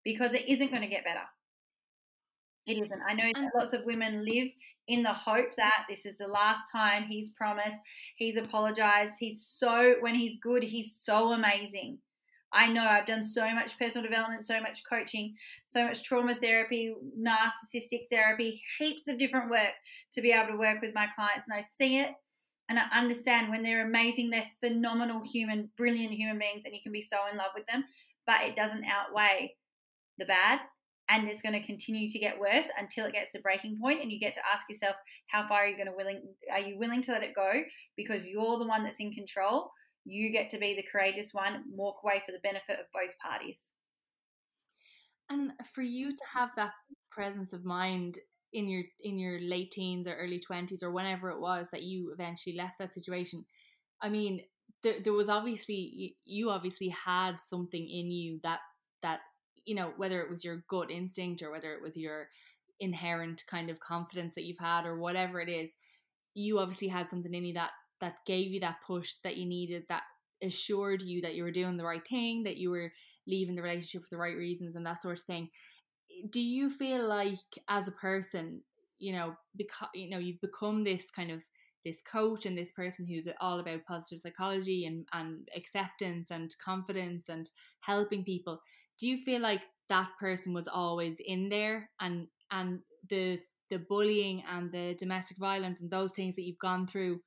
Because 0.04 0.34
it 0.34 0.48
isn't 0.48 0.72
going 0.72 0.82
to 0.82 0.88
get 0.88 1.06
better. 1.06 1.26
It 2.68 2.84
isn't. 2.84 3.02
I 3.08 3.14
know 3.14 3.32
that 3.34 3.52
lots 3.56 3.74
of 3.74 3.86
women 3.86 4.26
live 4.26 4.50
in 4.90 5.04
the 5.04 5.14
hope 5.14 5.56
that 5.56 5.86
this 5.88 6.06
is 6.06 6.18
the 6.18 6.28
last 6.28 6.70
time 6.72 7.04
he's 7.04 7.30
promised 7.30 7.78
he's 8.16 8.36
apologized 8.36 9.14
he's 9.20 9.46
so 9.48 9.96
when 10.02 10.16
he's 10.16 10.38
good 10.42 10.64
he's 10.64 10.98
so 11.02 11.32
amazing 11.32 11.98
I 12.52 12.72
know 12.72 12.84
I've 12.84 13.06
done 13.06 13.24
so 13.24 13.50
much 13.54 13.78
personal 13.78 14.08
development, 14.08 14.46
so 14.46 14.60
much 14.60 14.82
coaching, 14.90 15.36
so 15.66 15.86
much 15.86 16.04
trauma 16.04 16.36
therapy, 16.36 16.96
narcissistic 17.18 18.08
therapy, 18.12 18.62
heaps 18.78 19.08
of 19.08 19.20
different 19.20 19.52
work 19.52 19.74
to 20.14 20.22
be 20.22 20.32
able 20.32 20.54
to 20.54 20.58
work 20.58 20.82
with 20.82 20.96
my 20.96 21.08
clients. 21.16 21.48
And 21.48 21.58
I 21.58 21.64
see 21.78 22.00
it 22.00 22.10
and 22.70 22.78
I 22.78 22.84
understand 22.94 23.50
when 23.50 23.64
they're 23.64 23.86
amazing, 23.86 24.30
they're 24.30 24.46
phenomenal 24.60 25.24
human, 25.24 25.70
brilliant 25.76 26.14
human 26.14 26.38
beings, 26.38 26.64
and 26.66 26.74
you 26.74 26.82
can 26.84 26.92
be 26.92 27.02
so 27.02 27.18
in 27.32 27.38
love 27.38 27.52
with 27.56 27.66
them, 27.66 27.84
but 28.28 28.42
it 28.44 28.56
doesn't 28.56 28.86
outweigh 28.86 29.56
the 30.20 30.26
bad. 30.26 30.60
And 31.12 31.28
it's 31.28 31.42
going 31.42 31.60
to 31.60 31.66
continue 31.66 32.08
to 32.08 32.20
get 32.20 32.40
worse 32.40 32.68
until 32.78 33.08
it 33.08 33.14
gets 33.14 33.32
to 33.32 33.42
breaking 33.42 33.80
point, 33.82 34.04
and 34.04 34.12
you 34.12 34.20
get 34.20 34.36
to 34.36 34.42
ask 34.54 34.70
yourself, 34.70 34.96
how 35.28 35.48
far 35.48 35.64
are 35.64 35.68
you 35.68 35.76
going 35.76 35.88
to 35.88 35.96
willing? 35.98 36.22
Are 36.52 36.60
you 36.60 36.78
willing 36.78 37.02
to 37.04 37.12
let 37.12 37.24
it 37.24 37.34
go 37.36 37.52
because 37.98 38.28
you're 38.28 38.60
the 38.60 38.68
one 38.68 38.84
that's 38.84 39.00
in 39.00 39.14
control? 39.14 39.72
You 40.10 40.32
get 40.32 40.50
to 40.52 40.58
be 40.58 40.76
the 40.76 40.86
courageous 40.92 41.34
one, 41.34 41.64
walk 41.72 41.98
away 42.04 42.22
for 42.26 42.32
the 42.32 42.40
benefit 42.44 42.80
of 42.80 42.86
both 42.94 43.18
parties. 43.20 43.58
And 45.30 45.52
for 45.74 45.82
you 45.82 46.10
to 46.10 46.14
mm-hmm. 46.14 46.40
have 46.40 46.50
that 46.56 46.72
presence 47.12 47.54
of 47.54 47.66
mind 47.66 48.18
in 48.54 48.68
your 48.68 48.84
in 49.02 49.20
your 49.20 49.40
late 49.42 49.72
teens 49.72 50.08
or 50.08 50.16
early 50.16 50.40
20s 50.40 50.82
or 50.82 50.92
whenever 50.92 51.30
it 51.30 51.40
was 51.40 51.68
that 51.72 51.84
you 51.84 52.12
eventually 52.12 52.56
left 52.56 52.80
that 52.80 52.94
situation 52.94 53.46
i 54.02 54.10
mean 54.10 54.42
there, 54.84 54.96
there 55.04 55.14
was 55.14 55.30
obviously 55.30 56.16
you 56.26 56.50
obviously 56.50 56.90
had 56.90 57.40
something 57.40 57.88
in 57.88 58.10
you 58.10 58.40
that 58.44 58.60
that 59.04 59.20
you 59.66 59.76
know 59.76 59.92
whether 59.98 60.22
it 60.22 60.30
was 60.30 60.44
your 60.44 60.64
gut 60.68 60.90
instinct 60.90 61.44
or 61.44 61.52
whether 61.52 61.74
it 61.74 61.82
was 61.82 61.96
your 61.96 62.28
inherent 62.80 63.44
kind 63.48 63.70
of 63.70 63.80
confidence 63.80 64.34
that 64.36 64.46
you've 64.46 64.60
had 64.60 64.86
or 64.86 64.98
whatever 64.98 65.40
it 65.40 65.50
is 65.50 65.72
you 66.34 66.60
obviously 66.60 66.88
had 66.88 67.10
something 67.10 67.34
in 67.34 67.46
you 67.46 67.54
that 67.54 67.72
that 68.02 68.18
gave 68.26 68.52
you 68.52 68.60
that 68.60 68.78
push 68.86 69.14
that 69.24 69.38
you 69.38 69.46
needed 69.46 69.84
that 69.90 70.04
assured 70.42 71.02
you 71.02 71.22
that 71.22 71.36
you 71.36 71.44
were 71.44 71.52
doing 71.52 71.78
the 71.78 71.84
right 71.84 72.08
thing 72.08 72.44
that 72.44 72.58
you 72.58 72.70
were 72.70 72.92
leaving 73.28 73.56
the 73.56 73.62
relationship 73.62 74.02
for 74.04 74.16
the 74.16 74.18
right 74.18 74.38
reasons 74.38 74.76
and 74.76 74.86
that 74.86 75.02
sort 75.02 75.20
of 75.20 75.26
thing. 75.26 75.50
Do 76.32 76.42
you 76.42 76.70
feel 76.70 77.08
like 77.08 77.38
as 77.68 77.88
a 77.88 77.92
person 77.92 78.62
you 79.00 79.14
know 79.14 79.36
because 79.56 79.88
you 79.96 80.10
know 80.10 80.18
you've 80.18 80.42
become 80.42 80.84
this 80.84 81.10
kind 81.10 81.32
of 81.32 81.42
this 81.86 82.02
coach 82.02 82.46
and 82.46 82.58
this 82.58 82.72
person 82.74 83.06
who's 83.06 83.28
all 83.40 83.60
about 83.60 83.86
positive 83.86 84.20
psychology 84.20 84.86
and 84.86 85.08
and 85.14 85.48
acceptance 85.56 86.30
and 86.30 86.54
confidence 86.64 87.30
and 87.30 87.50
helping 87.80 88.24
people 88.24 88.60
do 89.00 89.08
you 89.08 89.24
feel 89.24 89.42
like 89.42 89.62
that 89.88 90.10
person 90.20 90.54
was 90.54 90.68
always 90.68 91.18
in 91.26 91.50
there 91.50 91.90
and 92.02 92.28
and 92.52 92.80
the 93.10 93.40
the 93.70 93.80
bullying 93.80 94.44
and 94.52 94.72
the 94.72 94.96
domestic 95.00 95.38
violence 95.38 95.80
and 95.80 95.90
those 95.90 96.12
things 96.12 96.36
that 96.36 96.44
you've 96.44 96.60
gone 96.60 96.86
through 96.86 97.20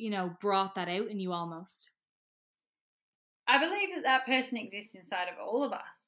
you 0.00 0.10
know 0.10 0.34
brought 0.40 0.74
that 0.74 0.88
out 0.88 1.08
in 1.08 1.20
you 1.20 1.32
almost 1.32 1.90
i 3.46 3.58
believe 3.58 3.90
that 3.94 4.04
that 4.04 4.26
person 4.26 4.56
exists 4.56 4.94
inside 4.94 5.28
of 5.28 5.34
all 5.44 5.62
of 5.62 5.72
us 5.72 6.00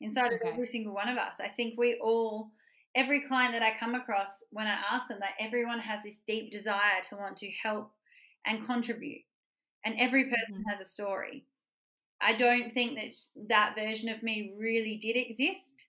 inside 0.00 0.32
okay. 0.32 0.48
of 0.48 0.54
every 0.54 0.66
single 0.66 0.94
one 0.94 1.08
of 1.08 1.18
us. 1.18 1.34
I 1.40 1.48
think 1.48 1.74
we 1.76 1.98
all, 2.00 2.50
every 2.94 3.22
client 3.22 3.52
that 3.52 3.62
I 3.62 3.78
come 3.78 3.94
across, 3.94 4.28
when 4.50 4.66
I 4.66 4.78
ask 4.92 5.08
them 5.08 5.18
that, 5.20 5.32
everyone 5.40 5.80
has 5.80 6.02
this 6.04 6.16
deep 6.26 6.52
desire 6.52 7.02
to 7.08 7.16
want 7.16 7.36
to 7.38 7.50
help 7.62 7.92
and 8.46 8.64
contribute. 8.66 9.22
And 9.84 9.98
every 9.98 10.24
person 10.24 10.56
mm-hmm. 10.56 10.70
has 10.70 10.80
a 10.80 10.90
story. 10.90 11.44
I 12.20 12.36
don't 12.36 12.72
think 12.74 12.98
that 12.98 13.46
that 13.48 13.74
version 13.76 14.08
of 14.08 14.22
me 14.22 14.54
really 14.58 14.96
did 14.96 15.16
exist 15.16 15.86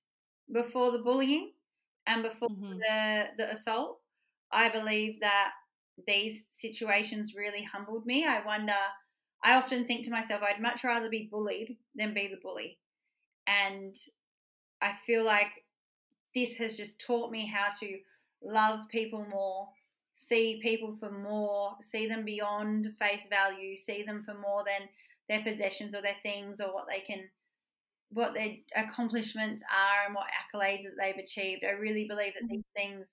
before 0.52 0.92
the 0.92 1.00
bullying 1.00 1.52
and 2.08 2.24
before 2.24 2.50
mm-hmm. 2.50 2.78
the, 2.78 3.24
the 3.38 3.52
assault. 3.52 4.00
I 4.52 4.70
believe 4.70 5.20
that 5.22 5.52
these 6.06 6.44
situations 6.58 7.36
really 7.36 7.64
humbled 7.64 8.06
me. 8.06 8.26
I 8.26 8.46
wonder, 8.46 8.74
I 9.44 9.54
often 9.54 9.86
think 9.86 10.06
to 10.06 10.12
myself, 10.12 10.42
I'd 10.42 10.62
much 10.62 10.84
rather 10.84 11.10
be 11.10 11.30
bullied 11.32 11.78
than 11.96 12.14
be 12.14 12.28
the 12.28 12.40
bully. 12.42 12.78
And 13.48 13.96
I 14.82 14.94
feel 15.06 15.24
like 15.26 15.66
this 16.36 16.56
has 16.58 16.78
just 16.78 17.00
taught 17.00 17.32
me 17.32 17.48
how 17.48 17.70
to 17.80 17.98
love 18.44 18.88
people 18.90 19.26
more, 19.30 19.70
see 20.16 20.60
people 20.62 20.96
for 21.00 21.12
more, 21.12 21.76
see 21.82 22.08
them 22.08 22.24
beyond 22.24 22.88
face 23.00 23.24
value, 23.30 23.76
see 23.76 24.04
them 24.04 24.24
for 24.24 24.36
more 24.36 24.64
than 24.66 24.88
their 25.28 25.44
possessions 25.44 25.96
or 25.96 26.02
their 26.02 26.18
things 26.24 26.60
or 26.60 26.74
what 26.74 26.88
they 26.88 27.02
can 27.02 27.30
what 28.12 28.34
their 28.34 28.56
accomplishments 28.76 29.62
are 29.70 30.08
and 30.08 30.16
what 30.16 30.26
accolades 30.34 30.84
that 30.84 30.94
they've 31.00 31.24
achieved. 31.24 31.64
I 31.64 31.74
really 31.74 32.08
believe 32.08 32.34
that 32.34 32.46
mm-hmm. 32.46 32.56
these 32.56 32.66
things 32.76 33.06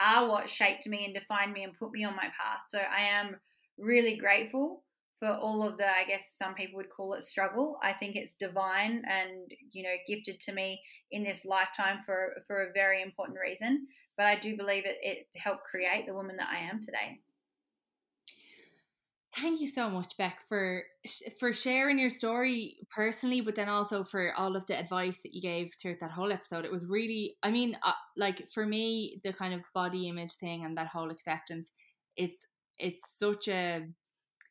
are 0.00 0.28
what 0.28 0.50
shaped 0.50 0.86
me 0.86 1.04
and 1.04 1.14
defined 1.14 1.52
me 1.52 1.64
and 1.64 1.78
put 1.78 1.92
me 1.92 2.04
on 2.04 2.16
my 2.16 2.24
path. 2.24 2.62
So 2.68 2.78
I 2.78 3.02
am 3.02 3.36
really 3.78 4.16
grateful 4.16 4.82
for 5.18 5.28
all 5.28 5.66
of 5.66 5.76
the, 5.76 5.86
I 5.86 6.04
guess 6.06 6.34
some 6.36 6.54
people 6.54 6.76
would 6.76 6.90
call 6.90 7.14
it 7.14 7.24
struggle. 7.24 7.78
I 7.82 7.92
think 7.92 8.16
it's 8.16 8.34
divine 8.34 9.02
and 9.08 9.50
you 9.72 9.82
know 9.82 9.94
gifted 10.06 10.40
to 10.40 10.52
me 10.52 10.80
in 11.12 11.22
this 11.24 11.44
lifetime 11.44 12.00
for 12.04 12.34
for 12.46 12.64
a 12.64 12.72
very 12.72 13.02
important 13.02 13.38
reason. 13.38 13.86
But 14.16 14.26
I 14.26 14.38
do 14.38 14.56
believe 14.56 14.84
it 14.84 14.98
it 15.02 15.26
helped 15.36 15.64
create 15.64 16.06
the 16.06 16.14
woman 16.14 16.36
that 16.36 16.48
I 16.50 16.68
am 16.70 16.80
today. 16.80 17.20
Thank 19.36 19.60
you 19.60 19.66
so 19.66 19.90
much, 19.90 20.16
Beck, 20.16 20.38
for 20.48 20.84
for 21.40 21.52
sharing 21.52 21.98
your 21.98 22.10
story 22.10 22.76
personally, 22.94 23.40
but 23.40 23.56
then 23.56 23.68
also 23.68 24.04
for 24.04 24.32
all 24.34 24.54
of 24.54 24.64
the 24.66 24.78
advice 24.78 25.18
that 25.22 25.34
you 25.34 25.42
gave 25.42 25.72
throughout 25.80 25.98
that 26.02 26.12
whole 26.12 26.30
episode. 26.32 26.64
It 26.64 26.70
was 26.70 26.86
really, 26.86 27.36
I 27.42 27.50
mean, 27.50 27.76
uh, 27.82 27.92
like 28.16 28.48
for 28.52 28.64
me, 28.64 29.20
the 29.24 29.32
kind 29.32 29.52
of 29.52 29.62
body 29.74 30.08
image 30.08 30.34
thing 30.34 30.64
and 30.64 30.76
that 30.78 30.86
whole 30.88 31.10
acceptance. 31.10 31.70
It's 32.16 32.40
it's 32.78 33.18
such 33.18 33.48
a 33.48 33.86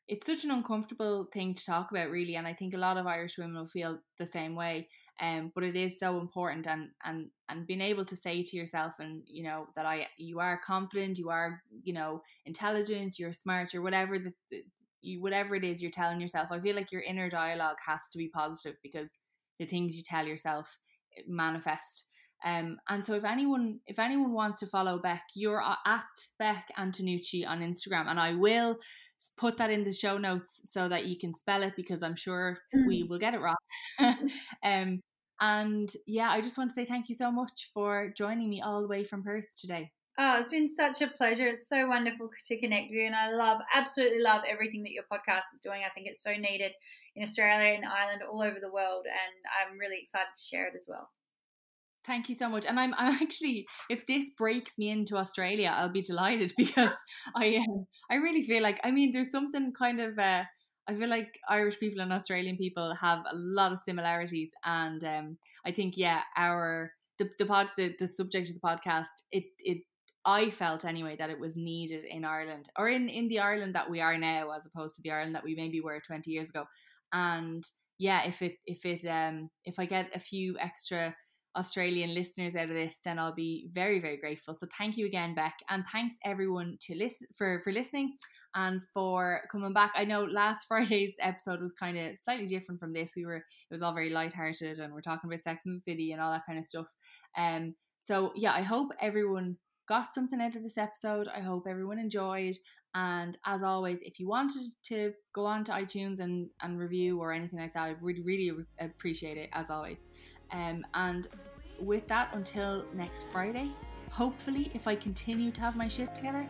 it's 0.08 0.26
such 0.26 0.44
an 0.44 0.52
uncomfortable 0.52 1.28
thing 1.34 1.54
to 1.56 1.66
talk 1.66 1.92
about 1.92 2.10
really 2.10 2.36
and 2.36 2.48
i 2.48 2.54
think 2.54 2.74
a 2.74 2.78
lot 2.78 2.98
of 2.98 3.08
irish 3.08 3.38
women 3.38 3.56
will 3.56 3.68
feel 3.68 4.00
the 4.20 4.26
same 4.26 4.56
way 4.56 4.88
um 5.24 5.51
but 5.55 5.63
it 5.63 5.76
is 5.76 5.99
so 5.99 6.19
important 6.19 6.67
and 6.67 6.89
and 7.05 7.28
and 7.49 7.65
being 7.65 7.82
able 7.82 8.05
to 8.05 8.15
say 8.15 8.43
to 8.43 8.57
yourself 8.57 8.93
and 8.99 9.24
you 9.26 9.43
know 9.43 9.67
that 9.76 9.86
i 9.86 10.07
you 10.17 10.39
are 10.39 10.59
confident 10.65 11.17
you 11.17 11.30
are 11.30 11.61
you 11.84 11.93
know 11.93 12.21
intelligent 12.45 13.17
you're 13.17 13.34
smart 13.34 13.74
or 13.74 13.82
whatever 13.82 14.19
the, 14.19 14.34
the 14.51 14.63
you 15.01 15.21
whatever 15.21 15.55
it 15.55 15.63
is 15.63 15.82
you're 15.82 15.91
telling 15.91 16.19
yourself 16.21 16.47
i 16.51 16.59
feel 16.59 16.76
like 16.76 16.91
your 16.91 17.01
inner 17.01 17.30
dialogue 17.30 17.78
has 17.86 17.99
to 18.11 18.17
be 18.17 18.28
positive 18.28 18.76
because 18.84 19.09
the 19.59 19.65
things 19.65 19.95
you 19.95 20.03
tell 20.03 20.26
yourself 20.26 20.78
manifest. 21.28 22.05
Um, 22.45 22.78
and 22.89 23.05
so 23.05 23.13
if 23.13 23.24
anyone 23.24 23.80
if 23.88 23.99
anyone 23.99 24.34
wants 24.34 24.59
to 24.59 24.67
follow 24.67 24.99
Beck, 24.99 25.24
you're 25.34 25.63
at 25.63 26.03
Beck 26.38 26.67
Antonucci 26.78 27.47
on 27.47 27.61
Instagram, 27.61 28.07
and 28.07 28.19
I 28.19 28.34
will 28.34 28.80
put 29.38 29.57
that 29.57 29.69
in 29.69 29.86
the 29.86 29.93
show 29.93 30.17
notes 30.17 30.59
so 30.65 30.89
that 30.89 31.05
you 31.05 31.17
can 31.17 31.34
spell 31.34 31.63
it 31.63 31.74
because 31.78 32.03
I'm 32.03 32.17
sure 32.17 32.57
mm. 32.76 32.86
we 32.86 33.03
will 33.03 33.19
get 33.19 33.34
it 33.34 33.39
wrong. 33.39 33.55
um, 34.63 34.99
and 35.44 35.91
yeah, 36.08 36.30
I 36.30 36.39
just 36.39 36.58
want 36.58 36.70
to 36.70 36.74
say 36.74 36.86
thank 36.86 37.10
you 37.10 37.16
so 37.16 37.30
much 37.30 37.70
for 37.74 38.14
joining 38.16 38.50
me 38.50 38.62
all 38.62 38.82
the 38.82 38.88
way 38.88 39.04
from 39.04 39.24
Perth 39.24 39.44
today. 39.58 39.91
Oh, 40.18 40.39
it's 40.39 40.50
been 40.50 40.70
such 40.70 41.02
a 41.02 41.08
pleasure. 41.08 41.48
It's 41.48 41.68
so 41.68 41.88
wonderful 41.88 42.30
to 42.48 42.60
connect 42.60 42.91
with 42.91 42.94
you, 42.94 43.08
and 43.08 43.16
I 43.16 43.32
love, 43.32 43.60
absolutely 43.74 44.22
love 44.22 44.44
everything 44.50 44.84
that 44.84 44.91
your 44.91 45.04
podcast 45.12 45.52
is 45.54 45.62
doing. 45.62 45.82
I 45.86 45.89
think 45.94 46.08
it's 46.08 46.24
so 46.24 46.32
needed 46.32 46.72
in 47.16 47.24
Australia 47.24 47.76
and 47.76 47.84
Ireland, 47.84 48.22
all 48.22 48.41
over 48.41 48.58
the 48.62 48.72
world, 48.72 49.06
and 49.06 49.36
I'm 49.60 49.78
really 49.78 50.00
excited 50.02 50.28
to 50.38 50.44
share 50.44 50.68
it 50.68 50.76
as 50.78 50.86
well. 50.88 51.10
Thank 52.06 52.30
you 52.30 52.36
so 52.36 52.48
much. 52.48 52.66
And 52.66 52.80
I'm, 52.80 52.94
I'm 52.98 53.22
actually, 53.22 53.66
if 53.89 54.06
this 54.06 54.30
breaks 54.38 54.78
me 54.78 54.89
into 54.91 55.18
Australia, 55.18 55.74
I'll 55.76 55.89
be 55.89 56.02
delighted 56.02 56.54
because 56.58 56.91
I, 57.36 57.58
um, 57.58 57.86
I 58.10 58.16
really 58.16 58.44
feel 58.44 58.64
like, 58.64 58.80
I 58.84 58.91
mean, 58.91 59.12
there's 59.12 59.32
something 59.32 59.74
kind 59.78 60.00
of, 60.00 60.18
uh, 60.18 60.44
I 60.88 60.96
feel 60.96 61.10
like 61.10 61.40
Irish 61.48 61.80
people 61.80 62.02
and 62.02 62.12
Australian 62.12 62.58
people 62.58 62.94
have 62.96 63.20
a 63.20 63.36
lot 63.36 63.72
of 63.72 63.80
similarities, 63.80 64.50
and 64.66 65.04
um, 65.04 65.38
I 65.66 65.72
think 65.72 65.96
yeah, 65.98 66.22
our 66.36 66.92
the 67.20 67.30
the 67.40 67.46
pod 67.46 67.70
the, 67.78 67.96
the 68.00 68.08
subject 68.08 68.50
of 68.50 68.56
the 68.56 68.68
podcast 68.68 69.14
it 69.32 69.46
it 69.60 69.80
I 70.26 70.50
felt 70.50 70.86
anyway 70.86 71.16
that 71.18 71.30
it 71.30 71.40
was 71.40 71.56
needed 71.56 72.06
in 72.06 72.26
Ireland 72.26 72.70
or 72.78 72.90
in 72.90 73.10
in 73.10 73.28
the 73.28 73.40
Ireland 73.40 73.76
that 73.76 73.90
we 73.90 74.02
are 74.02 74.18
now, 74.18 74.52
as 74.52 74.66
opposed 74.66 74.96
to 74.96 75.02
the 75.02 75.12
Ireland 75.12 75.36
that 75.36 75.44
we 75.44 75.56
maybe 75.56 75.82
were 75.82 76.02
twenty 76.02 76.32
years 76.32 76.50
ago, 76.50 76.66
and 77.14 77.64
yeah, 77.98 78.24
if 78.26 78.42
it 78.42 78.56
if 78.66 78.86
it 78.86 79.08
um 79.08 79.50
if 79.66 79.80
I 79.80 79.86
get 79.86 80.10
a 80.14 80.20
few 80.20 80.58
extra 80.60 81.16
Australian 81.56 82.14
listeners 82.14 82.56
out 82.56 82.70
of 82.70 82.76
this, 82.76 82.95
then 83.06 83.20
I'll 83.20 83.34
be 83.34 83.70
very, 83.74 83.99
very 83.99 84.18
grateful. 84.18 84.54
So 84.54 84.68
thank 84.78 84.97
you 84.97 85.06
again, 85.06 85.36
Beck, 85.36 85.56
and 85.70 85.84
thanks 85.91 86.16
everyone 86.24 86.78
to 86.82 86.95
listen 86.95 87.28
for 87.36 87.62
for 87.64 87.72
listening 87.72 88.16
and 88.56 88.82
for 88.93 89.41
coming 89.51 89.74
back. 89.74 89.91
I 89.95 90.06
know 90.06 90.24
last 90.24 90.66
Friday's 90.68 91.16
episode 91.20 91.62
was 91.62 91.74
kind 91.74 91.97
of 91.97 92.18
slightly 92.20 92.47
different 92.47 92.80
from 92.80 92.93
this. 92.93 93.14
We 93.16 93.26
were 93.26 93.38
it 93.38 93.72
was 93.72 93.82
all 93.82 93.93
very 93.93 94.10
lighthearted 94.10 94.80
and 94.80 94.93
we're 94.93 95.01
talking 95.01 95.30
about 95.30 95.43
Sex 95.43 95.66
and 95.66 95.82
the 95.82 95.91
City 95.91 96.12
and 96.12 96.22
all 96.22 96.32
that 96.32 96.45
kind 96.45 96.60
of 96.60 96.66
stuff. 96.66 96.91
Um, 97.38 97.76
so 97.99 98.32
yeah, 98.36 98.54
I 98.54 98.62
hope 98.62 98.91
everyone 98.99 99.58
got 99.88 100.16
something 100.16 100.41
out 100.41 100.56
of 100.56 100.64
this 100.64 100.78
episode. 100.78 101.28
I 101.28 101.41
hope 101.41 101.66
everyone 101.68 101.99
enjoyed. 101.99 102.56
And 102.95 103.38
as 103.45 103.64
always, 103.64 103.99
if 104.04 104.20
you 104.20 104.28
wanted 104.28 104.64
to 104.86 105.14
go 105.34 105.45
on 105.45 105.64
to 105.66 105.72
iTunes 105.72 106.20
and, 106.20 106.49
and 106.62 106.78
review 106.78 107.20
or 107.20 107.32
anything 107.32 107.60
like 107.60 107.74
that, 107.74 107.82
I 107.82 107.95
would 108.01 108.01
really, 108.24 108.51
really 108.51 108.66
appreciate 108.80 109.38
it 109.38 109.49
as 109.51 109.70
always. 109.70 109.97
Um, 110.54 110.86
and 110.93 111.28
with 111.80 112.08
that, 112.08 112.30
until 112.34 112.86
next 112.93 113.26
Friday, 113.32 113.72
hopefully, 114.10 114.72
if 114.74 114.88
I 114.88 114.95
continue 114.95 115.51
to 115.51 115.62
have 115.62 115.76
my 115.76 115.88
shit 115.88 116.14
together, 116.16 116.47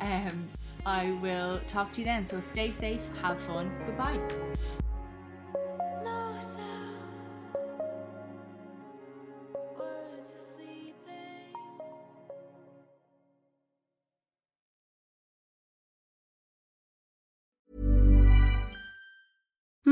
um, 0.00 0.48
I 0.86 1.18
will 1.20 1.60
talk 1.66 1.92
to 1.92 2.00
you 2.00 2.06
then. 2.06 2.26
So 2.26 2.40
stay 2.40 2.70
safe, 2.70 3.02
have 3.20 3.40
fun, 3.42 3.70
goodbye. 3.84 4.20